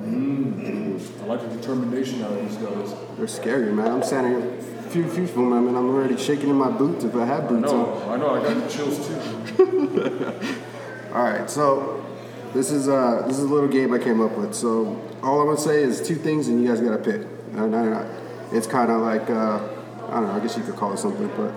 [0.00, 2.94] Mm, I like the determination out of these guys.
[3.16, 3.90] They're scary, man.
[3.90, 7.14] I'm standing here, few, few from them, and I'm already shaking in my boots if
[7.14, 8.10] I have boots know, on.
[8.10, 10.64] I know, I got the chills too.
[11.14, 12.04] All right, so
[12.52, 14.54] this is uh this is a little game I came up with.
[14.54, 17.22] So all I'm gonna say is two things, and you guys gotta pick.
[17.52, 18.10] No, no, no.
[18.52, 19.60] It's kind of like uh,
[20.08, 20.32] I don't know.
[20.32, 21.52] I guess you could call it something, but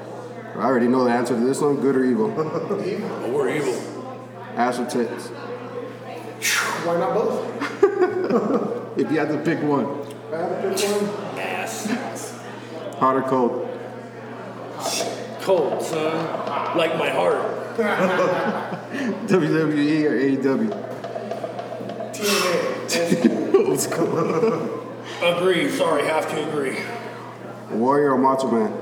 [0.56, 2.32] I already know the answer to this one: good or evil.
[2.38, 3.76] Oh, we're evil.
[4.56, 5.28] Ass or tits.
[6.86, 8.84] Why not both?
[8.98, 9.86] If you had to pick one,
[10.34, 11.40] I have to pick one.
[11.40, 12.32] Ass.
[12.98, 13.70] hot or cold.
[15.42, 16.76] Cold, son.
[16.76, 17.54] Like my heart.
[19.28, 20.70] WWE or AEW.
[22.12, 23.68] TNA.
[23.68, 24.96] Old school.
[25.22, 25.70] Agree.
[25.70, 26.78] Sorry, have to agree.
[27.70, 28.74] Warrior or Macho Man.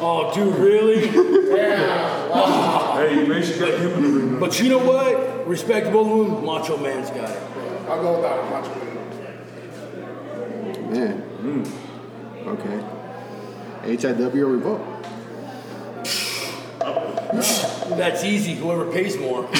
[0.00, 1.06] Oh, dude, really?
[1.56, 2.96] yeah.
[2.96, 4.38] Hey, you may should get him in the ring.
[4.40, 5.46] But you know what?
[5.46, 6.42] Respect both of.
[6.44, 7.42] Macho Man's got it.
[7.88, 8.50] I'll go without it.
[8.50, 8.74] Macho
[10.90, 11.22] Man.
[11.42, 11.64] Man.
[12.46, 12.84] Okay.
[13.84, 14.82] HIW or Revolt.
[17.96, 18.54] That's easy.
[18.54, 19.42] Whoever pays more.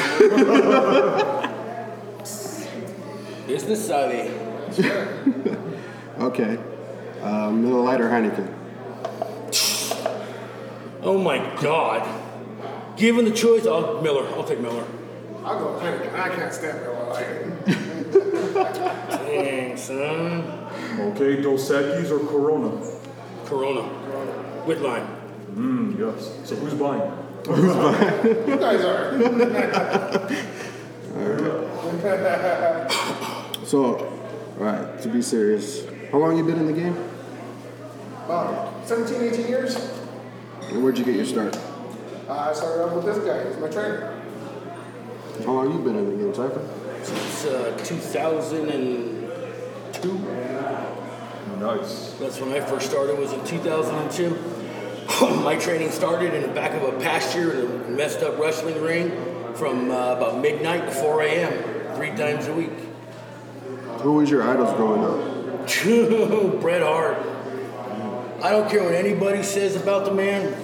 [3.46, 4.30] Business savvy.
[6.20, 6.58] Okay.
[7.22, 8.54] Uh, Miller Lite or Heineken.
[11.02, 12.06] Oh my God.
[12.96, 14.26] Given the choice, I'll Miller.
[14.34, 14.84] I'll take Miller.
[15.44, 16.14] I'll go Heineken.
[16.14, 17.64] I can't stand Miller Lite.
[19.24, 20.44] Dang, son.
[21.00, 22.70] Okay, Dos Equis or Corona?
[23.46, 23.82] Corona.
[24.66, 25.06] With lime.
[25.54, 26.38] Mm, yes.
[26.44, 27.10] So who's buying?
[27.46, 29.18] You guys are.
[33.64, 33.96] So,
[34.58, 35.00] all right.
[35.02, 36.96] To be serious, how long you been in the game?
[38.24, 39.99] About 17, 18 years.
[40.70, 41.56] And where'd you get your start?
[42.28, 43.48] Uh, I started off with this guy.
[43.48, 44.14] He's my trainer.
[45.44, 46.62] How long you been in the game, Cypher?
[47.02, 50.18] Since uh, 2002.
[51.58, 52.12] Nice.
[52.14, 53.18] That's when I first started.
[53.18, 54.38] Was in 2002.
[55.42, 59.10] My training started in the back of a pasture in a messed up wrestling ring
[59.54, 61.52] from uh, about midnight to 4 a.m.
[61.96, 62.70] three times a week.
[64.02, 65.18] Who was your idols growing up?
[66.60, 67.18] Bret Hart.
[68.42, 70.54] I don't care what anybody says about the man.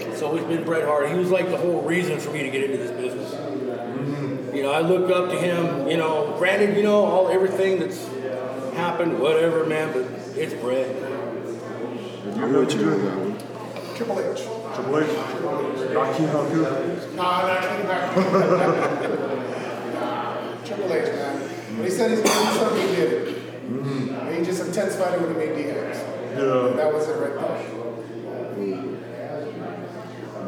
[0.00, 1.10] It's always been Bret Hart.
[1.10, 3.30] He was like the whole reason for me to get into this business.
[3.34, 4.56] Mm-hmm.
[4.56, 5.86] You know, I look up to him.
[5.88, 8.06] You know, granted, you know all everything that's
[8.74, 9.92] happened, whatever, man.
[9.92, 10.88] But it's Bret.
[12.36, 13.36] I'm with you on that one.
[13.94, 14.44] Triple H.
[14.74, 15.08] Triple H.
[15.92, 16.62] Not King Haku.
[17.14, 18.14] Nah, not King Back.
[20.64, 21.36] Triple H, man.
[21.76, 23.41] When he said he's going to do something, he did it.
[23.80, 25.94] And he just intensified it when he made DX.
[26.32, 26.76] Yeah.
[26.76, 27.82] That was it right there.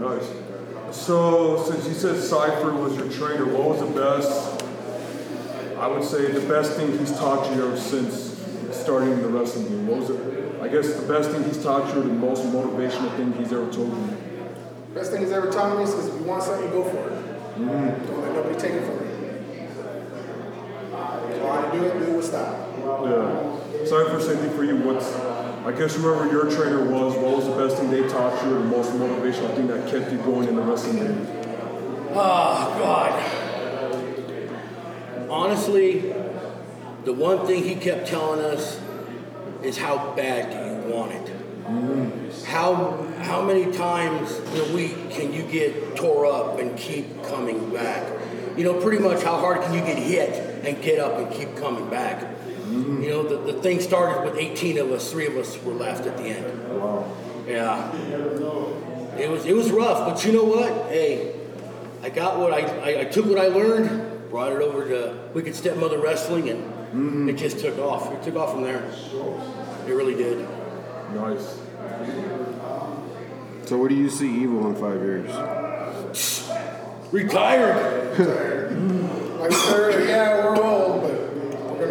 [0.00, 0.28] Nice.
[0.94, 4.62] So, since you said Cypher was your trainer, what was the best?
[5.78, 8.40] I would say the best thing he's taught you ever since
[8.70, 9.86] starting the wrestling game.
[9.86, 10.60] What was it?
[10.62, 13.70] I guess the best thing he's taught you, or the most motivational thing he's ever
[13.72, 14.16] told you.
[14.94, 17.12] Best thing he's ever taught me is if you want something, go for it.
[17.58, 18.06] Mm-hmm.
[18.06, 19.14] Don't let nobody take it from you.
[21.36, 22.73] So how to do it, do it with style.
[22.84, 23.86] Yeah.
[23.86, 24.76] Cypher, same thing for you.
[24.76, 28.56] What's, I guess whoever your trainer was, what was the best thing they taught you,
[28.56, 31.26] or the most motivational thing that kept you going in the wrestling game?
[32.10, 33.12] Oh God.
[35.30, 36.14] honestly,
[37.04, 38.80] the one thing he kept telling us
[39.62, 41.26] is how bad do you want it?
[41.64, 42.44] Mm.
[42.44, 47.72] How how many times in a week can you get tore up and keep coming
[47.72, 48.06] back?
[48.56, 51.56] You know, pretty much how hard can you get hit and get up and keep
[51.56, 52.22] coming back?
[52.84, 56.06] You know, the, the thing started with 18 of us, three of us were left
[56.06, 56.68] at the end.
[56.68, 57.10] Wow.
[57.46, 57.92] Yeah.
[59.18, 60.90] It was it was rough, but you know what?
[60.90, 61.34] Hey,
[62.02, 65.54] I got what I, I, I took what I learned, brought it over to Wicked
[65.54, 67.28] Stepmother Wrestling, and mm-hmm.
[67.28, 68.12] it just took off.
[68.12, 68.84] It took off from there.
[69.86, 70.46] It really did.
[71.14, 71.58] Nice.
[73.66, 75.30] So where do you see Evil in five years?
[77.12, 78.80] Retired.
[79.44, 80.73] Like I said earlier, yeah, we're old,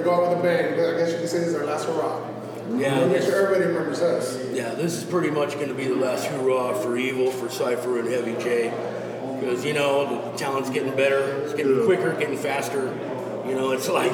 [0.04, 0.74] but we're gonna go out with a bang.
[0.74, 2.30] I guess you can say this is our last hurrah.
[2.78, 4.38] Yeah, make sure everybody remembers us.
[4.54, 8.00] Yeah, this is pretty much going to be the last hurrah for Evil, for Cypher,
[8.00, 8.70] and Heavy J.
[9.40, 12.86] Because, you know, the talent's getting better, it's getting quicker, getting faster.
[13.46, 14.14] You know, it's like,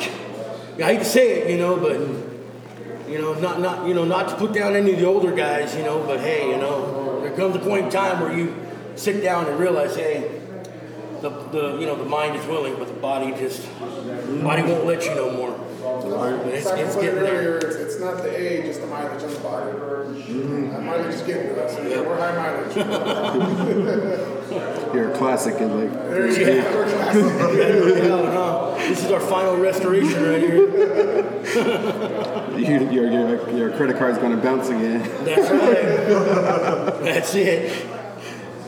[0.79, 1.99] I hate to say it, you know, but,
[3.09, 5.75] you know, not, not, you know, not to put down any of the older guys,
[5.75, 8.55] you know, but hey, you know, there comes a point in time where you
[8.95, 10.41] sit down and realize, hey,
[11.21, 14.85] the, the you know, the mind is willing, but the body just, the body won't
[14.85, 15.68] let you no more.
[16.23, 17.69] And it's, It's it's getting earlier, there.
[17.69, 19.71] it's, it's not the age, it's the mileage on the body.
[19.71, 20.71] Mm-hmm.
[20.71, 21.75] That mileage is getting to us.
[21.77, 22.75] We're high mileage.
[24.93, 25.93] You're a classic in like.
[25.93, 26.51] There you go.
[26.75, 27.23] We're classic.
[27.59, 30.59] Yeah, no, this is our final restoration right here.
[32.57, 35.01] You, your, your, your credit card's gonna bounce again.
[35.23, 37.03] That's right.
[37.13, 37.85] That's it.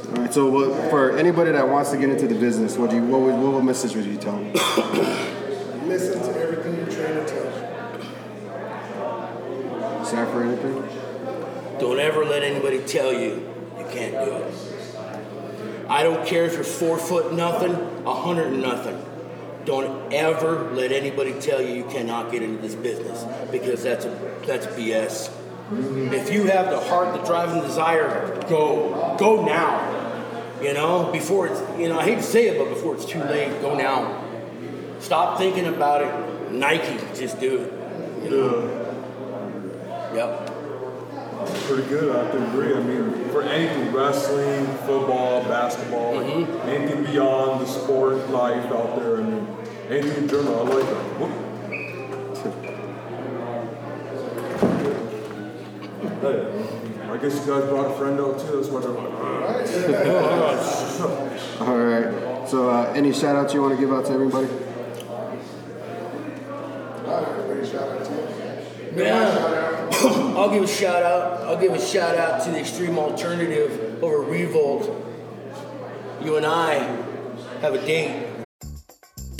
[0.08, 0.34] All right.
[0.34, 3.22] So, what, for anybody that wants to get into the business, what do you, what,
[3.22, 4.52] would, what would message would you tell them?
[5.88, 6.76] Listen to everything
[7.28, 7.72] tells you.
[10.06, 10.84] Cypher, anything?
[11.80, 14.54] Don't ever let anybody tell you you can't do it.
[15.90, 17.74] I don't care if you're four foot nothing,
[18.06, 19.04] a hundred nothing.
[19.66, 24.40] Don't ever let anybody tell you you cannot get into this business because that's a,
[24.46, 25.32] that's BS.
[26.14, 29.16] If you have the heart, the drive, and desire, go.
[29.18, 30.00] Go now.
[30.62, 33.24] You know, before it's, you know, I hate to say it, but before it's too
[33.24, 34.24] late, go now.
[35.00, 36.31] Stop thinking about it.
[36.52, 38.24] Nike, just do it.
[38.24, 38.78] You know?
[40.14, 40.48] Yep.
[41.68, 42.74] Pretty good, I have to agree.
[42.76, 46.70] I mean, for anything, wrestling, football, basketball, Mm-hmm.
[46.70, 49.48] anything beyond the sport life out there, I mean,
[49.90, 51.04] anything in general, I like that.
[51.20, 51.32] Whoop.
[56.22, 59.12] Hey, I guess you guys brought a friend out too, that's what they're like.
[61.62, 62.48] All right.
[62.50, 64.48] So, uh, any shout outs you want to give out to everybody?
[67.08, 68.18] Everybody shout out to you.
[68.96, 69.90] Yeah.
[70.36, 71.42] I'll give a shout out.
[71.42, 74.90] I'll give a shout out to the Extreme Alternative over Revolt.
[76.24, 76.74] You and I
[77.62, 78.31] have a date.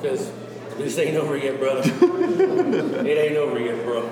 [0.00, 0.30] Because
[0.76, 1.82] this ain't over yet, brother.
[1.84, 4.04] it ain't over yet, bro.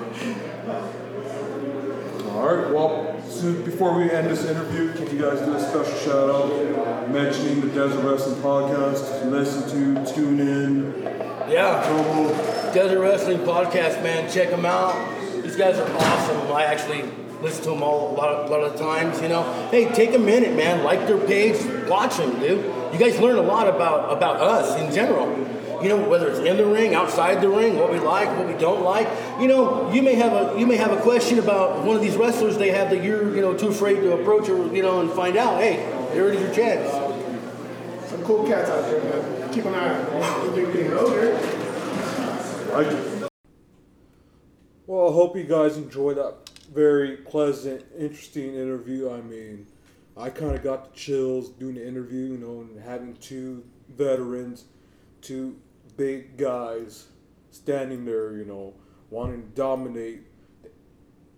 [2.31, 2.73] All right.
[2.73, 7.09] Well, so before we end this interview, can you guys do a special shout out
[7.09, 9.31] mentioning the Desert Wrestling Podcast?
[9.31, 9.63] Listen
[10.03, 11.01] to, tune in.
[11.49, 11.81] Yeah.
[12.73, 14.29] Desert Wrestling Podcast, man.
[14.29, 14.93] Check them out.
[15.41, 16.51] These guys are awesome.
[16.51, 17.03] I actually
[17.41, 19.43] listen to them all a lot, of, a lot of times, you know.
[19.71, 20.83] Hey, take a minute, man.
[20.83, 21.55] Like their page.
[21.87, 22.65] Watch them, dude.
[22.91, 25.27] You guys learn a lot about, about us in general.
[25.81, 28.53] You know, whether it's in the ring, outside the ring, what we like, what we
[28.53, 29.07] don't like.
[29.39, 32.15] You know, you may have a you may have a question about one of these
[32.15, 35.11] wrestlers they have that you're you know too afraid to approach or you know and
[35.11, 35.61] find out.
[35.61, 35.77] Hey,
[36.13, 36.91] there it is your chance.
[38.09, 39.53] Some cool cats out there, man.
[39.53, 40.55] Keep an eye on them.
[40.55, 41.33] They're getting older.
[42.71, 43.29] Like it.
[44.87, 49.09] Well, I hope you guys enjoyed that very pleasant, interesting interview.
[49.09, 49.67] I mean,
[50.15, 54.65] I kind of got the chills doing the interview, you know, and having two veterans,
[55.21, 55.57] two
[55.97, 57.07] big guys
[57.51, 58.73] standing there, you know,
[59.09, 60.21] wanting to dominate
[60.63, 60.69] the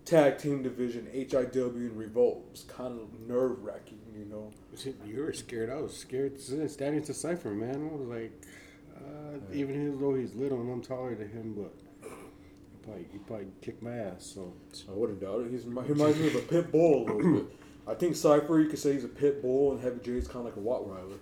[0.05, 2.45] tag team division, HIW and Revolt.
[2.47, 4.51] It was kind of nerve wracking, you know.
[5.05, 5.69] You were scared.
[5.69, 7.89] I was scared standing to Cypher, man.
[7.89, 8.31] I was like,
[8.95, 13.47] uh, even though he's little and I'm taller than him, but he probably, he probably
[13.61, 14.25] kicked my ass.
[14.35, 14.53] So
[14.89, 15.51] I wouldn't doubt it.
[15.51, 17.45] He's, he reminds me of a pit bull a little bit.
[17.87, 20.45] I think Cypher, you could say he's a pit bull, and Heavy J is kind
[20.45, 21.17] of like a Rottweiler.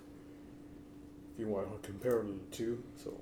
[1.32, 2.82] If you want to compare the two.
[3.02, 3.18] So,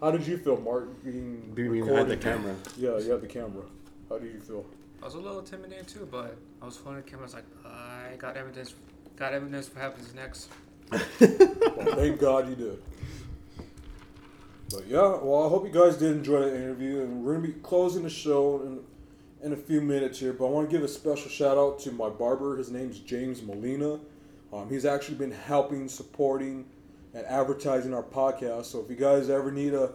[0.00, 2.54] how did you feel, Mark, being Being behind the camera.
[2.76, 3.64] Yeah, you have the camera.
[4.08, 4.64] How do you feel?
[5.02, 7.24] I was a little intimidated too, but I was holding the camera.
[7.24, 8.74] I was like, I got evidence,
[9.16, 10.48] got evidence for happens next.
[10.90, 12.82] well, thank God you did.
[14.70, 17.54] But yeah, well, I hope you guys did enjoy the interview, and we're gonna be
[17.54, 18.80] closing the show in
[19.44, 20.32] in a few minutes here.
[20.32, 22.56] But I want to give a special shout out to my barber.
[22.56, 24.00] His name's James Molina.
[24.52, 26.64] Um, he's actually been helping, supporting,
[27.14, 28.66] and advertising our podcast.
[28.66, 29.92] So if you guys ever need a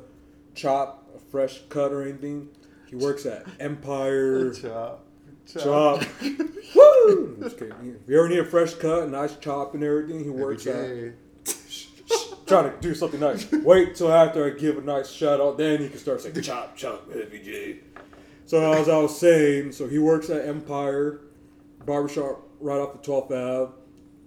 [0.56, 2.50] chop, a fresh cut, or anything,
[2.88, 5.06] he works at Empire Chop.
[5.46, 6.04] Chop.
[6.76, 7.38] Woo!
[7.42, 7.98] Just kidding.
[8.04, 11.14] If you ever need a fresh cut, a nice chop, and everything, he works at
[12.46, 13.52] trying to do something nice.
[13.52, 16.76] Wait till after I give a nice shout out, then you can start saying chop
[16.76, 17.80] chop heavy J.
[18.46, 21.22] So as I was saying, so he works at Empire
[21.86, 23.74] Barbershop right off the 12th Ave.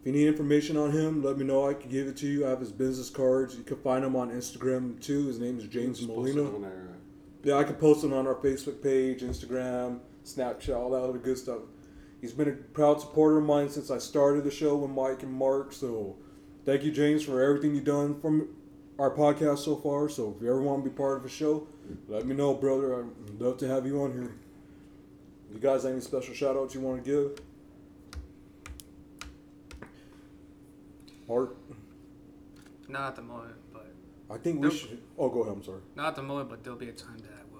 [0.02, 1.68] If you need information on him, let me know.
[1.68, 2.44] I can give it to you.
[2.44, 3.54] I have his business cards.
[3.56, 5.28] You can find him on Instagram too.
[5.28, 6.42] His name is James Molina.
[6.42, 6.88] Our-
[7.44, 11.38] Yeah, I can post him on our Facebook page, Instagram, Snapchat, all that other good
[11.38, 11.60] stuff.
[12.20, 15.32] He's been a proud supporter of mine since I started the show with Mike and
[15.32, 15.72] Mark.
[15.72, 16.16] So
[16.64, 18.48] thank you, James, for everything you've done from
[18.98, 20.08] our podcast so far.
[20.08, 21.66] So if you ever want to be part of a show,
[22.08, 23.04] let me know, brother.
[23.04, 24.34] I'd love to have you on here.
[25.52, 27.38] You guys any special shout outs you want to give?
[31.28, 31.56] Mark,
[32.88, 33.86] Not at the moment, but
[34.30, 34.76] I think we Nope.
[34.76, 34.98] should.
[35.18, 35.54] Oh, go ahead.
[35.56, 35.80] I'm sorry.
[35.96, 37.54] not at the moment, but there'll be a time that I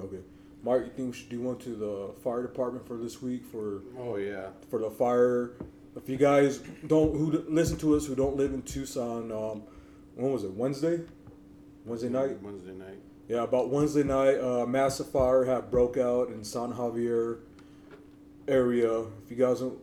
[0.00, 0.04] will.
[0.06, 0.22] Okay.
[0.62, 3.82] Mark, you think we should do one to the fire department for this week for
[3.98, 4.48] Oh yeah.
[4.70, 5.52] for the fire?
[5.96, 9.62] If you guys don't who d- listen to us who don't live in Tucson, um,
[10.14, 10.52] when was it?
[10.52, 11.00] Wednesday,
[11.84, 12.40] Wednesday night.
[12.42, 12.98] Wednesday night.
[13.28, 17.38] Yeah, about Wednesday night, uh, massive fire had broke out in San Javier
[18.46, 19.00] area.
[19.00, 19.78] If you guys don't,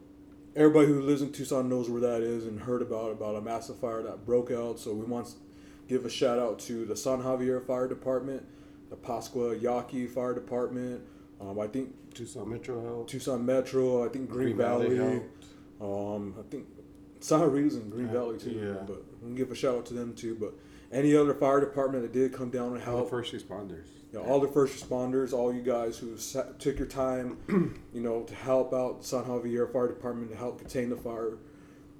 [0.55, 3.77] everybody who lives in Tucson knows where that is and heard about about a massive
[3.79, 4.79] fire that broke out.
[4.79, 5.33] So we want to
[5.87, 8.45] give a shout out to the San Javier Fire Department,
[8.89, 11.01] the Pascua Yaqui Fire Department.
[11.41, 13.09] Um, I think Tucson Metro helped.
[13.11, 14.05] Tucson Metro.
[14.05, 15.21] I think Green, Green Valley Valley.
[15.81, 16.65] um, I think
[17.19, 18.51] San Rita's in Green Yeah, Valley too.
[18.51, 18.83] yeah.
[18.85, 20.35] But we can give a shout out to them too.
[20.39, 20.53] But
[20.91, 23.09] any other fire department that did come down and All the help.
[23.09, 23.87] first responders.
[24.15, 27.37] Yeah, all the first responders, all you guys who sa- took your time,
[27.93, 31.37] you know, to help out San Javier Fire Department to help contain the fire.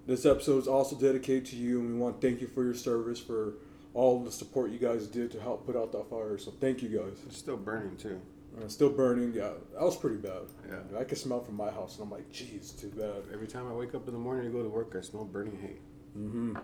[0.08, 2.76] This episode is also dedicated to you, and we want to thank you for your
[2.76, 3.56] service, for
[3.94, 6.38] all the support you guys did to help put out that fire.
[6.38, 7.18] So thank you guys.
[7.26, 8.22] It's still burning too.
[8.62, 9.34] It's still burning.
[9.34, 10.44] Yeah, that was pretty bad.
[10.70, 11.00] Yeah.
[11.00, 13.24] I could smell from my house, and I'm like, geez, too bad.
[13.34, 15.58] Every time I wake up in the morning to go to work, I smell burning
[15.62, 15.76] hay.
[16.18, 16.56] Mm-hmm.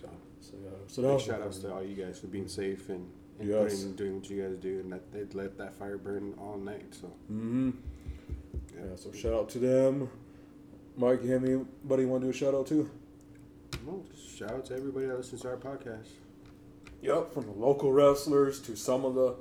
[0.00, 0.08] So,
[0.40, 3.10] So yeah, so that big shout outs to all you guys for being safe and,
[3.40, 3.78] and Yes.
[3.80, 6.94] putting, doing what you guys do, and that they'd let that fire burn all night.
[6.94, 7.70] So, Mm-hmm.
[8.76, 10.08] Yeah, so shout out to them.
[10.96, 12.88] Mike, you have anybody you want to do a shout out to?
[13.86, 14.02] well,
[14.36, 16.08] shout out to everybody that listens to our podcast.
[17.02, 19.34] Yep, from the local wrestlers to some of the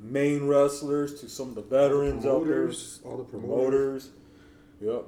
[0.00, 2.54] main wrestlers to some of the veterans out there.
[2.66, 4.10] Promoters, all the promoters.
[4.80, 5.04] Yep.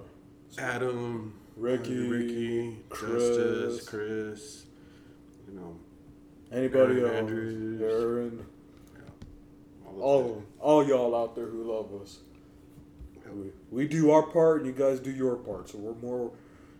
[0.58, 3.36] Adam, Ricky, Ricky, Chris.
[3.36, 4.64] Justice, Chris,
[5.48, 5.76] you know,
[6.52, 7.14] Anybody Aaron else?
[7.16, 7.80] Andrews.
[7.82, 8.46] Aaron.
[9.86, 12.18] all those All, all y'all out there who love us.
[13.32, 15.68] We, we do our part and you guys do your part.
[15.68, 16.32] So we're more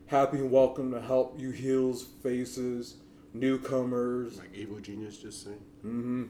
[0.07, 2.97] happy and welcome to help you heels, faces,
[3.33, 4.37] newcomers.
[4.39, 6.25] like Evil Genius just saying, Mm-hmm.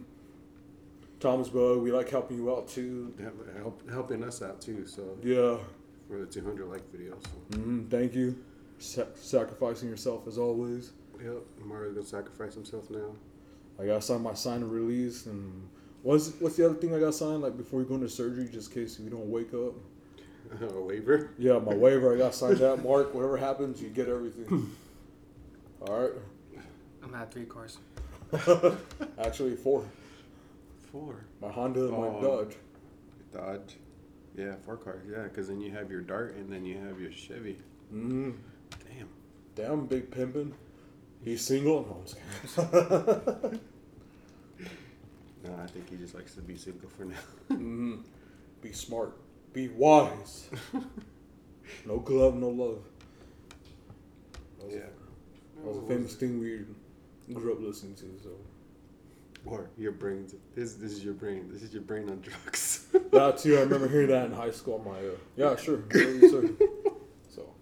[1.20, 3.14] Thomas Bug, we like helping you out too.
[3.58, 4.86] Help, helping us out too.
[4.86, 5.56] So Yeah.
[6.08, 7.16] for the 200 like video.
[7.22, 8.36] So hmm Thank you.
[8.78, 10.92] Sa- sacrificing yourself as always.
[11.22, 13.14] yep, Mario's gonna sacrifice himself now.
[13.80, 15.68] I gotta sign my sign and release and
[16.02, 17.42] what's what's the other thing I got signed?
[17.42, 19.74] like before you go into surgery just in case you don't wake up.
[20.74, 21.30] A waiver.
[21.38, 22.84] Yeah, my waiver I got signed sign that.
[22.84, 24.70] Mark, whatever happens, you get everything.
[25.86, 26.10] All right.
[27.02, 27.78] I'm at three cars.
[29.18, 29.84] Actually, four.
[30.92, 31.24] Four.
[31.40, 32.20] My Honda and my Oh.
[32.44, 32.56] Dodge.
[33.32, 33.76] Dodge.
[34.36, 35.02] Yeah, four cars.
[35.10, 37.56] Yeah, because then you have your Dart and then you have your Chevy.
[37.94, 38.30] Mm-hmm.
[38.88, 39.08] Damn.
[39.54, 40.52] Damn, big pimpin'.
[41.24, 41.82] He's single.
[41.82, 43.60] No, I'm just kidding.
[45.42, 47.16] No, I think he just likes to be single for now.
[47.48, 47.96] hmm
[48.60, 49.16] Be smart.
[49.54, 50.50] Be wise.
[51.86, 52.82] no glove, no love.
[54.58, 54.80] That was, Yeah.
[55.56, 58.04] that was a famous thing we grew up listening to.
[58.22, 58.30] So
[59.46, 60.34] Or your brains.
[60.54, 61.48] This this is your brain.
[61.50, 62.84] This is your brain on drugs.
[63.12, 63.56] that too.
[63.56, 64.78] I remember hearing that in high school.
[64.84, 65.82] My uh, yeah, sure.
[67.30, 67.54] So,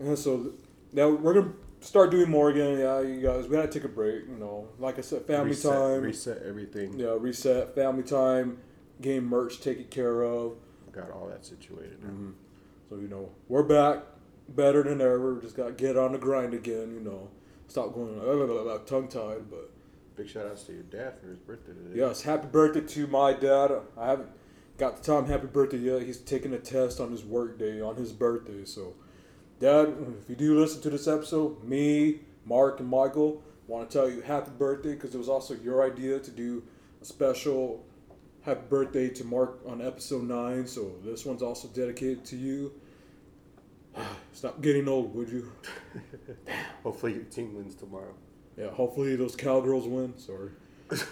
[0.00, 0.52] yeah, so
[0.92, 1.52] now we're gonna
[1.88, 2.78] start doing more again.
[2.78, 4.26] Yeah, you guys, we gotta take a break.
[4.28, 6.02] You know, like I said, family Reset- time.
[6.02, 6.98] reset everything.
[6.98, 8.58] Yeah, reset family time.
[9.00, 10.54] Game merch taken care of.
[10.92, 12.02] Got all that situated.
[12.02, 12.10] now.
[12.10, 12.32] Mhm.
[12.88, 14.04] So you know we're back,
[14.48, 15.38] better than ever.
[15.40, 16.92] Just got to get on the grind again.
[16.94, 17.28] You know,
[17.68, 18.18] stop going
[18.66, 19.70] like tongue tied, but.
[20.16, 21.96] Big shout outs to your dad for his birthday today.
[22.00, 23.70] Yes, happy birthday to my dad.
[23.96, 24.30] I haven't
[24.76, 26.02] got the time happy birthday yet.
[26.02, 28.64] He's taking a test on his work day on his birthday.
[28.64, 28.94] So,
[29.60, 34.08] Dad, if you do listen to this episode, me, Mark, and Michael want to tell
[34.08, 36.62] you happy birthday because it was also your idea to do
[37.02, 37.84] a special
[38.42, 40.66] happy birthday to Mark on episode nine.
[40.66, 42.72] So this one's also dedicated to you.
[44.32, 45.52] Stop getting old, would you?
[46.84, 48.14] Hopefully your team wins tomorrow.
[48.56, 50.18] Yeah, hopefully those cowgirls win.
[50.18, 50.50] Sorry.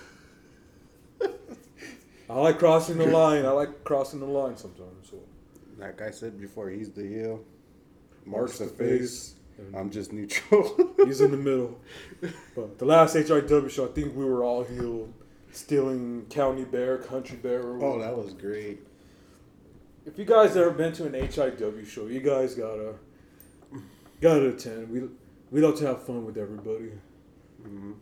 [2.28, 3.44] I like crossing the line.
[3.44, 5.10] I like crossing the line sometimes.
[5.10, 5.18] So
[5.78, 7.44] Like I said before, he's the heel.
[8.26, 9.34] Mark's the face.
[9.74, 10.94] I'm just neutral.
[11.06, 11.78] he's in the middle.
[12.54, 15.12] But the last HIW show, I think we were all healed,
[15.50, 17.62] stealing County Bear, Country Bear.
[17.82, 18.80] Oh, that was great.
[20.04, 22.94] If you guys ever been to an HIW show, you guys gotta
[24.20, 24.90] gotta attend.
[24.90, 25.08] We
[25.50, 26.92] we love to have fun with everybody,
[27.62, 27.92] Mm-hmm.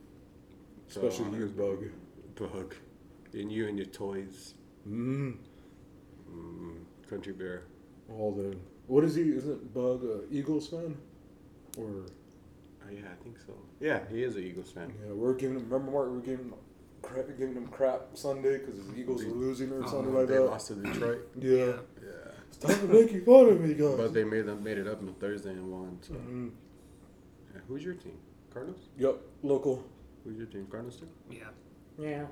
[0.89, 1.85] especially you, Bug.
[2.37, 2.75] Bug.
[3.33, 4.55] And you and your toys.
[4.89, 5.37] Mm.
[6.31, 6.77] Mm,
[7.09, 7.63] Country Bear.
[8.11, 9.23] All the what is he?
[9.23, 10.97] Isn't Bug a Eagles fan?
[11.79, 11.85] Or
[12.87, 13.55] Oh, yeah, I think so.
[13.81, 14.93] Yeah, he is an Eagles fan.
[15.07, 15.65] yeah, we're giving him.
[15.71, 16.55] Remember, Mark, we're giving him
[17.01, 20.35] crap, giving him crap Sunday because the Eagles were losing or Oh, something like they
[20.35, 20.45] that.
[20.45, 21.27] lost to Detroit.
[21.41, 21.73] Yeah.
[22.03, 22.31] Yeah.
[22.51, 23.97] Stop making fun of me, guys.
[23.97, 25.99] But they made them made it up on Thursday and won.
[26.03, 26.13] So.
[26.15, 26.51] Mhm.
[27.55, 28.19] Yeah, who's your team?
[28.53, 28.81] Cardinals.
[28.99, 29.83] Yep, local.
[30.25, 30.67] Who's your team?
[30.71, 31.09] Cardinals too.
[31.31, 31.49] Yeah.
[31.99, 32.27] Yeah.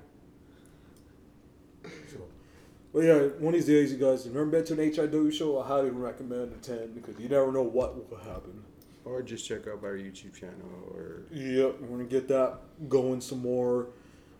[2.93, 5.33] Well, yeah, one of these days, you guys, if you've never been to an HIW
[5.33, 8.63] show, I highly recommend attend because you never know what will happen.
[9.05, 10.69] Or just check out our YouTube channel.
[10.95, 12.59] Or Yep, we're gonna get that
[12.89, 13.89] going some more.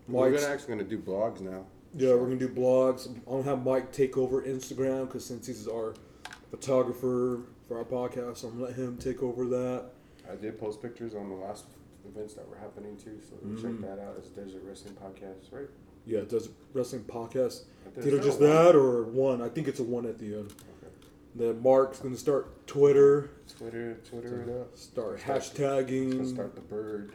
[0.07, 1.65] we're Mike's- gonna actually gonna do blogs now.
[1.95, 3.07] Yeah, we're gonna do blogs.
[3.07, 5.93] I'm gonna have Mike take over Instagram because since he's our
[6.51, 9.85] photographer for our podcast, so I'm gonna let him take over that.
[10.31, 11.65] I did post pictures on the last
[12.07, 13.61] events that were happening too, so Mhm.
[13.61, 14.15] check that out.
[14.17, 15.69] It's Desert Wrestling Podcast, right?
[16.05, 17.61] Yeah, does wrestling podcast.
[17.95, 19.41] Think Either just that or one.
[19.41, 20.53] I think it's a one at the end.
[21.35, 23.29] Then Mark's gonna start Twitter.
[23.57, 24.77] Twitter, Twitter it up.
[24.77, 26.27] Start Start- hashtagging.
[26.33, 27.13] Start the bird.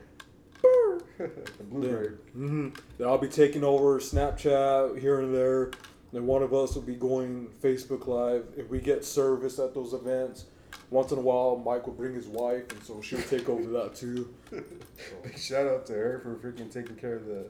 [0.62, 2.19] the Then, bluebird.
[2.32, 5.70] hmm then I'll be taking over Snapchat here and there.
[6.12, 8.44] Then one of us will be going Facebook Live.
[8.56, 10.47] If we get service at those events,
[10.90, 13.94] once in a while, Mike will bring his wife, and so she'll take over that
[13.94, 14.32] too.
[14.51, 17.47] Big shout out to her for freaking taking care of the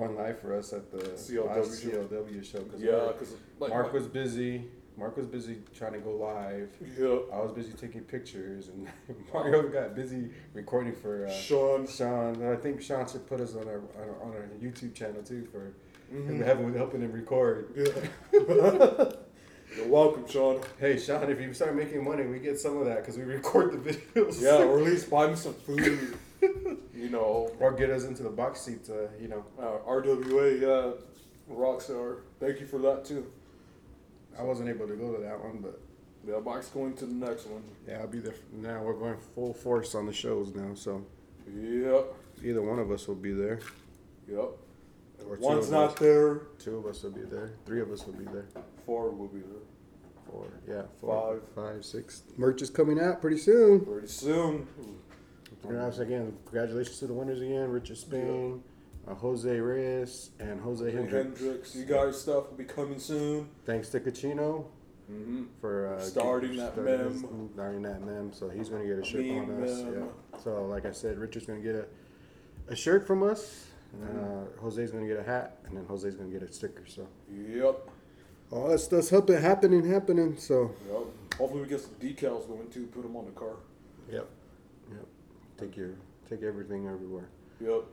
[0.00, 1.88] going live for us at the CLW last show.
[1.88, 2.58] CLW show.
[2.60, 4.64] Cause Yeah, Mark- 'cause, like, Mark was busy.
[4.98, 6.70] Mark was busy trying to go live.
[6.98, 7.18] Yeah.
[7.32, 8.88] I was busy taking pictures, and
[9.32, 11.86] Mario got busy recording for uh, Sean.
[11.86, 14.94] Sean, and I think Sean should put us on our on our, on our YouTube
[14.94, 15.74] channel too for him
[16.40, 16.44] Mhm.
[16.46, 17.72] having helping him record.
[17.74, 18.32] Yeah.
[19.76, 20.60] You're welcome, Sean.
[20.78, 23.72] Hey, Sean, if you start making money, we get some of that because we record
[23.72, 24.40] the videos.
[24.40, 26.16] Yeah, or at least buy me some food.
[26.96, 28.88] You know, or get us into the box seat.
[28.88, 32.20] Uh, you know, uh, RWA, yeah, Rockstar.
[32.40, 33.30] Thank you for that too.
[34.38, 35.78] I wasn't able to go to that one, but
[36.26, 37.62] Yeah, Mike's going to the next one.
[37.86, 38.34] yeah, I'll be there.
[38.52, 41.04] Now we're going full force on the shows now, so
[41.54, 43.60] Yep, either one of us will be there.
[44.28, 44.50] yep.
[45.28, 45.98] Or One's not us.
[45.98, 46.34] there.
[46.58, 47.52] Two of us will be there.
[47.64, 48.46] Three of us will be there.
[48.84, 49.62] Four will be there.
[50.30, 51.74] Four, yeah, four, Five.
[51.74, 52.22] five, six.
[52.36, 53.80] Merch is coming out pretty soon.
[53.80, 54.66] Pretty soon.
[55.70, 56.36] Again.
[56.44, 57.70] Congratulations to the winners again.
[57.70, 58.62] Richard Spain,
[59.08, 61.40] uh, Jose Reyes, and Jose Hendrix.
[61.40, 61.74] Hendricks.
[61.76, 63.48] You guys' stuff will be coming soon.
[63.64, 64.66] Thanks to Cachino
[65.10, 65.44] Mm-hmm.
[65.60, 67.12] for uh, Starting that starting mem.
[67.12, 68.32] his- Starting that mem.
[68.32, 69.82] So he's going to get a shirt Meme on us.
[69.82, 69.94] mem.
[70.00, 70.38] Yeah.
[70.42, 71.76] So like I said, Richard's going to get
[72.68, 73.66] a, a shirt from us.
[73.92, 74.58] And, Mm-hmm.
[74.58, 76.84] uh, Jose's going to get a hat, and then Jose's going to get a sticker.
[76.86, 77.88] So Yep.
[78.50, 80.36] all that stuff's happen- happening, happening.
[80.38, 81.02] So Yep.
[81.38, 82.86] Hopefully we get some decals going too.
[82.86, 83.54] Put them on the car.
[84.10, 84.28] yep.
[85.58, 85.94] Take your
[86.28, 87.28] take everything everywhere.
[87.60, 87.84] Yep.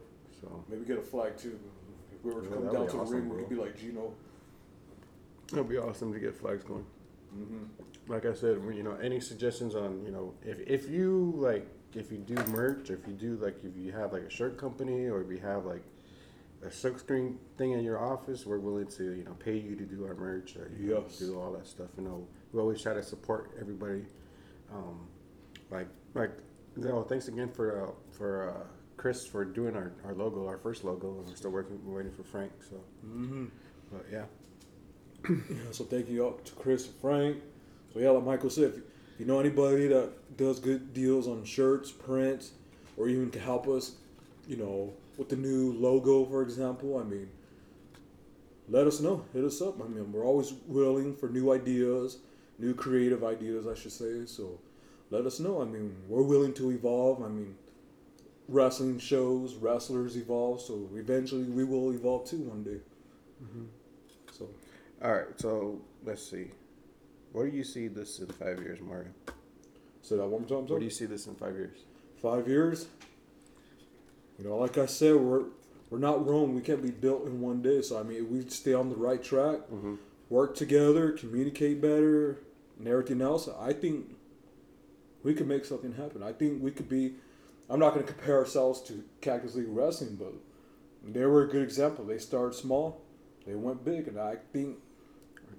[0.41, 1.57] So Maybe get a flag too.
[2.13, 3.39] If we were to Yeah, come down to the awesome, ring, we bro.
[3.39, 4.13] could be like Gino.
[5.51, 6.85] it'll be awesome to get flags going.
[7.35, 8.11] Mm-hmm.
[8.11, 11.65] like I said, you know, any suggestions on, you know, if, if you like,
[11.95, 14.55] if you do merch, or if you do like, if you have like a shirt
[14.57, 15.81] company, or if you have like
[16.63, 19.83] a silk screen thing in your office, we're willing to, you know, pay you to
[19.83, 21.87] do our merch, or you know, do all that stuff.
[21.97, 24.05] You know, we always try to support everybody.
[24.71, 25.07] Um,
[25.71, 26.31] like, like,
[26.77, 28.63] know, thanks again for uh, for uh,
[28.97, 32.11] Chris for doing our, our logo, our first logo, and we're still working, we're waiting
[32.11, 32.51] for Frank.
[32.69, 33.49] So, Mhm.
[33.91, 34.25] but yeah,
[35.29, 37.37] Yeah, so thank you all to Chris and Frank.
[37.93, 38.83] So yeah, like Michael said, if you,
[39.13, 42.51] if you know anybody that does good deals on shirts, prints,
[42.97, 43.95] or even can help us,
[44.47, 47.29] you know, with the new logo, for example, I mean,
[48.69, 49.23] let us know.
[49.33, 49.81] Hit us up.
[49.81, 52.17] I mean, we're always willing for new ideas,
[52.57, 54.25] new creative ideas, I should say.
[54.25, 54.59] So
[55.13, 55.61] let us know.
[55.61, 57.21] I mean, we're willing to evolve.
[57.21, 57.55] I mean,
[58.47, 62.79] wrestling shows, wrestlers evolve, so eventually we will evolve too one day.
[63.43, 63.65] Mm-hmm.
[64.31, 64.49] So.
[65.03, 65.39] all right.
[65.39, 66.47] So let's see.
[67.31, 69.09] Where do you see this in five years, Mario?
[70.01, 70.67] Say that one more time.
[70.67, 71.77] Where do you see this in five years?
[72.19, 72.87] Five years.
[74.39, 75.45] You know, like I said, we're
[75.91, 76.55] we're not Rome.
[76.55, 77.83] We can't be built in one day.
[77.83, 79.95] So I mean, if we stay on the right track, mm-hmm.
[80.29, 82.39] work together, communicate better,
[82.79, 84.15] and everything else, I think
[85.23, 86.21] we could make something happen.
[86.23, 87.15] I think we could be.
[87.69, 90.33] I'm not going to compare ourselves to Cactus League Wrestling, but
[91.13, 92.05] they were a good example.
[92.05, 93.01] They started small,
[93.45, 94.77] they went big, and I think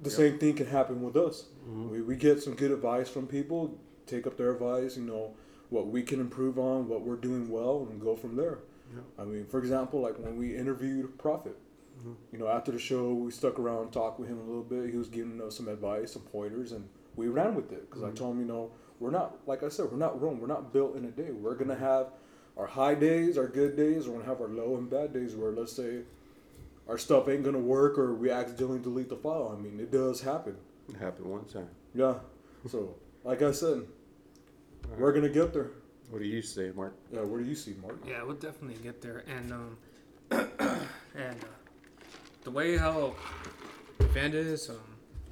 [0.02, 0.16] the Yep.
[0.16, 1.48] same thing can happen with us.
[1.68, 1.88] Mhm.
[1.90, 5.34] We, we get some good advice from people, take up their advice, you know,
[5.70, 8.58] what we can improve on, what we're doing well, and go from there.
[8.94, 9.04] Yep.
[9.18, 11.56] I mean, for example, like when we interviewed Prophet,
[12.04, 12.16] Mhm.
[12.32, 14.90] you know, after the show, we stuck around, talked with him a little bit.
[14.90, 16.86] He was giving us some advice, some pointers, and
[17.16, 18.14] we ran with it because I Mhm.
[18.16, 20.40] told him, you know, we're not, like I said, we're not Rome.
[20.40, 21.30] We're not built in a day.
[21.30, 22.08] We're gonna have
[22.56, 24.06] our high days, our good days.
[24.06, 26.00] We're gonna have our low and bad days where, let's say,
[26.88, 29.54] our stuff ain't gonna work or we accidentally delete the file.
[29.56, 30.56] I mean, it does happen.
[30.88, 31.68] It happened one time.
[31.94, 32.14] Yeah.
[32.68, 32.94] So,
[33.24, 33.82] like I said,
[34.98, 35.70] we're gonna get there.
[36.10, 36.94] What do you say, Mark?
[37.12, 37.22] Yeah.
[37.22, 37.98] What do you see, Mark?
[38.06, 39.24] Yeah, we'll definitely get there.
[39.26, 39.76] And um,
[40.30, 41.46] and uh,
[42.44, 43.14] the way how
[43.98, 44.76] the event is um,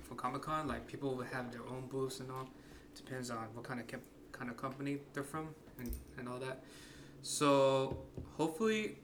[0.02, 2.48] for Comic Con, like people will have their own booths and all.
[2.94, 4.00] Depends on what kind of cap-
[4.32, 5.48] kind of company they're from
[5.78, 6.64] and, and all that.
[7.22, 7.98] So
[8.36, 8.98] hopefully,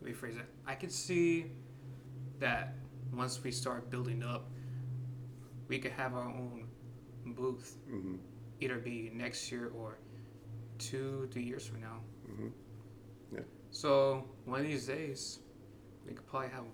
[0.00, 0.46] let me phrase it.
[0.66, 1.46] I can see
[2.38, 2.74] that
[3.12, 4.48] once we start building up,
[5.68, 6.66] we could have our own
[7.26, 7.76] booth.
[7.90, 8.16] Mm-hmm.
[8.60, 9.98] Either be next year or
[10.78, 12.00] two, three years from now.
[12.30, 12.48] Mm-hmm.
[13.34, 13.40] Yeah.
[13.70, 15.40] So one of these days,
[16.06, 16.64] we could probably have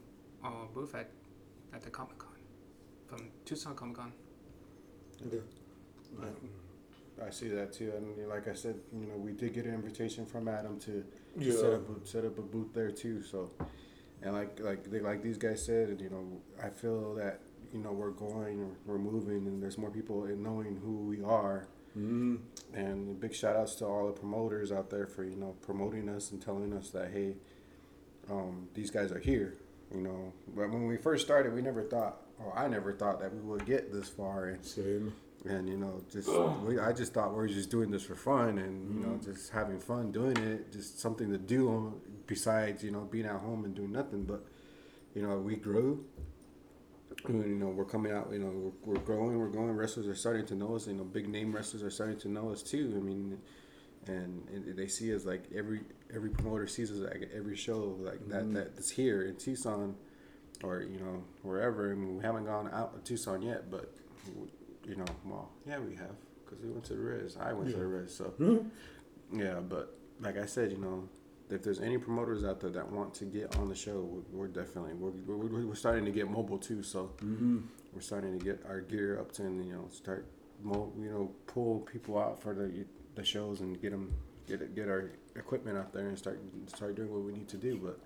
[0.44, 1.11] a booth at,
[1.73, 2.31] at the Comic Con,
[3.06, 4.12] from Tucson Comic Con.
[5.31, 5.40] Yeah.
[7.24, 10.26] I see that too, and like I said, you know, we did get an invitation
[10.26, 11.04] from Adam to,
[11.38, 11.52] Yeah.
[11.52, 13.22] set up a, set up a booth there too.
[13.22, 13.50] So,
[14.22, 17.40] and like like they, like these guys said, you know, I feel that
[17.72, 21.68] you know we're going, we're moving, and there's more people in knowing who we are.
[21.96, 22.36] Mm-hmm.
[22.74, 26.32] And big shout outs to all the promoters out there for you know promoting us
[26.32, 27.36] and telling us that hey,
[28.28, 29.54] um, these guys are here.
[29.94, 33.32] You know, but when we first started, we never thought, or I never thought that
[33.32, 34.46] we would get this far.
[34.46, 35.14] And Same.
[35.44, 36.28] And you know, just
[36.64, 39.50] we, I just thought we were just doing this for fun, and you know, just
[39.50, 43.74] having fun doing it, just something to do besides you know being at home and
[43.74, 44.24] doing nothing.
[44.24, 44.44] But
[45.14, 46.04] you know, we grew.
[47.28, 48.28] You know, we're coming out.
[48.32, 49.38] You know, we're, we're growing.
[49.38, 49.70] We're growing.
[49.70, 50.86] Wrestlers are starting to know us.
[50.86, 52.92] You know, big name wrestlers are starting to know us too.
[52.96, 53.38] I mean,
[54.06, 55.80] and, and they see us like every
[56.14, 58.54] every promoter sees us like at every show like that Mhm.
[58.54, 59.94] that's here in Tucson,
[60.62, 61.90] or you know wherever.
[61.92, 63.94] I mean, we haven't gone out of Tucson yet, but
[64.89, 67.36] you know, well, yeah, we have because we went to the Riz.
[67.40, 67.89] I went to the Yeah.
[67.90, 68.70] Riz, so Mhm.
[69.32, 69.61] yeah.
[69.61, 71.09] But like I said, you know,
[71.51, 74.48] if there's any promoters out there that want to get on the show, we're, we're
[74.48, 76.82] definitely we're, we're, we're starting to get mobile too.
[76.82, 77.62] So Mhm.
[77.93, 80.27] we're starting to get our gear up to and you know start
[80.62, 82.85] mo- you know pull people out for the
[83.15, 84.12] the shows and get them
[84.47, 87.56] get it, get our equipment out there and start start doing what we need to
[87.56, 87.77] do.
[87.82, 87.98] But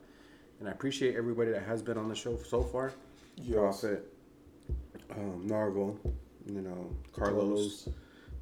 [0.61, 2.93] and I appreciate everybody that has been on the show so far.
[3.37, 3.81] Yes.
[3.81, 4.13] Prophet,
[5.11, 5.97] um, Narvel,
[6.49, 7.89] you know Carlos, Carlos,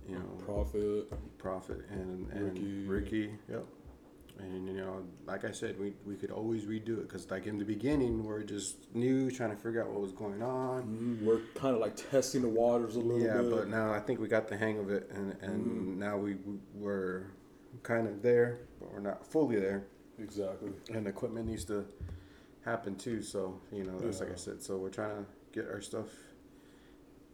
[0.08, 2.86] you know Prophet, Prophet, and and Ricky.
[2.86, 3.30] Ricky.
[3.50, 3.64] Yep.
[4.38, 7.56] And you know, like I said, we, we could always redo it because like in
[7.56, 10.82] the beginning we're just new, trying to figure out what was going on.
[10.82, 11.24] Mhm.
[11.24, 13.50] We're kind of like testing the waters a little Yeah, bit.
[13.50, 15.96] but now I think we got the hang of it, and and Mhm.
[15.96, 17.22] now we we- we're
[17.82, 19.86] kind of there, but we're not fully there.
[20.18, 20.70] Exactly.
[20.92, 21.86] And equipment needs to
[22.62, 23.22] happen too.
[23.22, 24.62] So you know, that's like I said.
[24.62, 26.08] So we're trying to get our stuff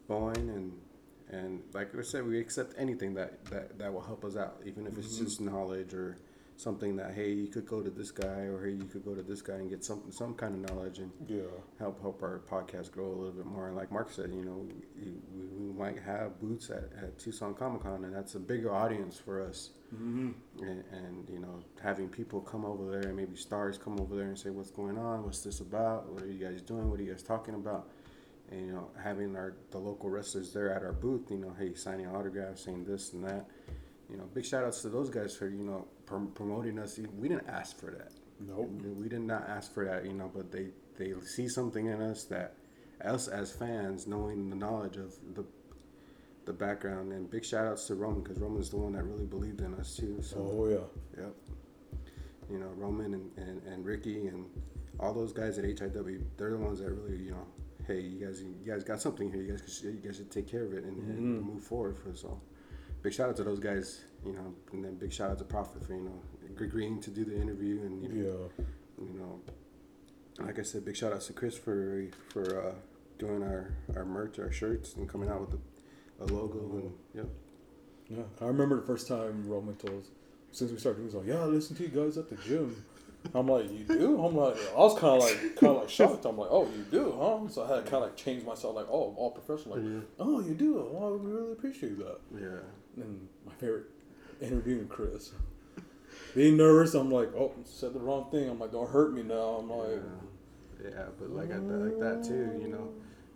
[0.09, 0.73] going, and
[1.31, 4.87] and like I said, we accept anything that that that will help us out, even
[4.87, 5.25] if it's Mhm.
[5.25, 6.19] just knowledge or
[6.57, 9.23] something that hey, you could go to this guy, or hey, you could go to
[9.23, 11.43] this guy and get some some kind of knowledge and Yeah.
[11.79, 13.67] help help our podcast grow a little bit more.
[13.69, 14.67] And like Mark said, you know,
[14.97, 19.19] we, we, might have boots at, at Tucson Comic Con, and that's a bigger audience
[19.19, 19.71] for us.
[19.93, 20.35] Mhm.
[20.61, 24.29] And, and you know, having people come over there, and maybe stars come over there
[24.29, 25.25] and say, "What's going on?
[25.25, 26.13] What's this about?
[26.13, 26.89] What are you guys doing?
[26.91, 27.89] What are you guys talking about?"
[28.53, 31.75] And you know, having our the local wrestlers there at our booth, you know, hey,
[31.75, 33.47] signing autographs, saying this and that.
[34.11, 36.99] you know, big shout outs to those guys for you know prom- promoting us.
[37.19, 38.13] We didn't ask for that.
[38.41, 38.71] Nope.
[39.01, 40.69] We did not ask for that, you know, but they
[40.99, 42.55] they see something in us that
[43.05, 45.45] us as fans, knowing the knowledge of the
[46.45, 49.61] the background, and big shout outs to Roman because Roman's the one that really believed
[49.63, 50.21] in us too.
[50.23, 51.23] So, Oh, yeah.
[51.25, 51.35] Yep.
[52.51, 54.47] You know, Roman and, and, and Ricky and
[55.01, 57.47] all those guys at HIW, they're the ones that really, you know,
[57.87, 59.43] hey, you guys, you guys got something here.
[59.43, 61.47] You guys, should, you guys should take care of it and, and Mhm.
[61.47, 62.43] move forward for us all.
[63.03, 65.85] Big shout out to those guys, you know, and then big shout out to Prophet
[65.85, 66.23] for you know
[66.61, 68.51] agreeing to do the interview and you know,
[69.01, 69.41] you know,
[70.45, 72.75] like I said, big shout out to Chris for for uh,
[73.19, 75.59] doing our our merch, our shirts, and coming out with
[76.21, 77.29] a, a logo and yep.
[78.09, 80.11] Yeah, I remember the first time Roman told us,
[80.51, 82.85] since we started doing this, like, yeah, I listen to you guys at the gym.
[83.35, 84.23] I'm like, you do?
[84.25, 86.25] I'm like, I was kind of like, kind of like shocked.
[86.25, 87.49] I'm like, oh, you do, huh?
[87.49, 90.01] So I had to kind of like change myself, like, oh, all professional, like, Yeah.
[90.19, 90.79] oh, you do?
[90.79, 92.19] Oh, well, we really appreciate that.
[92.35, 93.03] Yeah.
[93.03, 93.87] And my favorite
[94.41, 95.33] interviewing Chris.
[96.35, 98.49] Being nervous, I'm like, oh, said the wrong thing.
[98.49, 99.59] I'm like, don't hurt me now.
[99.61, 100.03] I'm like,
[100.85, 102.89] Yeah, but like at that, like that too, you know.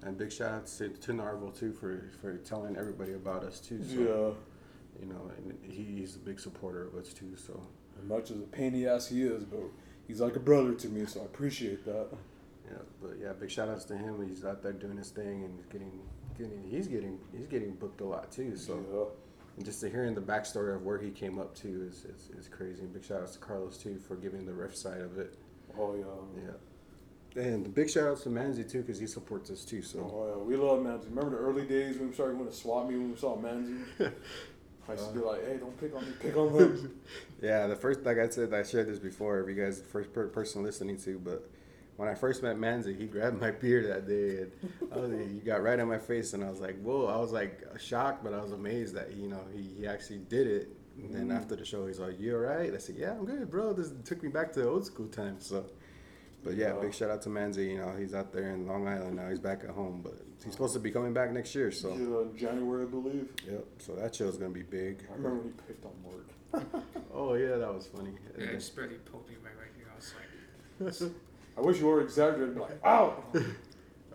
[0.02, 3.82] And big shout out to, to Narvel too for, for telling everybody about us too.
[3.84, 5.02] So, Yeah.
[5.02, 7.34] You know, and he's a big supporter of us too.
[7.36, 7.60] So.
[7.98, 9.60] As much as a pain in the ass he is, but
[10.06, 12.08] he's like a brother to me, so I appreciate that.
[12.70, 14.26] Yeah, but yeah, big shout outs to him.
[14.28, 16.00] He's out there doing his thing and getting,
[16.36, 18.56] getting, he's getting, he's getting booked a lot too.
[18.56, 19.12] So,
[19.56, 22.48] and just to hearing the backstory of where he came up to is, is, is
[22.48, 22.82] crazy.
[22.82, 25.34] And big shout outs to Carlos too for giving the riff side of it.
[25.78, 26.44] Oh yeah.
[26.44, 27.42] Yeah.
[27.42, 29.82] And big shout outs to Manzi too because he supports us too.
[29.82, 30.00] So.
[30.00, 31.08] Oh yeah, we love Manzi.
[31.08, 33.80] Remember the early days when we started going to swap meet when we saw Manzi?
[34.88, 37.00] I used to be like, hey, don't pick on me, pick on him.
[37.42, 39.40] yeah, the first, like I said, I shared this before.
[39.40, 41.48] If you guys, the first per- person listening to, but
[41.96, 44.52] when I first met Manzi, he grabbed my beard that day, and
[44.92, 47.06] I was, he got right in my face, and I was like, whoa!
[47.06, 50.46] I was like shocked, but I was amazed that you know he, he actually did
[50.46, 50.68] it.
[50.98, 51.36] And then Mhm.
[51.36, 53.74] after the show, he's like, "You alright?" I said, "Yeah, I'm good, bro.
[53.74, 55.66] This took me back to old school times." So,
[56.46, 56.80] but yeah, Yeah.
[56.80, 57.70] big shout out to Manzi.
[57.72, 59.28] You know, he's out there in Long Island now.
[59.28, 60.14] He's back at home, but
[60.44, 61.70] he's supposed to be coming back next year.
[61.72, 63.28] So, Yeah, January, I believe.
[63.50, 63.64] yep.
[63.78, 65.04] So that show's gonna be big.
[65.10, 66.26] I remember when he picked on Mark.
[67.12, 68.12] Oh yeah, that was funny.
[68.38, 69.86] Yeah, just barely poked me right, right here.
[69.90, 71.12] I was like,
[71.58, 72.54] I wish you were exaggerating.
[72.54, 73.22] be like, ow!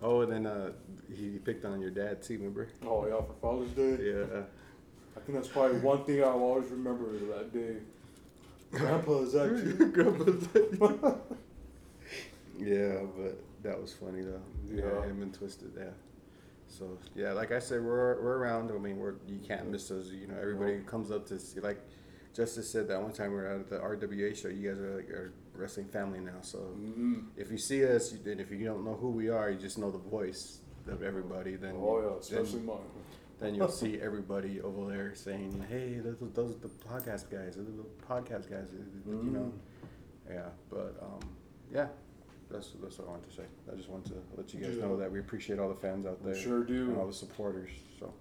[0.04, 0.72] Oh, and then uh,
[1.16, 2.38] he picked on your dad too.
[2.40, 2.68] Remember?
[2.84, 4.04] Oh yeah, for Father's Day.
[4.12, 4.42] Yeah.
[5.16, 7.06] I think that's probably one thing I'll always remember
[7.36, 7.76] that day.
[8.72, 9.92] Grandpa is actually.
[9.92, 10.48] Grandpa's
[12.62, 14.42] Yeah, but that was funny though.
[14.70, 15.04] Yeah, Yeah.
[15.06, 15.72] him and Twisted.
[15.78, 15.90] Yeah.
[16.68, 18.72] So yeah, like I said, we're we're around.
[18.72, 20.08] I mean, we're you can't miss us.
[20.08, 21.60] You know, everybody comes up to see.
[21.60, 21.80] Like
[22.34, 24.48] Justice said that one time we were at the RWA show.
[24.48, 26.40] You guys are like our wrestling family now.
[26.42, 27.26] So Mhm.
[27.36, 29.92] if you see us, and if you don't know who we are, you just know
[29.92, 31.56] the voice of everybody.
[31.58, 32.78] Then Oh, yeah, especially then, mine.
[33.40, 37.56] Then you'll see everybody over there saying, "Hey, those those are the podcast guys.
[37.58, 38.70] Those are the podcast guys."
[39.06, 39.52] You know.
[40.30, 41.20] Yeah, but um,
[41.74, 41.90] yeah,
[42.52, 43.44] that's that's what I wanted to say.
[43.72, 44.86] I just wanted to let you guys Yeah.
[44.86, 46.42] know that we appreciate all the fans out We there.
[46.42, 46.90] sure do.
[46.90, 47.70] And all the supporters.
[48.00, 48.14] So.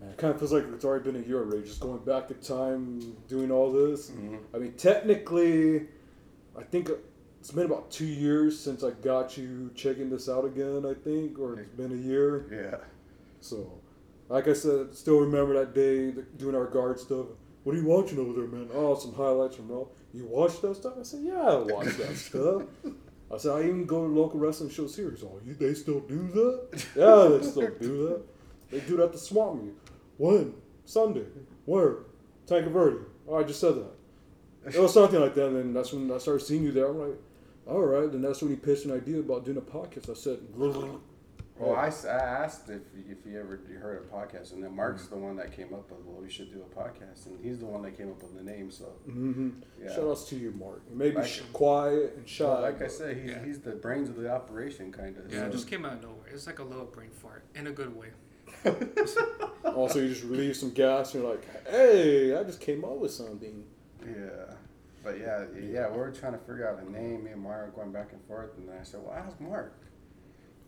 [0.00, 2.30] Man, it kind of feels like it's already been a year already, just going back
[2.30, 4.10] in time, doing all this.
[4.10, 4.36] Mm-hmm.
[4.54, 5.88] I mean, technically,
[6.56, 6.88] I think
[7.40, 11.38] it's been about two years since I got you checking this out again, I think,
[11.40, 12.46] or it's been a year.
[12.52, 12.78] Yeah.
[13.40, 13.72] So,
[14.28, 17.26] like I said, still remember that day the, doing our guard stuff.
[17.64, 18.68] What are you watching over there, man?
[18.72, 19.86] Oh, some highlights from Raw.
[20.14, 20.94] You watch that stuff?
[20.98, 22.62] I said, yeah, I watch that stuff.
[23.32, 25.22] I said, I even go to local wrestling show series.
[25.22, 26.84] Oh, you, they still do that?
[26.96, 28.22] yeah, they still do that.
[28.70, 29.70] They do that to swamp me.
[30.16, 30.54] When?
[30.84, 31.24] Sunday.
[31.66, 31.98] Where?
[32.46, 33.04] Tanque Verde.
[33.28, 34.74] Oh, I just said that.
[34.74, 35.48] It was something like that.
[35.48, 36.88] And then that's when I started seeing you there.
[36.88, 37.18] I'm like,
[37.66, 38.10] all right.
[38.10, 40.10] Then that's when he pitched an idea about doing a podcast.
[40.10, 40.38] I said,
[41.58, 45.06] Well, I, s- I asked if if you ever heard a podcast, and then Mark's
[45.06, 45.10] Mm.
[45.10, 47.66] the one that came up with, well, we should do a podcast, and he's the
[47.66, 48.70] one that came up with the name.
[48.70, 48.84] So.
[49.06, 49.50] hmm
[49.82, 49.92] Yeah.
[49.94, 50.82] Shout outs to you, Mark.
[50.92, 52.44] Maybe Like- sh- quiet and shy.
[52.44, 55.32] Well, like I but- said, he's, he's the brains of the operation, kind of.
[55.32, 56.28] yeah, it just came out of nowhere.
[56.32, 58.08] It's like a little brain fart in a good way.
[59.64, 61.14] also, you just relieve some gas.
[61.14, 63.64] And you're like, hey, I just came up with something.
[64.06, 64.54] Yeah.
[65.04, 67.24] But yeah, yeah, we were trying to figure out a name.
[67.24, 69.72] Me and Mark were going back and forth, and then I said, "Well, ask Mark."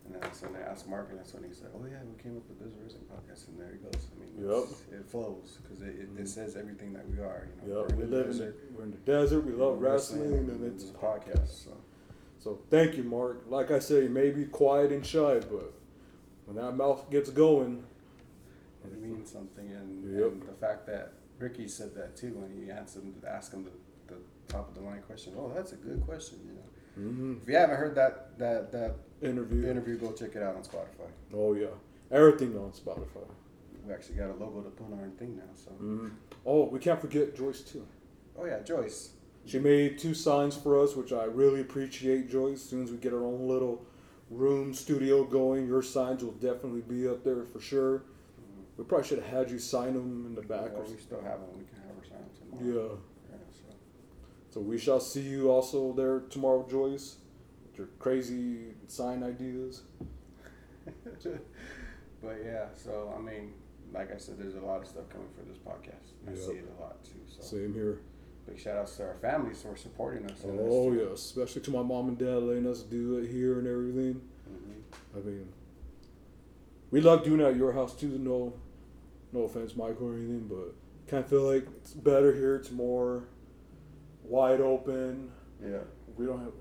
[0.05, 2.35] And then so I asked Mark, and that's when he said, "Oh yeah, we came
[2.37, 4.07] up with this wrestling podcast," and there he goes.
[4.15, 4.99] I mean, Yep.
[4.99, 7.47] it flows because it, it, it says everything that we are.
[7.65, 9.41] You know, We're we in the live in the, desert, we're in the desert.
[9.45, 11.63] We love we're wrestling, and it's a podcast.
[11.65, 11.77] So.
[12.39, 13.43] So thank you, Mark.
[13.47, 15.71] Like I say, you may be quiet and shy, but
[16.45, 17.83] when that mouth gets going,
[18.83, 19.67] it means something.
[19.71, 20.31] And, Yep.
[20.31, 24.15] and the fact that Ricky said that too when he answered him, asked him the,
[24.15, 25.33] the top of the line question.
[25.37, 26.39] Oh, that's a good question.
[26.47, 27.41] You know, Mhm.
[27.43, 31.09] if you haven't heard that that that interview, interview, go check it out on Spotify.
[31.33, 31.67] oh yeah,
[32.11, 33.25] everything on Spotify.
[33.85, 35.43] we actually got a logo to put on our thing now.
[35.53, 35.71] So.
[35.81, 36.11] Mhm.
[36.45, 37.85] Oh, we can't forget Joyce too.
[38.37, 39.11] Oh yeah, Joyce.
[39.45, 42.57] She made two signs for us, which I really appreciate, Joyce.
[42.63, 43.83] As soon as we get our own little
[44.29, 48.03] room studio going, your signs will definitely be up there for sure.
[48.77, 50.73] We probably should have had you sign them in the back.
[50.75, 51.49] Or we still have them.
[51.57, 52.99] We can have our signs tomorrow.
[53.31, 53.35] Yeah.
[53.37, 53.37] Yeah.
[53.51, 53.75] So.
[54.51, 57.17] So we shall see you also there tomorrow, Joyce.
[57.99, 59.83] Crazy sign ideas.
[61.23, 63.53] but yeah, so I mean,
[63.93, 66.13] like I said, there's a lot of stuff coming for this podcast.
[66.27, 66.39] I Yep.
[66.39, 67.19] see it a lot too.
[67.27, 67.99] So Same here.
[68.47, 70.43] big shout outs to our families for supporting us.
[70.45, 74.21] Oh yeah, especially to my mom and dad letting us do it here and everything.
[74.49, 75.17] Mhm.
[75.17, 75.47] I mean,
[76.91, 78.17] we love doing it at your house too.
[78.17, 78.53] No,
[79.31, 80.73] no offense, Michael or anything, but
[81.07, 82.55] kind of feel like it's better here.
[82.55, 83.23] It's more
[84.23, 85.31] wide open.
[85.63, 85.79] Yeah.
[86.17, 86.53] We don't have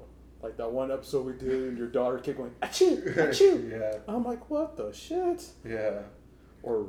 [0.42, 3.70] like that one episode we did, and your daughter kept going achoo, achoo.
[3.70, 3.98] Yeah.
[4.08, 5.44] I'm like, what the shit?
[5.64, 6.00] Yeah.
[6.62, 6.86] Or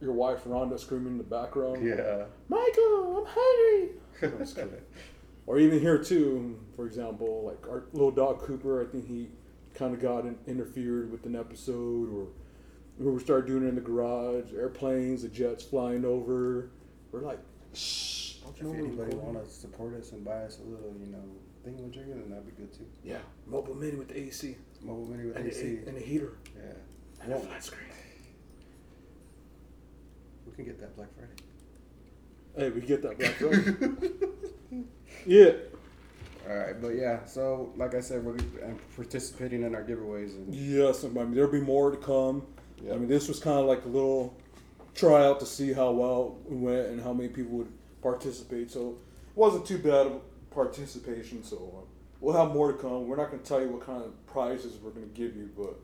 [0.00, 1.86] your wife Rhonda screaming in the background.
[1.86, 2.24] Yeah.
[2.48, 4.68] Michael, I'm hungry.
[5.44, 8.80] Or even here too, for example, like our little dog Cooper.
[8.80, 9.28] I think he
[9.74, 12.28] kind of got in, interfered with an episode, or
[12.98, 16.70] we started doing it in the garage, airplanes, the jets flying over.
[17.10, 17.40] We're like,
[17.74, 21.24] shh, don't If anybody want to support us and buy us a little, you know,
[21.64, 22.86] thing with jigger, then that'd be good too.
[23.04, 25.80] Yeah, mobile mini with the AC Mobile mini with and, AC.
[25.84, 26.72] A, and a heater yeah.
[27.22, 27.88] and a flat screen.
[30.46, 31.32] we can get that Black Friday.
[32.56, 34.84] Hey, we get that Black Friday.
[35.26, 35.52] yeah.
[36.48, 38.36] All right, but yeah, so like I said, we're
[38.96, 42.44] participating in our giveaways and Yes, I mean there'll be more to come.
[42.82, 42.94] Yeah.
[42.94, 44.36] I mean this was kind of like a little
[44.94, 47.72] tryout to see how well we went and how many people would
[48.02, 48.72] participate.
[48.72, 50.08] So it wasn't too bad
[50.54, 51.42] participation.
[51.42, 51.84] So uh,
[52.20, 53.06] we'll have more to come.
[53.06, 55.50] We're not going to tell you what kind of prizes we're going to give you,
[55.56, 55.76] but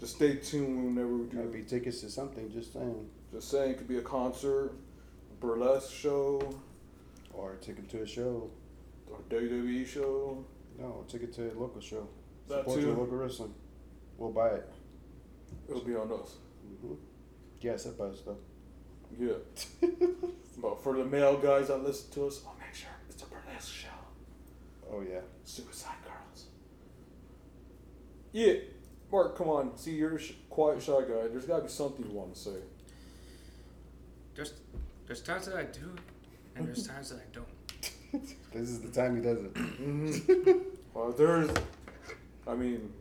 [0.00, 1.36] just stay tuned whenever we do.
[1.38, 2.50] might be tickets to something.
[2.52, 4.72] Just saying, Just saying, it could be a concert,
[5.30, 6.54] a burlesque show,
[7.32, 8.50] or a ticket to a show.
[9.10, 10.44] or WWE show.
[10.78, 12.08] No, a ticket to a local show.
[12.48, 12.86] That Support too.
[12.86, 13.54] your local wrestling.
[14.18, 14.68] We'll buy it.
[15.68, 16.36] It'll be on us.
[16.66, 16.94] Mm-hmm.
[17.60, 18.38] Yeah, except us though.
[19.18, 19.34] Yeah.
[20.58, 23.72] but for the male guys that listen to us, I'll make sure it's a burlesque
[23.72, 23.88] show.
[24.92, 25.20] Oh yeah.
[25.44, 26.46] Suicide Girls.
[28.32, 28.54] Yeah,
[29.10, 29.76] Mark, come on.
[29.76, 31.28] See, you're a sh- quiet, shy guy.
[31.28, 32.56] There's got to be something you want to say.
[34.34, 34.54] There's
[35.06, 35.94] there's times that I do,
[36.56, 37.46] and there's times that I don't.
[38.52, 39.54] This is the time he does it.
[39.54, 40.58] Mm-hmm.
[40.92, 41.48] Well, there's,
[42.46, 42.92] I mean,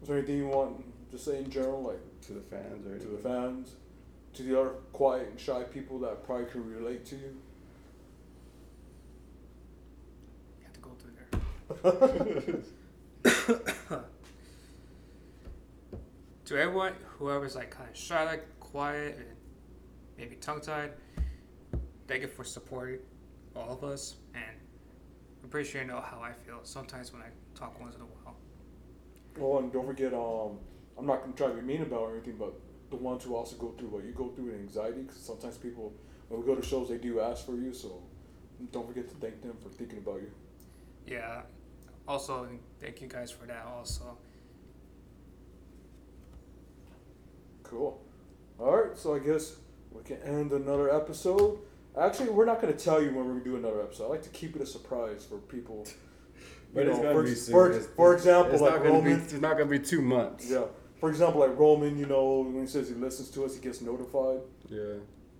[0.00, 3.06] is there anything you want to say in general, like to the fans or to
[3.06, 3.76] the fans,
[4.32, 7.36] to the other quiet and shy people that probably can relate to you?
[10.58, 11.40] You have to go through there.
[16.44, 19.26] to everyone, whoever's like kind of shy, like quiet, and
[20.18, 20.92] maybe tongue tied,
[22.06, 22.98] thank you for supporting
[23.56, 24.44] all of us, and
[25.42, 28.04] I'm pretty sure you know how I feel sometimes when I talk once in a
[28.04, 28.36] while.
[29.40, 30.58] Oh, and don't forget, um,
[30.98, 32.52] I'm not gonna try to be mean about or anything, but
[32.90, 35.94] the ones who also go through what you go through in anxiety, because sometimes people,
[36.28, 38.02] when we go to shows, they do ask for you, so
[38.70, 40.30] don't forget to thank them for thinking about you.
[41.06, 41.42] Yeah.
[42.08, 42.48] Also,
[42.80, 43.64] thank you guys for that.
[43.66, 44.16] Also,
[47.62, 48.00] Cool.
[48.58, 49.56] All right, so I guess
[49.90, 51.58] we can end another episode.
[51.98, 54.04] Actually, we're not going to tell you when we're going to do another episode.
[54.06, 55.86] I like to keep it a surprise for people.
[56.74, 57.70] But You it's know, gonna for, be for.
[57.70, 59.20] It's- for example, it's like not gonna be- Roman.
[59.22, 60.50] it's not gonna be two months.
[60.50, 60.64] Yeah.
[60.98, 63.80] For example, like Roman, you know, when he says he listens to us, he gets
[63.80, 64.40] notified.
[64.68, 64.94] Yeah.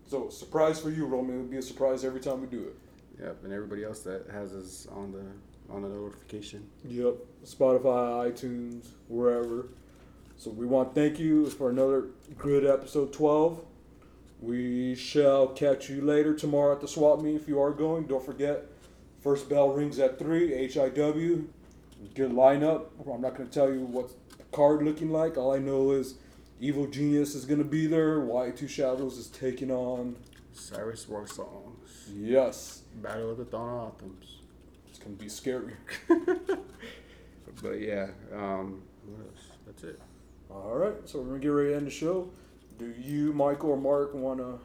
[0.06, 1.34] So surprise for you, Roman.
[1.40, 2.76] It'll be a surprise every time we do it.
[3.20, 5.24] Yep, and everybody else that has us on the
[5.70, 6.68] on the notification.
[6.84, 7.14] Yep.
[7.44, 9.68] Spotify, iTunes, wherever.
[10.36, 12.06] So we want to thank you for another
[12.38, 13.64] good episode 12.
[14.40, 18.06] We shall catch you later tomorrow at the swap meet if you are going.
[18.06, 18.66] Don't forget,
[19.22, 21.46] first bell rings at 3, HIW.
[22.14, 22.86] Good lineup.
[23.10, 25.38] I'm not going to tell you what the card looking like.
[25.38, 26.16] All I know is
[26.60, 28.18] Evil Genius is going to be there.
[28.18, 30.16] Y2 Shadows is taking on.
[30.52, 32.10] Cyrus War Songs.
[32.14, 32.82] Yes.
[32.96, 34.40] Battle of the Dawn Anthems.
[35.04, 35.74] It's going to be scary.
[37.62, 39.46] But yeah, um, what else?
[39.64, 40.00] That's it.
[40.50, 42.28] All right, so we're gonna get ready to end the show.
[42.78, 44.58] Do you, Michael or Mark, want to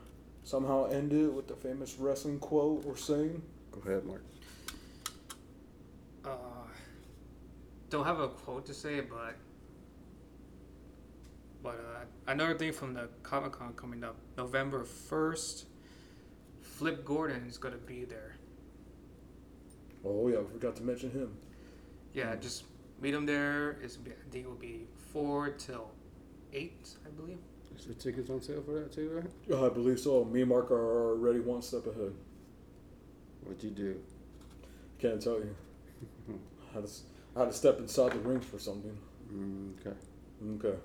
[0.43, 3.41] somehow end it with the famous wrestling quote or saying?
[3.71, 4.23] Go ahead, Mark.
[6.25, 6.29] uh,
[7.89, 9.35] don't have a quote to say, but
[11.61, 15.67] but uh, another thing from the Comic Con coming up, November first.
[16.61, 18.35] Flip Gordon is gonna be there.
[20.05, 21.31] Oh yeah, we forgot to mention him.
[22.13, 22.63] Yeah, just
[23.01, 23.77] meet him there.
[23.83, 25.91] It's I think it will be four till
[26.53, 27.37] eight, I believe.
[27.77, 29.09] Is the tickets on sale for that too,
[29.49, 29.63] right?
[29.63, 30.25] I believe so.
[30.25, 32.13] Me and Mark are already one step ahead.
[33.43, 34.01] What'd you do?
[34.99, 35.55] Can't tell you.
[36.29, 37.03] I had to, s-
[37.35, 38.97] I had to step inside the ring for something.
[39.33, 39.95] Mm, okay.
[40.67, 40.77] Okay.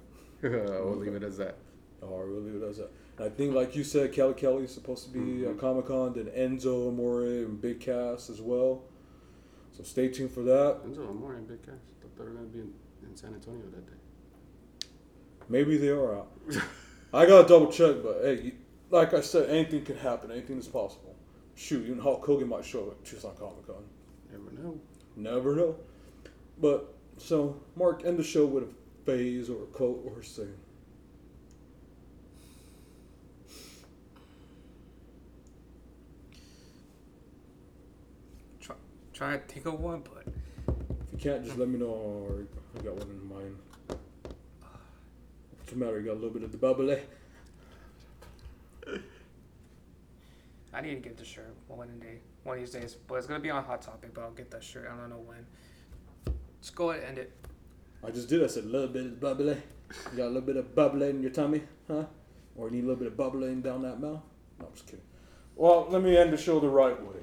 [0.43, 1.57] we'll leave it as that.
[2.03, 2.91] All right, we'll leave it as that.
[3.19, 5.51] I think, like you said, Kelly Kelly is supposed to be Mm-hmm.
[5.51, 8.83] at Comic Con, then Enzo Amore and Big Cass as well.
[9.77, 10.85] So stay tuned for that.
[10.87, 11.75] Enzo Amore and Big Cass.
[12.01, 12.73] Thought they were gonna be in,
[13.03, 14.87] in San Antonio that day.
[15.49, 16.33] Maybe they are out.
[17.13, 18.55] I gotta double check, but hey,
[18.91, 20.31] like I said, anything can happen.
[20.31, 21.17] Anything is possible.
[21.57, 23.85] Shoot, even Hulk Hogan might show up at Tucson Comic Con.
[24.31, 24.81] Never know.
[25.17, 25.77] Never know.
[26.61, 28.69] But so, Mark, end the show with a
[29.05, 30.55] phase or a quote or a saying.
[39.15, 40.27] Try, try to think of one, but
[40.67, 41.87] If you can't, just let me know.
[41.87, 42.45] Or
[42.77, 43.57] I got one in mind.
[43.87, 46.01] What's the matter?
[46.01, 46.99] You got a little bit of the bubbly?
[50.73, 52.97] I need to get the shirt one day, one of these days.
[53.07, 54.91] But it's gonna be on Hot Topic, but I'll get that shirt.
[54.93, 55.47] I don't know when.
[56.57, 57.33] Let's go ahead and end it.
[58.05, 58.43] I just did.
[58.43, 59.57] I said a little bit of the bubbly.
[60.11, 62.07] You got a little bit of bubbly in your tummy, huh?
[62.57, 64.23] Or you need a little bit of bubbling down that mouth?
[64.59, 65.05] No, I'm just kidding.
[65.55, 67.21] Well, let me end the show the right way.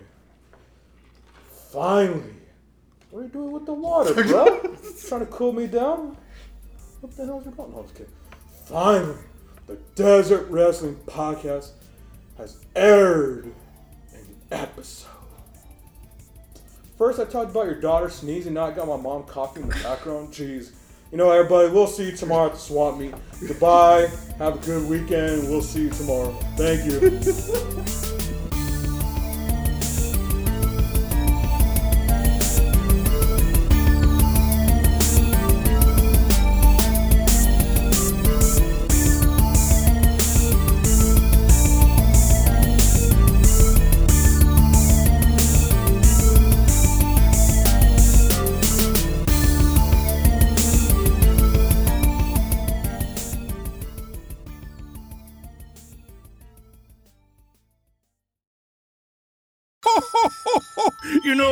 [1.72, 2.24] Finally.
[3.10, 4.46] What are you doing with the water, bro?
[5.08, 6.18] Trying to cool me down?
[7.02, 7.72] What the hell's going on?
[7.72, 8.14] No, I'm kidding.
[8.66, 9.18] Finally,
[9.68, 11.72] the Desert Wrestling Podcast
[12.38, 13.46] has aired
[14.14, 15.08] an episode.
[16.98, 18.54] First, I talked about your daughter sneezing.
[18.54, 20.30] Now I got my mom coughing in the background.
[20.30, 20.72] Jeez.
[21.12, 23.14] You know, everybody, we'll see you tomorrow at the swamp meet.
[23.46, 24.08] Goodbye.
[24.38, 25.50] Have a good weekend.
[25.50, 26.32] We'll see you tomorrow.
[26.56, 28.08] Thank you.